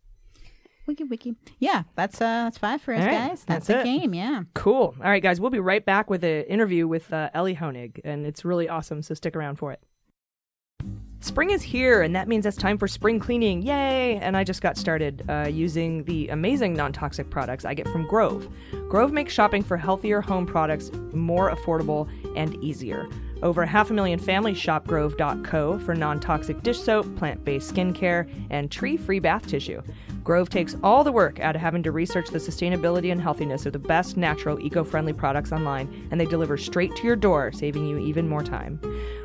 [0.88, 1.36] Wiki wiki.
[1.60, 3.44] Yeah, that's uh that's five for us All right, guys.
[3.44, 3.84] That's, that's the it.
[3.84, 4.14] game.
[4.14, 4.44] Yeah.
[4.54, 4.96] Cool.
[5.04, 8.26] All right, guys, we'll be right back with an interview with uh, Elie Honig, and
[8.26, 9.82] it's really awesome, so stick around for it.
[11.20, 13.64] Spring is here, and that means it's time for spring cleaning.
[13.64, 14.18] Yay!
[14.18, 18.08] And I just got started uh, using the amazing non toxic products I get from
[18.08, 18.48] Grove.
[18.88, 23.10] Grove makes shopping for healthier home products more affordable and easier.
[23.44, 28.30] Over half a million families shop Grove.co for non toxic dish soap, plant based skincare,
[28.50, 29.82] and tree free bath tissue.
[30.24, 33.72] Grove takes all the work out of having to research the sustainability and healthiness of
[33.72, 37.88] the best natural, eco friendly products online, and they deliver straight to your door, saving
[37.88, 38.78] you even more time.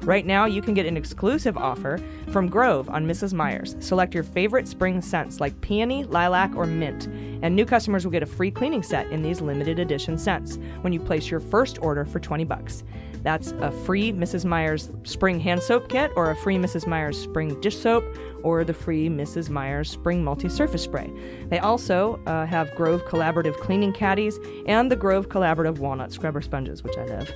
[0.03, 3.33] Right now, you can get an exclusive offer from Grove on Mrs.
[3.33, 3.75] Meyer's.
[3.81, 7.07] Select your favorite spring scents like peony, lilac, or mint,
[7.43, 10.93] and new customers will get a free cleaning set in these limited edition scents when
[10.93, 12.85] you place your first order for 20 bucks.
[13.23, 14.45] That's a free Mrs.
[14.45, 16.87] Meyer's spring hand soap kit, or a free Mrs.
[16.87, 18.05] Meyer's spring dish soap,
[18.43, 19.49] or the free Mrs.
[19.49, 21.11] Meyer's spring multi surface spray.
[21.49, 26.83] They also uh, have Grove Collaborative cleaning caddies and the Grove Collaborative walnut scrubber sponges,
[26.83, 27.31] which I love.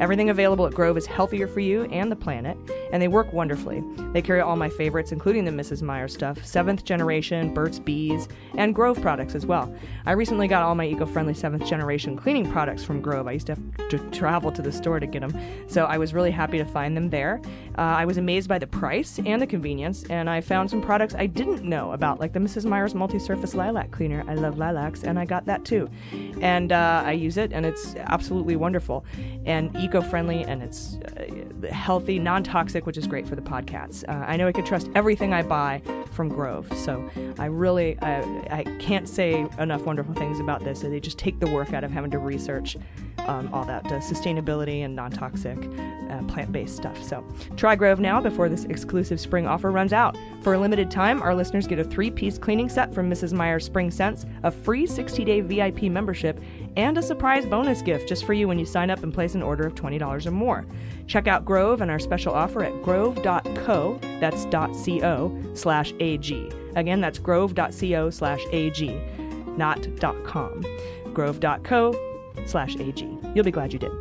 [0.00, 2.56] Everything available at Grove is healthier for you and the planet,
[2.92, 3.82] and they work wonderfully.
[4.12, 5.82] They carry all my favorites, including the Mrs.
[5.82, 9.74] Meyer stuff, 7th generation, Burt's Bees, and Grove products as well.
[10.06, 13.26] I recently got all my eco friendly 7th generation cleaning products from Grove.
[13.26, 15.38] I used to have to travel to the store to get them,
[15.68, 17.40] so I was really happy to find them there.
[17.76, 21.14] Uh, I was amazed by the price and the convenience, and I found some products
[21.14, 22.64] I didn't know about, like the Mrs.
[22.64, 24.24] Meyer's multi surface lilac cleaner.
[24.28, 25.88] I love lilacs, and I got that too.
[26.40, 29.04] And uh, I use it, and it's absolutely wonderful
[29.46, 31.24] and eco friendly, and it's uh,
[31.70, 34.04] healthy, non toxic, which is great for the podcasts.
[34.08, 35.82] Uh, I know I can trust everything I buy
[36.12, 37.08] from Grove, so
[37.38, 38.20] I really I,
[38.50, 40.80] I can't say enough wonderful things about this.
[40.80, 42.76] They just take the work out of having to research
[43.26, 45.58] um, all that uh, sustainability and non toxic
[46.10, 47.02] uh, plant based stuff.
[47.02, 47.24] So
[47.56, 50.16] try Grove now before this exclusive spring offer runs out.
[50.42, 53.32] For a limited time, our listeners get a three piece cleaning set from Mrs.
[53.32, 56.40] Meyer's Spring Scents, a free 60 day VIP membership,
[56.76, 59.42] and a surprise bonus gift just for you when you sign up and place an
[59.42, 60.66] order of $20 or more.
[61.06, 66.50] Check out Grove and our special offer at grove.co, that's .co, slash AG.
[66.76, 69.00] Again, that's grove.co slash AG,
[69.56, 69.86] not
[70.24, 70.64] .com.
[71.12, 71.94] grove.co
[72.46, 73.18] slash AG.
[73.34, 73.92] You'll be glad you did.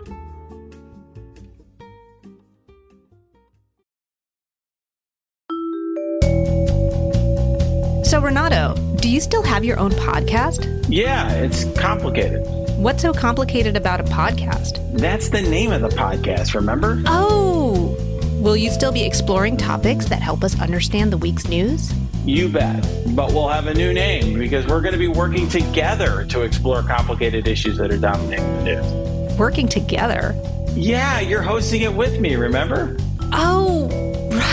[8.06, 10.86] So, Renato, do you still have your own podcast?
[10.88, 12.46] Yeah, it's complicated.
[12.84, 15.00] What's so complicated about a podcast?
[15.00, 17.02] That's the name of the podcast, remember?
[17.06, 17.96] Oh!
[18.42, 21.94] Will you still be exploring topics that help us understand the week's news?
[22.26, 22.82] You bet.
[23.16, 26.84] But we'll have a new name because we're going to be working together to explore
[26.84, 29.40] complicated issues that are dominating the news.
[29.40, 30.36] Working together?
[30.74, 32.98] Yeah, you're hosting it with me, remember?
[33.32, 33.88] Oh,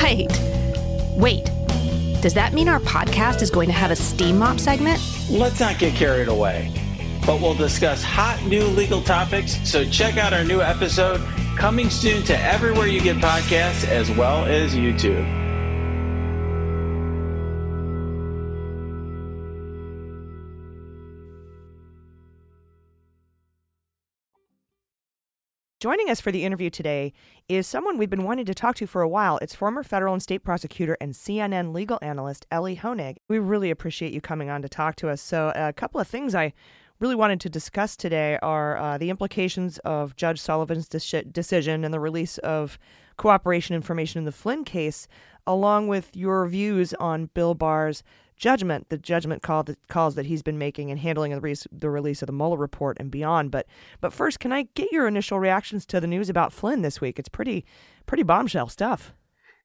[0.05, 0.31] right.
[1.19, 1.47] Wait,
[2.23, 5.03] does that mean our podcast is going to have a steam mop segment?
[5.29, 6.80] Let's not get carried away.
[7.31, 11.21] But we'll discuss hot new legal topics, so check out our new episode
[11.57, 15.25] coming soon to everywhere you get podcasts as well as YouTube.
[25.79, 27.13] Joining us for the interview today
[27.49, 29.39] is someone we've been wanting to talk to for a while.
[29.41, 33.19] It's former federal and state prosecutor and CNN legal analyst Elie Honig.
[33.29, 35.23] We really appreciate you coming on to talk to us.
[35.23, 36.53] So, a couple of things I
[37.01, 41.93] really wanted to discuss today are uh, the implications of Judge Sullivan's de- decision and
[41.93, 42.79] the release of
[43.17, 45.09] cooperation information in the Flynn case,
[45.47, 48.03] along with your views on Bill Barr's
[48.37, 51.91] judgment, the judgment call that calls that he's been making and handling the, re- the
[51.91, 53.51] release of the Mueller report and beyond.
[53.51, 53.67] But
[54.01, 57.19] but first, can I get your initial reactions to the news about Flynn this week?
[57.19, 57.65] It's pretty
[58.07, 59.15] pretty bombshell stuff.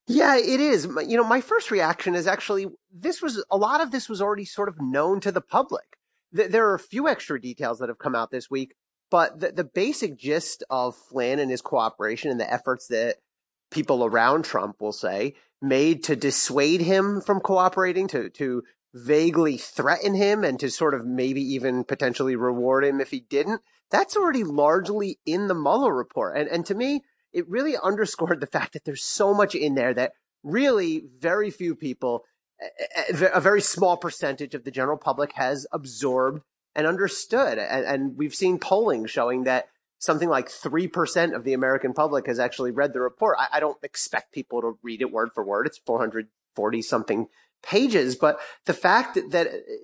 [0.08, 0.86] Yeah, it is.
[1.08, 4.46] You know, my first reaction is actually this was a lot of this was already
[4.46, 5.98] sort of known to the public.
[6.32, 8.76] There are a few extra details that have come out this week,
[9.10, 13.18] but the, the basic gist of Flynn and his cooperation and the efforts that
[13.72, 20.16] people around Trump will say made to dissuade him from cooperating, to, to vaguely threaten
[20.16, 23.62] him and to sort of maybe even potentially reward him if he didn't.
[23.92, 26.38] That's already largely in the Mueller report.
[26.38, 27.02] And, and to me,
[27.34, 31.76] it really underscored the fact that there's so much in there that really very few
[31.76, 32.24] people,
[33.34, 36.42] a very small percentage of the general public has absorbed
[36.76, 37.58] and understood.
[37.58, 39.68] And, and we've seen polling showing that
[40.00, 43.38] something like 3% of the American public has actually read the report.
[43.40, 45.68] I, I don't expect people to read it word for word.
[45.68, 47.28] It's 440 something
[47.64, 49.32] pages, but the fact that,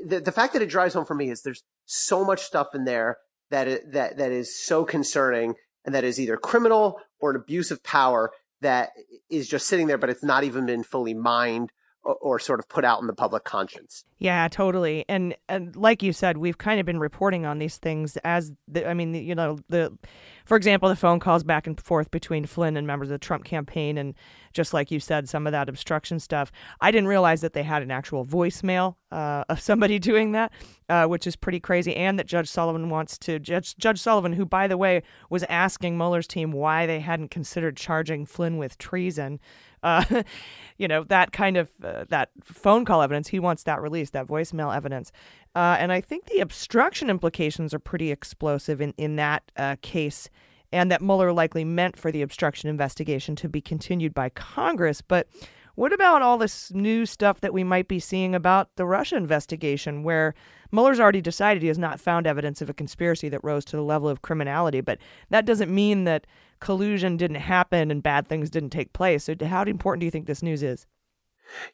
[0.05, 2.85] the, the, fact that it drives home for me is there's so much stuff in
[2.85, 3.17] there
[3.49, 7.71] that it, that that is so concerning and that is either criminal or an abuse
[7.71, 8.31] of power
[8.61, 8.91] that
[9.29, 11.71] is just sitting there, but it's not even been fully mined
[12.03, 14.05] or, or sort of put out in the public conscience.
[14.17, 15.05] Yeah, totally.
[15.09, 18.87] And and like you said, we've kind of been reporting on these things as the,
[18.87, 19.97] I mean, you know, the
[20.45, 23.45] for example, the phone calls back and forth between Flynn and members of the Trump
[23.45, 24.15] campaign and
[24.53, 26.51] just like you said, some of that obstruction stuff.
[26.81, 30.51] I didn't realize that they had an actual voicemail uh, of somebody doing that,
[30.89, 34.45] uh, which is pretty crazy, and that Judge Sullivan wants to Judge Judge Sullivan, who
[34.45, 39.39] by the way was asking Mueller's team why they hadn't considered charging Flynn with treason
[39.83, 40.23] uh,
[40.77, 43.29] you know that kind of uh, that phone call evidence.
[43.29, 45.11] He wants that released, that voicemail evidence,
[45.55, 50.29] uh, and I think the obstruction implications are pretty explosive in in that uh, case,
[50.71, 55.27] and that Mueller likely meant for the obstruction investigation to be continued by Congress, but.
[55.75, 60.03] What about all this new stuff that we might be seeing about the Russia investigation,
[60.03, 60.33] where
[60.71, 63.83] Mueller's already decided he has not found evidence of a conspiracy that rose to the
[63.83, 64.99] level of criminality, but
[65.29, 66.27] that doesn't mean that
[66.59, 69.25] collusion didn't happen and bad things didn't take place.
[69.25, 70.85] So, how important do you think this news is?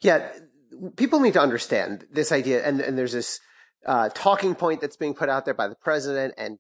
[0.02, 0.30] Yeah,
[0.96, 3.40] people need to understand this idea, and, and there's this
[3.86, 6.58] uh, talking point that's being put out there by the president and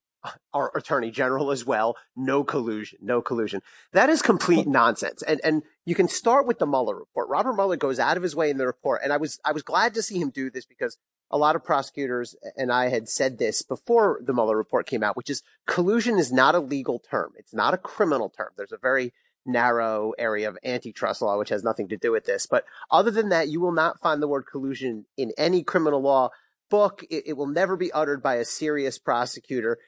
[0.53, 1.95] our attorney general as well.
[2.15, 3.61] No collusion, no collusion.
[3.93, 5.21] That is complete nonsense.
[5.23, 7.29] And and you can start with the Mueller report.
[7.29, 9.63] Robert Mueller goes out of his way in the report, and I was I was
[9.63, 10.97] glad to see him do this because
[11.29, 15.17] a lot of prosecutors and I had said this before the Mueller report came out,
[15.17, 17.33] which is collusion is not a legal term.
[17.37, 18.49] It's not a criminal term.
[18.55, 19.13] There's a very
[19.45, 22.45] narrow area of antitrust law, which has nothing to do with this.
[22.45, 26.29] But other than that, you will not find the word collusion in any criminal law
[26.69, 27.03] book.
[27.09, 29.79] It, it will never be uttered by a serious prosecutor.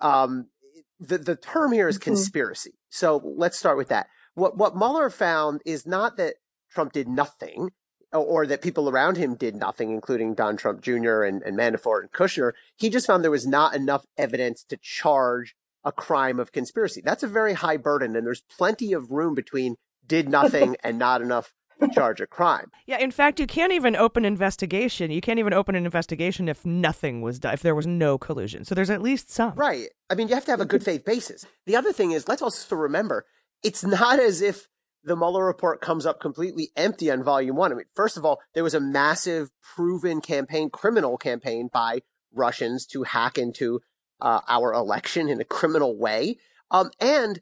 [0.00, 0.48] Um,
[1.00, 2.10] the, the term here is mm-hmm.
[2.10, 2.72] conspiracy.
[2.90, 4.08] So let's start with that.
[4.34, 6.34] What, what Mueller found is not that
[6.70, 7.70] Trump did nothing
[8.12, 11.22] or that people around him did nothing, including Don Trump Jr.
[11.22, 12.52] and, and Manafort and Kushner.
[12.76, 15.54] He just found there was not enough evidence to charge
[15.84, 17.02] a crime of conspiracy.
[17.04, 19.76] That's a very high burden, and there's plenty of room between
[20.06, 21.52] did nothing and not enough
[21.92, 22.70] charge a crime.
[22.86, 25.10] Yeah, in fact, you can't even open investigation.
[25.10, 28.64] You can't even open an investigation if nothing was done, if there was no collusion.
[28.64, 29.54] So there's at least some.
[29.54, 29.88] Right.
[30.10, 31.46] I mean, you have to have a good faith basis.
[31.66, 33.24] The other thing is, let's also remember,
[33.62, 34.68] it's not as if
[35.04, 37.72] the Mueller report comes up completely empty on volume one.
[37.72, 42.02] I mean, first of all, there was a massive proven campaign, criminal campaign by
[42.34, 43.80] Russians to hack into
[44.20, 46.38] uh, our election in a criminal way.
[46.70, 47.40] Um, and,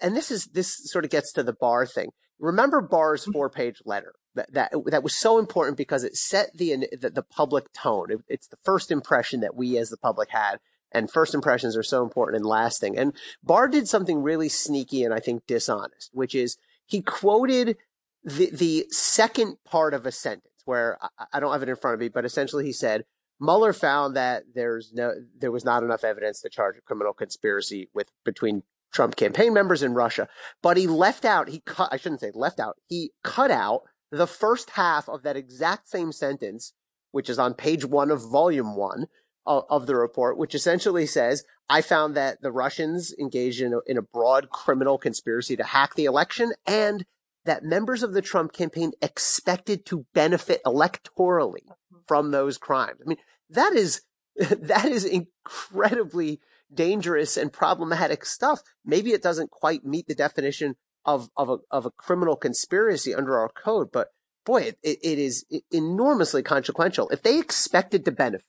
[0.00, 2.10] and this is, this sort of gets to the bar thing.
[2.38, 3.32] Remember Barr's mm-hmm.
[3.32, 7.22] four page letter that, that, that was so important because it set the, the, the
[7.22, 8.10] public tone.
[8.10, 10.58] It, it's the first impression that we as the public had.
[10.90, 12.98] And first impressions are so important and lasting.
[12.98, 13.12] And
[13.42, 16.56] Barr did something really sneaky and I think dishonest, which is
[16.86, 17.76] he quoted
[18.24, 21.94] the, the second part of a sentence where I, I don't have it in front
[21.94, 23.04] of me, but essentially he said,
[23.40, 27.88] Mueller found that there's no, there was not enough evidence to charge a criminal conspiracy
[27.94, 28.62] with between
[28.92, 30.28] Trump campaign members in Russia,
[30.62, 34.26] but he left out, he cut, I shouldn't say left out, he cut out the
[34.26, 36.72] first half of that exact same sentence,
[37.12, 39.06] which is on page one of volume one
[39.46, 43.78] of, of the report, which essentially says, I found that the Russians engaged in a,
[43.86, 47.04] in a broad criminal conspiracy to hack the election and
[47.44, 51.98] that members of the Trump campaign expected to benefit electorally mm-hmm.
[52.06, 53.00] from those crimes.
[53.04, 53.18] I mean,
[53.50, 54.02] that is,
[54.36, 56.40] that is incredibly
[56.72, 58.60] dangerous and problematic stuff.
[58.84, 60.74] Maybe it doesn't quite meet the definition
[61.04, 64.08] of, of a, of a criminal conspiracy under our code, but
[64.44, 67.08] boy, it, it is enormously consequential.
[67.08, 68.44] If they expected to benefit,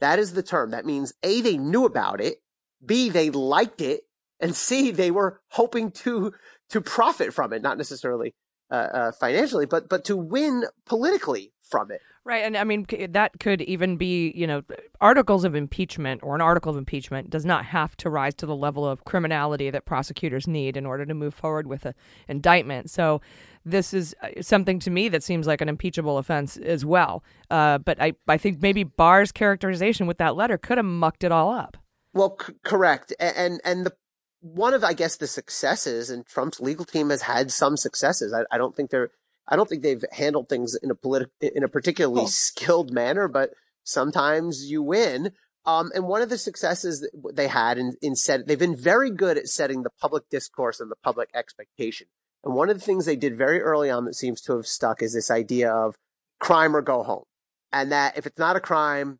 [0.00, 0.70] That is the term.
[0.70, 2.42] That means A, they knew about it.
[2.84, 4.02] B, they liked it.
[4.38, 6.34] And C, they were hoping to,
[6.68, 8.34] to profit from it, not necessarily
[8.70, 12.00] uh, uh, financially, but, but to win politically from it.
[12.24, 12.44] Right.
[12.44, 14.62] And I mean, that could even be, you know,
[15.00, 18.56] articles of impeachment or an article of impeachment does not have to rise to the
[18.56, 21.94] level of criminality that prosecutors need in order to move forward with an
[22.28, 22.88] indictment.
[22.90, 23.20] So
[23.66, 27.22] this is uh, something to me that seems like an impeachable offense as well.
[27.50, 31.32] Uh, but I, I think maybe Barr's characterization with that letter could have mucked it
[31.32, 31.76] all up.
[32.14, 33.12] Well, c- correct.
[33.20, 33.92] And, and the,
[34.40, 38.32] one of, I guess, the successes and Trump's legal team has had some successes.
[38.32, 39.10] I, I don't think they're,
[39.48, 43.50] I don't think they've handled things in a politic, in a particularly skilled manner, but
[43.82, 45.32] sometimes you win.
[45.66, 49.10] Um, and one of the successes that they had in, in set, they've been very
[49.10, 52.06] good at setting the public discourse and the public expectation.
[52.42, 55.02] And one of the things they did very early on that seems to have stuck
[55.02, 55.96] is this idea of
[56.38, 57.24] crime or go home.
[57.72, 59.18] And that if it's not a crime,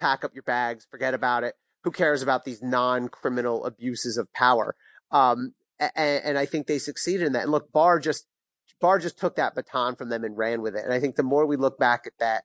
[0.00, 1.54] pack up your bags, forget about it.
[1.84, 4.74] Who cares about these non-criminal abuses of power?
[5.10, 7.44] Um, and, and I think they succeeded in that.
[7.44, 8.26] And look, Barr just,
[8.80, 10.84] Barr just took that baton from them and ran with it.
[10.84, 12.44] And I think the more we look back at that,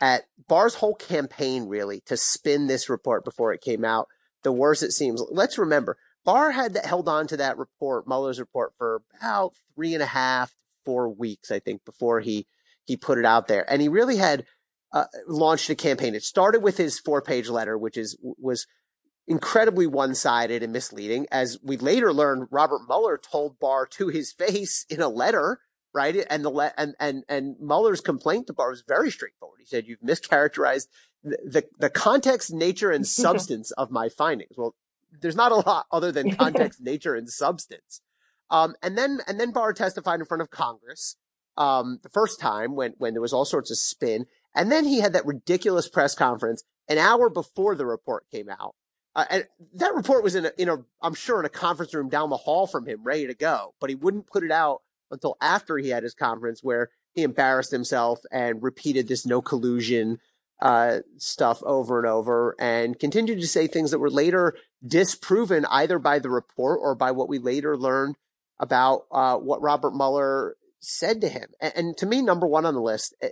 [0.00, 4.08] at Barr's whole campaign really to spin this report before it came out,
[4.42, 5.22] the worse it seems.
[5.30, 10.02] Let's remember, Barr had held on to that report, Mueller's report, for about three and
[10.02, 10.54] a half,
[10.84, 12.46] four weeks, I think, before he
[12.84, 14.46] he put it out there, and he really had
[14.92, 16.14] uh, launched a campaign.
[16.14, 18.66] It started with his four page letter, which is was
[19.28, 21.26] incredibly one sided and misleading.
[21.30, 25.60] As we later learned, Robert Mueller told Barr to his face in a letter,
[25.94, 26.26] right?
[26.28, 29.60] And the le- and and and Mueller's complaint to Barr was very straightforward.
[29.60, 30.88] He said, "You've mischaracterized
[31.22, 34.74] the the, the context, nature, and substance of my findings." Well,
[35.20, 38.00] there's not a lot other than context, nature, and substance.
[38.50, 41.16] Um, and then and then Barr testified in front of Congress
[41.58, 45.00] um, the first time when when there was all sorts of spin, and then he
[45.00, 48.74] had that ridiculous press conference an hour before the report came out.
[49.18, 49.40] Uh,
[49.74, 52.36] that report was in a, in a, I'm sure in a conference room down the
[52.36, 55.88] hall from him, ready to go, but he wouldn't put it out until after he
[55.88, 60.20] had his conference where he embarrassed himself and repeated this no collusion,
[60.60, 64.54] uh, stuff over and over and continued to say things that were later
[64.86, 68.14] disproven either by the report or by what we later learned
[68.60, 71.48] about, uh, what Robert Mueller said to him.
[71.60, 73.30] And, and to me, number one on the list, eh,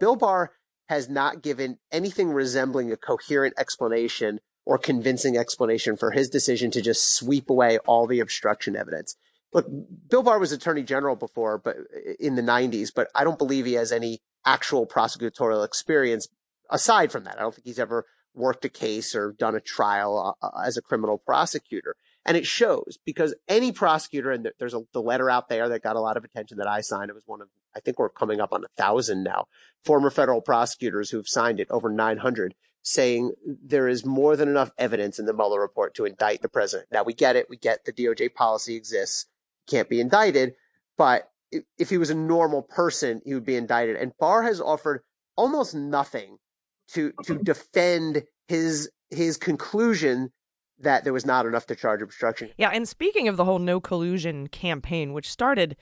[0.00, 0.50] Bill Barr
[0.88, 6.82] has not given anything resembling a coherent explanation or convincing explanation for his decision to
[6.82, 9.16] just sweep away all the obstruction evidence.
[9.50, 9.66] Look,
[10.10, 11.76] Bill Barr was attorney general before, but
[12.20, 16.28] in the 90s, but I don't believe he has any actual prosecutorial experience
[16.68, 17.38] aside from that.
[17.38, 18.04] I don't think he's ever
[18.34, 21.96] worked a case or done a trial uh, as a criminal prosecutor.
[22.26, 25.96] And it shows because any prosecutor, and there's a, the letter out there that got
[25.96, 27.08] a lot of attention that I signed.
[27.08, 29.46] It was one of, I think we're coming up on a thousand now,
[29.82, 35.18] former federal prosecutors who've signed it, over 900, saying there is more than enough evidence
[35.18, 36.88] in the Mueller report to indict the president.
[36.90, 37.50] Now we get it.
[37.50, 39.26] We get the DOJ policy exists,
[39.66, 40.54] can't be indicted,
[40.96, 41.30] but
[41.78, 43.96] if, he was a normal person, he would be indicted.
[43.96, 45.02] And Barr has offered
[45.36, 46.38] almost nothing
[46.88, 50.32] to, to defend his, his conclusion
[50.80, 52.50] that there was not enough to charge obstruction.
[52.56, 55.76] Yeah, and speaking of the whole no collusion campaign, which started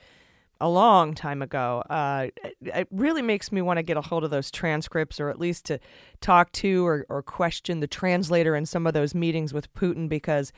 [0.59, 2.27] a long time ago, uh,
[2.61, 5.65] it really makes me want to get a hold of those transcripts or at least
[5.65, 5.79] to
[6.21, 10.51] talk to or, or question the translator in some of those meetings with Putin because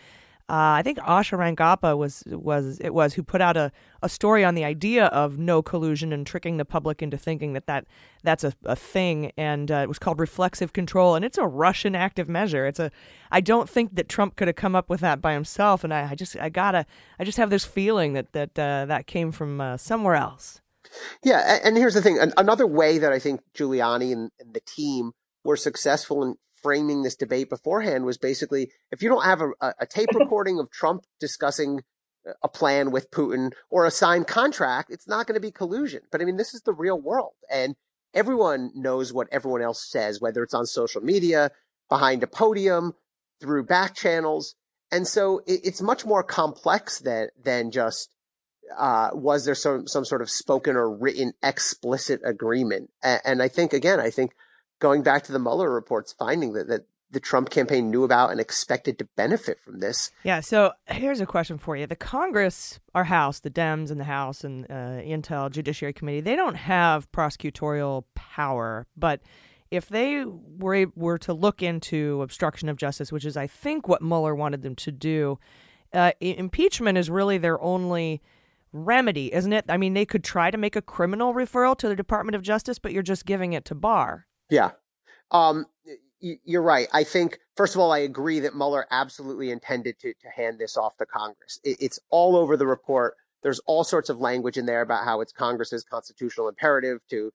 [0.50, 3.72] uh, I think Asha Rangappa was was it was who put out a,
[4.02, 7.68] a story on the idea of no collusion and tricking the public into thinking that,
[7.68, 7.86] that
[8.24, 11.94] that's a, a thing, and uh, it was called reflexive control, and it's a Russian
[11.94, 12.66] active measure.
[12.66, 12.90] It's a
[13.32, 16.10] I don't think that Trump could have come up with that by himself, and I,
[16.12, 16.88] I just I gotta
[17.20, 20.62] I just have this feeling that that uh, that came from uh, somewhere else.
[21.24, 25.12] Yeah, and here's the thing: another way that I think Giuliani and, and the team
[25.44, 29.86] were successful in framing this debate beforehand was basically if you don't have a, a
[29.86, 31.82] tape recording of Trump discussing
[32.44, 36.02] a plan with Putin or a signed contract, it's not going to be collusion.
[36.12, 37.76] But I mean, this is the real world and
[38.14, 41.52] everyone knows what everyone else says, whether it's on social media,
[41.90, 42.94] behind a podium,
[43.40, 44.56] through back channels.
[44.92, 48.10] And so it, it's much more complex than, than just,
[48.78, 52.92] uh, was there some, some sort of spoken or written explicit agreement?
[53.02, 54.32] And, and I think, again, I think
[54.80, 58.40] going back to the Mueller reports, finding that, that the Trump campaign knew about and
[58.40, 60.12] expected to benefit from this.
[60.24, 60.42] Yeah.
[60.42, 64.44] So here's a question for you: the Congress, our House, the Dems in the House,
[64.44, 69.22] and uh, Intel Judiciary Committee, they don't have prosecutorial power, but
[69.72, 74.02] if they were were to look into obstruction of justice, which is I think what
[74.02, 75.40] Mueller wanted them to do,
[75.94, 78.22] uh, impeachment is really their only
[78.72, 79.66] remedy, isn't it?
[79.68, 82.78] I mean, they could try to make a criminal referral to the Department of Justice,
[82.78, 84.28] but you're just giving it to Barr.
[84.50, 84.72] Yeah.
[85.32, 85.66] Um,
[86.20, 86.88] you're right.
[86.92, 90.76] I think, first of all, I agree that Mueller absolutely intended to, to hand this
[90.76, 91.60] off to Congress.
[91.64, 93.16] It, it's all over the report.
[93.42, 97.32] There's all sorts of language in there about how it's Congress's constitutional imperative to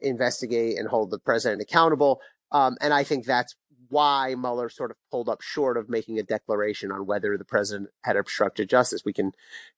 [0.00, 2.20] investigate and hold the president accountable.
[2.50, 3.54] Um, and I think that's
[3.88, 7.90] why Mueller sort of pulled up short of making a declaration on whether the president
[8.02, 9.02] had obstructed justice.
[9.04, 9.32] We can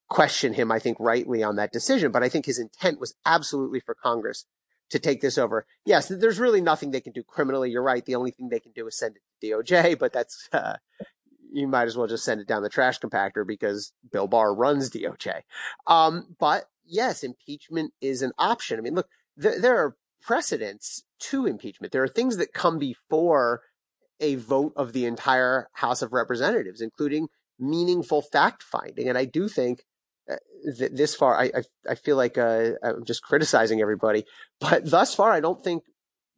[0.08, 3.80] question him, I think, rightly on that decision, but I think his intent was absolutely
[3.80, 4.46] for Congress
[4.90, 5.66] to take this over.
[5.84, 7.70] Yes, there's really nothing they can do criminally.
[7.70, 8.04] You're right.
[8.04, 10.76] The only thing they can do is send it to DOJ, but that's, uh,
[11.52, 14.90] you might as well just send it down the trash compactor because Bill Barr runs
[14.90, 15.42] DOJ.
[15.86, 18.78] Um, but yes, impeachment is an option.
[18.78, 19.08] I mean, look,
[19.40, 21.92] th- there are precedents to impeachment.
[21.92, 23.62] There are things that come before
[24.20, 29.08] a vote of the entire House of Representatives, including meaningful fact finding.
[29.08, 29.84] And I do think
[30.78, 34.24] th- this far, I, I, I feel like uh, I'm just criticizing everybody,
[34.60, 35.84] but thus far, I don't think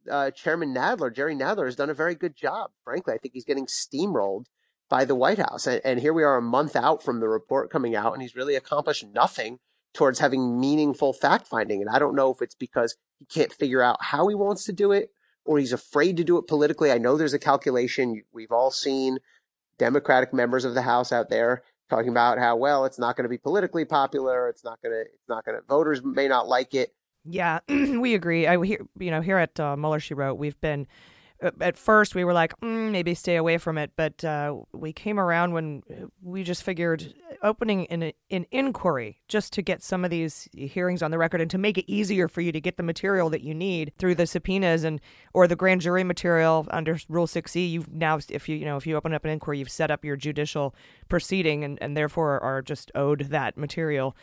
[0.09, 2.71] uh, Chairman Nadler, Jerry Nadler, has done a very good job.
[2.83, 4.45] Frankly, I think he's getting steamrolled
[4.89, 5.67] by the White House.
[5.67, 8.35] And, and here we are a month out from the report coming out, and he's
[8.35, 9.59] really accomplished nothing
[9.93, 11.81] towards having meaningful fact finding.
[11.81, 14.73] And I don't know if it's because he can't figure out how he wants to
[14.73, 15.09] do it
[15.45, 16.91] or he's afraid to do it politically.
[16.91, 18.21] I know there's a calculation.
[18.31, 19.17] We've all seen
[19.79, 23.29] Democratic members of the House out there talking about how well it's not going to
[23.29, 24.47] be politically popular.
[24.47, 25.01] It's not going to.
[25.01, 25.65] It's not going to.
[25.67, 26.93] Voters may not like it.
[27.25, 28.47] Yeah, we agree.
[28.47, 30.87] I hear you know here at uh, Mueller she wrote we've been
[31.61, 35.19] at first we were like mm, maybe stay away from it but uh, we came
[35.19, 35.81] around when
[36.21, 41.11] we just figured opening an, an inquiry just to get some of these hearings on
[41.11, 43.53] the record and to make it easier for you to get the material that you
[43.53, 44.99] need through the subpoenas and
[45.33, 48.85] or the grand jury material under rule 6e You've now if you you know if
[48.85, 50.75] you open up an inquiry you've set up your judicial
[51.07, 54.15] proceeding and, and therefore are just owed that material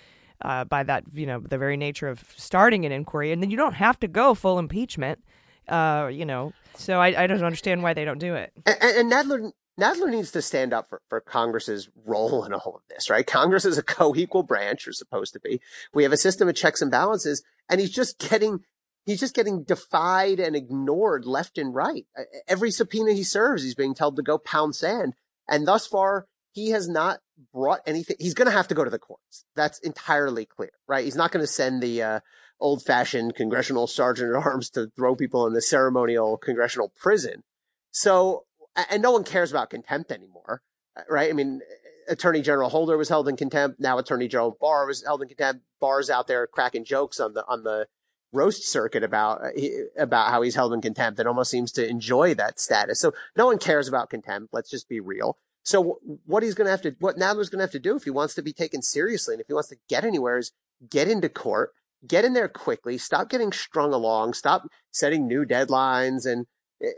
[0.42, 3.32] uh, by that you know the very nature of starting an inquiry.
[3.32, 5.22] And then you don't have to go full impeachment
[5.68, 8.52] uh, you know so I, I don't understand why they don't do it.
[8.64, 12.82] And, and Nadler Nadler needs to stand up for, for Congress's role in all of
[12.88, 13.26] this, right?
[13.26, 15.60] Congress is a co-equal branch, or supposed to be.
[15.92, 18.60] We have a system of checks and balances, and he's just getting
[19.04, 22.06] he's just getting defied and ignored left and right.
[22.48, 25.14] Every subpoena he serves, he's being told to go pound sand,
[25.48, 27.20] and thus far he has not
[27.52, 28.16] brought anything.
[28.18, 29.44] He's going to have to go to the courts.
[29.54, 31.04] That's entirely clear, right?
[31.04, 32.20] He's not going to send the uh,
[32.60, 37.42] old fashioned congressional sergeant at arms to throw people in the ceremonial congressional prison.
[37.90, 38.44] So,
[38.90, 40.62] and no one cares about contempt anymore,
[41.08, 41.30] right?
[41.30, 41.60] I mean,
[42.08, 43.80] Attorney General Holder was held in contempt.
[43.80, 45.62] Now Attorney General Barr was held in contempt.
[45.80, 47.86] Barr's out there cracking jokes on the, on the
[48.32, 49.50] roast circuit about, uh,
[49.96, 53.00] about how he's held in contempt and almost seems to enjoy that status.
[53.00, 54.52] So no one cares about contempt.
[54.52, 55.38] Let's just be real.
[55.62, 58.04] So what he's going to have to, what Nadler's going to have to do if
[58.04, 60.52] he wants to be taken seriously and if he wants to get anywhere is
[60.88, 61.72] get into court,
[62.06, 66.30] get in there quickly, stop getting strung along, stop setting new deadlines.
[66.30, 66.46] And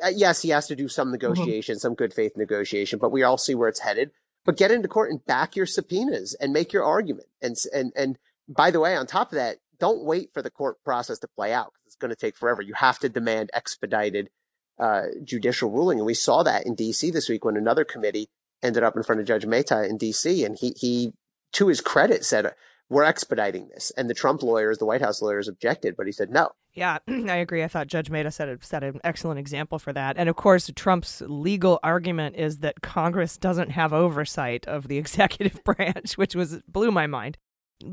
[0.02, 1.12] uh, yes, he has to do some mm-hmm.
[1.12, 1.80] negotiation, mm-hmm.
[1.80, 4.10] some good faith negotiation, but we all see where it's headed.
[4.44, 7.26] But get into court and back your subpoenas and make your argument.
[7.42, 8.18] And, and, and
[8.48, 11.52] by the way, on top of that, don't wait for the court process to play
[11.52, 12.62] out because it's going to take forever.
[12.62, 14.30] You have to demand expedited
[14.78, 15.98] uh, judicial ruling.
[15.98, 18.28] And we saw that in DC this week when another committee
[18.62, 20.44] ended up in front of Judge Mehta in DC.
[20.44, 21.12] And he, he,
[21.52, 22.54] to his credit, said,
[22.90, 23.92] we're expediting this.
[23.96, 26.50] And the Trump lawyers, the White House lawyers objected, but he said no.
[26.72, 27.62] Yeah, I agree.
[27.62, 30.16] I thought Judge Mehta set, a, set an excellent example for that.
[30.16, 35.62] And of course, Trump's legal argument is that Congress doesn't have oversight of the executive
[35.64, 37.36] branch, which was blew my mind.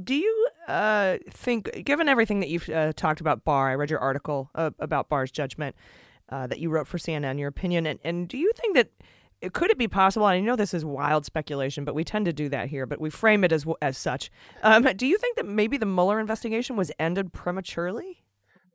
[0.03, 3.99] Do you uh, think, given everything that you've uh, talked about Barr, I read your
[3.99, 5.76] article uh, about Barr's judgment
[6.30, 8.89] uh, that you wrote for CNN, your opinion, and, and do you think that
[9.53, 10.26] could it be possible?
[10.26, 13.09] I know this is wild speculation, but we tend to do that here, but we
[13.09, 14.31] frame it as as such.
[14.63, 18.23] Um, do you think that maybe the Mueller investigation was ended prematurely?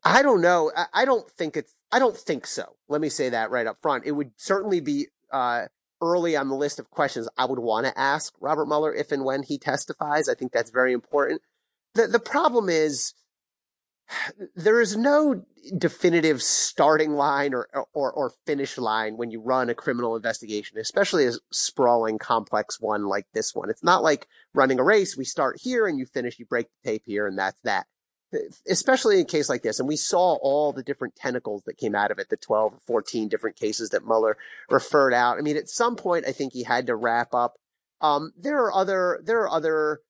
[0.03, 0.73] I don't know.
[0.77, 1.75] I, I, don't think it's.
[1.93, 2.77] I don't think so.
[2.89, 4.07] Let me say that right up front.
[4.07, 5.67] It would certainly be uh,
[6.01, 9.25] early on the list of questions I would want to ask Robert Mueller if and
[9.25, 10.29] when he testifies.
[10.29, 11.43] I think that's very important.
[11.95, 13.15] The the problem is
[14.55, 15.45] there is no
[15.77, 21.27] definitive starting line or, or, or finish line when you run a criminal investigation, especially
[21.27, 23.71] a sprawling, complex one like this one.
[23.71, 25.17] It's not like running a race.
[25.17, 27.87] We start here and you finish, you break the tape here and that's that.
[28.69, 29.81] Especially in a case like this.
[29.81, 32.79] And we saw all the different tentacles that came out of it, the 12 or
[32.87, 34.37] 14 different cases that Mueller
[34.71, 35.39] referred out.
[35.39, 37.55] I mean, at some point, I think he had to wrap up.
[38.01, 40.01] Um, there are other, there are other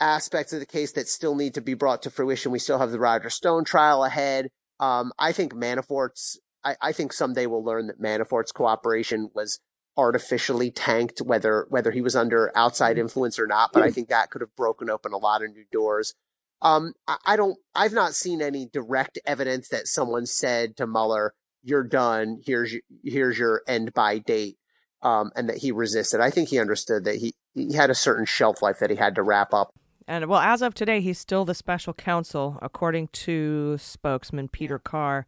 [0.00, 2.52] aspects of the case that still need to be brought to fruition.
[2.52, 4.48] We still have the Roger Stone trial ahead.
[4.80, 9.58] Um, I think Manafort's, I, I, think someday we'll learn that Manafort's cooperation was
[9.96, 13.00] artificially tanked, whether, whether he was under outside mm-hmm.
[13.00, 13.70] influence or not.
[13.72, 16.14] But I think that could have broken open a lot of new doors.
[16.62, 21.34] Um, I, I don't, I've not seen any direct evidence that someone said to Mueller,
[21.62, 22.40] you're done.
[22.44, 24.56] Here's your, here's your end by date.
[25.00, 26.20] Um, and that he resisted.
[26.20, 29.14] I think he understood that he, he had a certain shelf life that he had
[29.14, 29.72] to wrap up.
[30.08, 35.26] And well, as of today, he's still the special counsel, according to spokesman Peter Carr.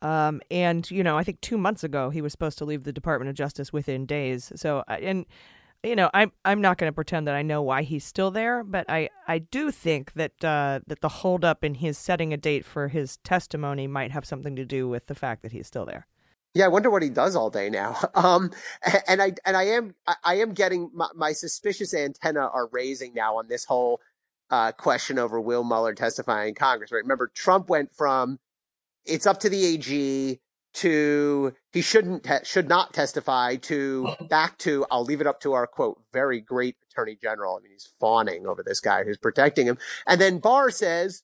[0.00, 2.94] Um, and you know, I think two months ago he was supposed to leave the
[2.94, 4.52] Department of Justice within days.
[4.56, 5.26] So, and
[5.82, 8.64] you know, I'm I'm not going to pretend that I know why he's still there,
[8.64, 12.64] but I I do think that uh, that the holdup in his setting a date
[12.64, 16.06] for his testimony might have something to do with the fact that he's still there.
[16.54, 17.96] Yeah, I wonder what he does all day now.
[18.14, 18.50] Um,
[19.08, 19.94] and I and I am
[20.24, 24.00] I- am getting my, my suspicious antenna are raising now on this whole
[24.50, 26.92] uh, question over Will Mueller testifying in Congress.
[26.92, 27.02] Right?
[27.02, 28.38] Remember, Trump went from
[29.06, 30.40] it's up to the AG
[30.74, 35.52] to he shouldn't te- should not testify to back to I'll leave it up to
[35.54, 37.56] our quote very great attorney general.
[37.56, 41.22] I mean, he's fawning over this guy who's protecting him, and then Barr says,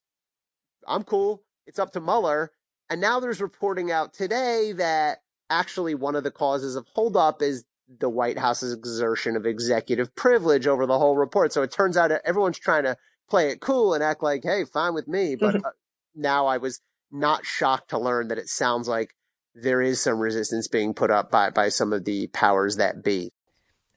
[0.88, 1.42] "I'm cool.
[1.66, 2.52] It's up to Mueller."
[2.88, 5.18] And now there's reporting out today that
[5.50, 7.64] actually one of the causes of holdup is
[7.98, 11.52] the White House's exertion of executive privilege over the whole report.
[11.52, 12.96] So it turns out everyone's trying to
[13.28, 15.36] play it cool and act like, hey, fine with me.
[15.36, 15.70] But uh,
[16.14, 16.80] now I was
[17.10, 19.14] not shocked to learn that it sounds like
[19.54, 23.32] there is some resistance being put up by, by some of the powers that be.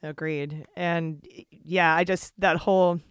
[0.01, 0.65] Agreed.
[0.75, 3.01] And yeah, I just that whole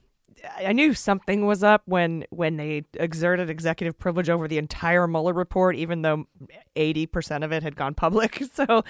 [0.58, 5.32] I knew something was up when when they exerted executive privilege over the entire Mueller
[5.32, 6.26] report, even though
[6.76, 8.42] eighty percent of it had gone public.
[8.52, 8.84] So.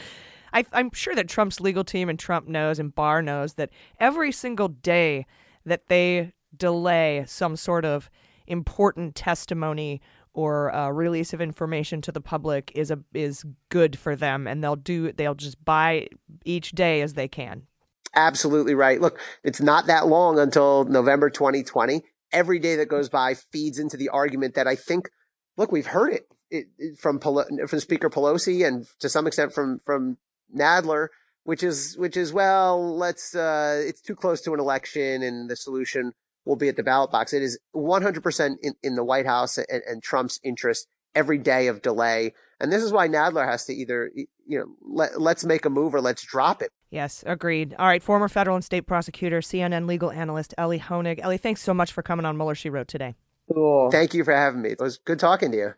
[0.50, 3.68] I, I'm sure that Trump's legal team and Trump knows and Barr knows that
[4.00, 5.26] every single day
[5.66, 8.08] that they delay some sort of
[8.46, 10.00] important testimony
[10.32, 14.62] or uh, release of information to the public is a is good for them, and
[14.62, 16.08] they'll do they'll just buy
[16.44, 17.66] each day as they can.
[18.18, 19.00] Absolutely right.
[19.00, 22.02] Look, it's not that long until November 2020.
[22.32, 25.08] Every day that goes by feeds into the argument that I think,
[25.56, 29.78] look, we've heard it, it, it from from Speaker Pelosi and to some extent from
[29.78, 30.18] from
[30.54, 31.08] Nadler,
[31.44, 35.54] which is which is well, let's uh, it's too close to an election, and the
[35.54, 36.12] solution
[36.44, 37.32] will be at the ballot box.
[37.32, 41.82] It is 100% in, in the White House and, and Trump's interest every day of
[41.82, 44.10] delay, and this is why Nadler has to either
[44.44, 46.72] you know let, let's make a move or let's drop it.
[46.90, 47.74] Yes, agreed.
[47.78, 51.20] All right, former federal and state prosecutor, CNN legal analyst Elie Honig.
[51.20, 53.14] Elie, thanks so much for coming on Mueller She Wrote today.
[53.52, 53.90] Cool.
[53.90, 54.70] Thank you for having me.
[54.70, 55.74] It was good talking to you.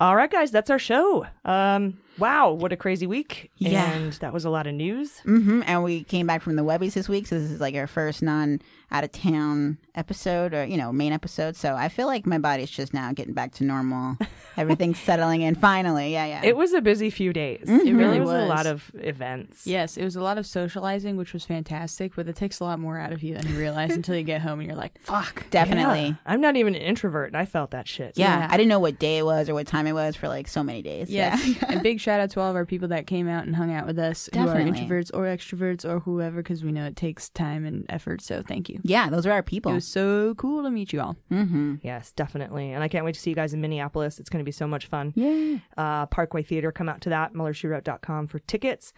[0.00, 1.26] All right, guys, that's our show.
[1.44, 3.50] Um, wow, what a crazy week!
[3.58, 3.90] Yeah.
[3.92, 5.18] and that was a lot of news.
[5.20, 7.86] hmm And we came back from the Webbies this week, so this is like our
[7.86, 8.60] first non
[8.92, 11.56] out of town episode or you know main episode.
[11.56, 14.16] So I feel like my body's just now getting back to normal.
[14.56, 16.12] Everything's settling in finally.
[16.12, 16.44] Yeah, yeah.
[16.44, 17.64] It was a busy few days.
[17.66, 17.86] Mhm.
[17.86, 19.66] It really It was, a lot of events.
[19.66, 22.78] Yes, it was a lot of socializing, which was fantastic, but it takes a lot
[22.78, 25.48] more out of you than you realize until you get home and you're like, fuck.
[25.50, 26.06] Definitely.
[26.08, 26.14] Yeah.
[26.26, 28.16] I'm not even an introvert, and I felt that shit.
[28.16, 30.46] yeah, I didn't know what day it was or what time it was for like
[30.46, 31.10] so many days.
[31.10, 31.44] Yes.
[31.44, 31.64] Yeah.
[31.68, 33.86] and big shout out to all of our people that came out and hung out
[33.86, 34.62] with us Definitely.
[34.62, 34.72] who are
[35.02, 38.20] introverts or extroverts or whoever, because we know it takes time and effort.
[38.20, 38.80] So thank you.
[38.82, 39.72] yeah, those are our people.
[39.72, 41.16] It was so cool to meet you all.
[41.32, 41.76] mm-hmm.
[41.82, 42.72] Yes, definitely.
[42.72, 44.20] And I can't wait to see you guys in Minneapolis.
[44.20, 45.12] It's going to be so much fun.
[45.16, 45.58] Yeah.
[45.76, 47.32] Uh, Parkway Theater, come out to that.
[47.32, 48.92] MuellerSheWrote.com for tickets.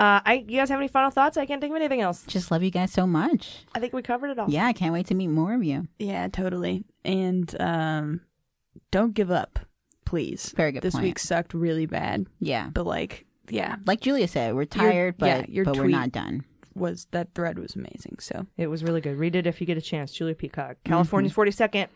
[0.00, 1.36] Uh, I, you guys have any final thoughts?
[1.36, 2.22] I can't think of anything else.
[2.28, 3.64] Just love you guys so much.
[3.74, 4.48] I think we covered it all.
[4.48, 5.88] Yeah, I can't wait to meet more of you.
[5.98, 6.84] Yeah, totally.
[7.04, 8.20] And um,
[8.92, 9.58] don't give up,
[10.08, 10.52] please.
[10.56, 11.04] Very good This point.
[11.04, 12.70] week sucked really bad, Yeah.
[12.72, 16.44] but like, yeah, Like Julia said, we're tired, but, yeah, your but we're not done.
[16.74, 18.16] was that thread was amazing.
[18.20, 19.16] So It was really good.
[19.18, 20.12] Read it if you get a chance.
[20.12, 20.76] Julia Peacock.
[20.84, 21.88] California's 42nd.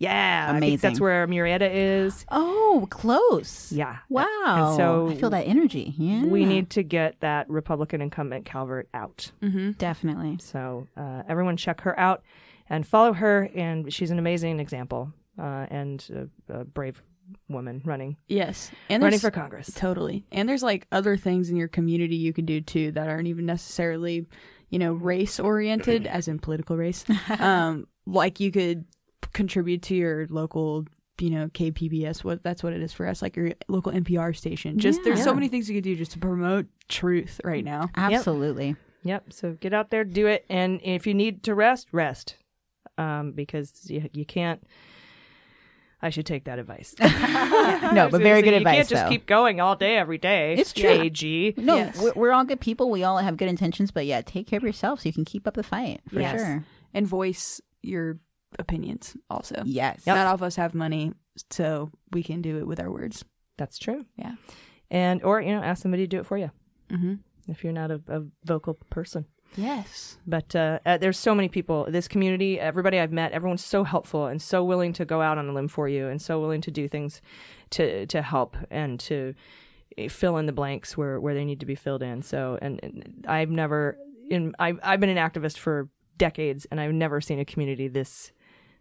[0.00, 0.52] Yeah.
[0.54, 2.24] I think that's where Murrieta is.
[2.30, 3.72] Oh, close.
[3.72, 3.96] Yeah.
[4.08, 4.24] Wow.
[4.46, 5.92] And so I feel that energy.
[5.98, 6.24] Yeah.
[6.24, 9.32] We need to get that Republican incumbent Calvert out.
[9.42, 9.72] mm-hmm.
[9.72, 10.38] Definitely.
[10.40, 12.22] So uh, everyone check her out
[12.70, 13.50] and follow her.
[13.56, 17.02] And she's an amazing example uh, and a, a brave
[17.48, 19.70] woman running yes, and running for Congress.
[19.74, 20.24] Totally.
[20.32, 23.46] And there's like other things in your community you can do too that aren't even
[23.46, 24.26] necessarily,
[24.70, 27.04] you know, race oriented, as in political race.
[27.38, 28.84] um, like you could
[29.32, 30.84] contribute to your local,
[31.20, 32.24] you know, KPBS.
[32.24, 34.78] What that's what it is for us, like your local NPR station.
[34.78, 37.90] Just there's so many things you could do just to promote truth right now.
[37.96, 38.76] Absolutely.
[39.04, 39.32] Yep.
[39.32, 42.36] So get out there, do it, and if you need to rest, rest,
[42.96, 44.62] um, because you you can't.
[46.00, 46.94] I should take that advice.
[47.00, 48.74] No, but very good you advice.
[48.74, 49.08] You can't just though.
[49.10, 50.54] keep going all day, every day.
[50.54, 50.88] It's true.
[50.88, 51.54] AG.
[51.56, 52.00] No, Yes.
[52.00, 52.90] we're, we're all good people.
[52.90, 55.46] We all have good intentions, but yeah, take care of yourself so you can keep
[55.46, 56.38] up the fight for Yes.
[56.40, 56.64] sure.
[56.94, 58.18] And voice your
[58.58, 59.62] opinions also.
[59.64, 60.06] Yes.
[60.06, 61.12] Not all of us have money,
[61.50, 63.24] so we can do it with our words.
[63.56, 64.04] That's true.
[64.16, 64.34] Yeah.
[64.90, 66.50] And or you know, ask somebody to do it for you
[66.90, 67.14] Mm-hmm.
[67.48, 69.26] if you're not a, a vocal person.
[69.56, 70.18] Yes.
[70.26, 71.86] But uh, uh, there's so many people.
[71.88, 75.48] This community, everybody I've met, everyone's so helpful and so willing to go out on
[75.48, 77.20] a limb for you, and so willing to do things
[77.70, 79.34] to to help and to
[80.08, 82.22] fill in the blanks where where they need to be filled in.
[82.22, 83.98] So, and, and I've never
[84.30, 88.32] in I've I've been an activist for decades, and I've never seen a community this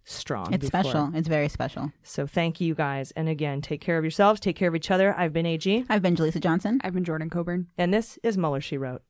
[0.03, 0.53] strong.
[0.53, 0.84] It's before.
[0.84, 1.11] special.
[1.15, 1.91] It's very special.
[2.03, 5.18] So thank you guys, and again, take care of yourselves, take care of each other.
[5.18, 5.85] I've been AG.
[5.89, 6.80] I've been Jaleesa Johnson.
[6.84, 7.68] I've been Jordan Coburn.
[7.77, 9.02] And this is Mueller She Wrote.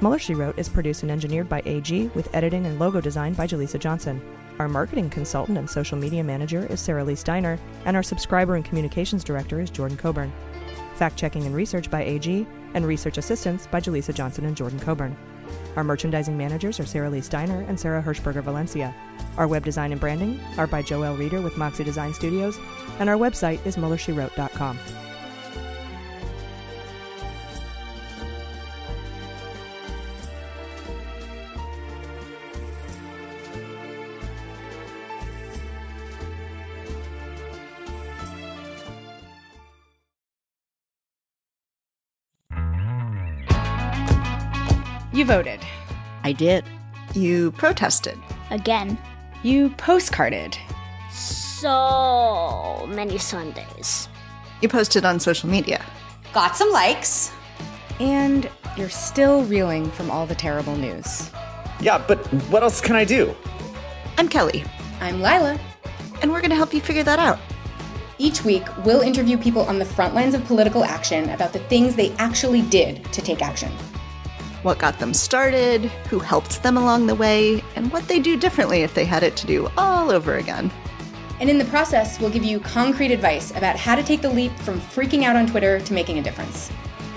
[0.00, 3.46] Mueller She Wrote is produced and engineered by AG with editing and logo design by
[3.46, 4.22] Jaleesa Johnson.
[4.58, 8.64] Our marketing consultant and social media manager is Sarah Lee Steiner, and our subscriber and
[8.64, 10.32] communications director is Jordan Coburn.
[10.94, 15.14] Fact checking and research by AG, and research assistance by Jaleesa Johnson and Jordan Coburn.
[15.76, 18.94] Our merchandising managers are Sarah Lee Steiner and Sarah Hirschberger Valencia.
[19.36, 22.58] Our web design and branding are by Joel Reeder with Moxie Design Studios,
[23.00, 24.78] and our website is MuellerSheWrote.com.
[45.12, 45.60] You voted.
[46.22, 46.64] I did.
[47.14, 48.16] You protested.
[48.50, 48.96] Again.
[49.42, 50.56] You postcarded.
[51.10, 54.08] So many Sundays.
[54.62, 55.84] You posted on social media.
[56.32, 57.32] Got some likes.
[57.98, 61.30] And you're still reeling from all the terrible news.
[61.80, 62.18] Yeah, but
[62.48, 63.34] what else can I do?
[64.16, 64.62] I'm Kelly.
[65.00, 65.58] I'm Lila.
[66.22, 67.40] And we're going to help you figure that out.
[68.18, 71.96] Each week, we'll interview people on the front lines of political action about the things
[71.96, 73.72] they actually did to take action.
[74.62, 78.82] What got them started, who helped them along the way, and what they'd do differently
[78.82, 80.70] if they had it to do all over again.
[81.40, 84.52] And in the process, we'll give you concrete advice about how to take the leap
[84.58, 86.70] from freaking out on Twitter to making a difference.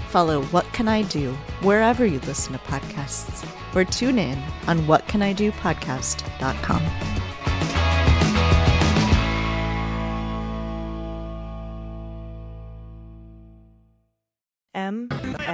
[0.08, 3.46] Follow What Can I Do wherever you listen to podcasts,
[3.76, 7.24] or tune in on whatcanidopodcast.com.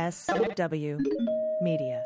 [0.10, 1.00] MSW
[1.62, 2.04] Media.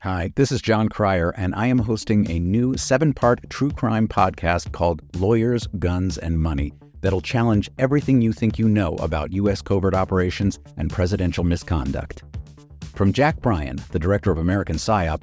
[0.00, 4.06] Hi, this is John Cryer, and I am hosting a new seven part true crime
[4.06, 9.62] podcast called Lawyers, Guns, and Money that'll challenge everything you think you know about U.S.
[9.62, 12.24] covert operations and presidential misconduct.
[12.94, 15.22] From Jack Bryan, the director of American PSYOP,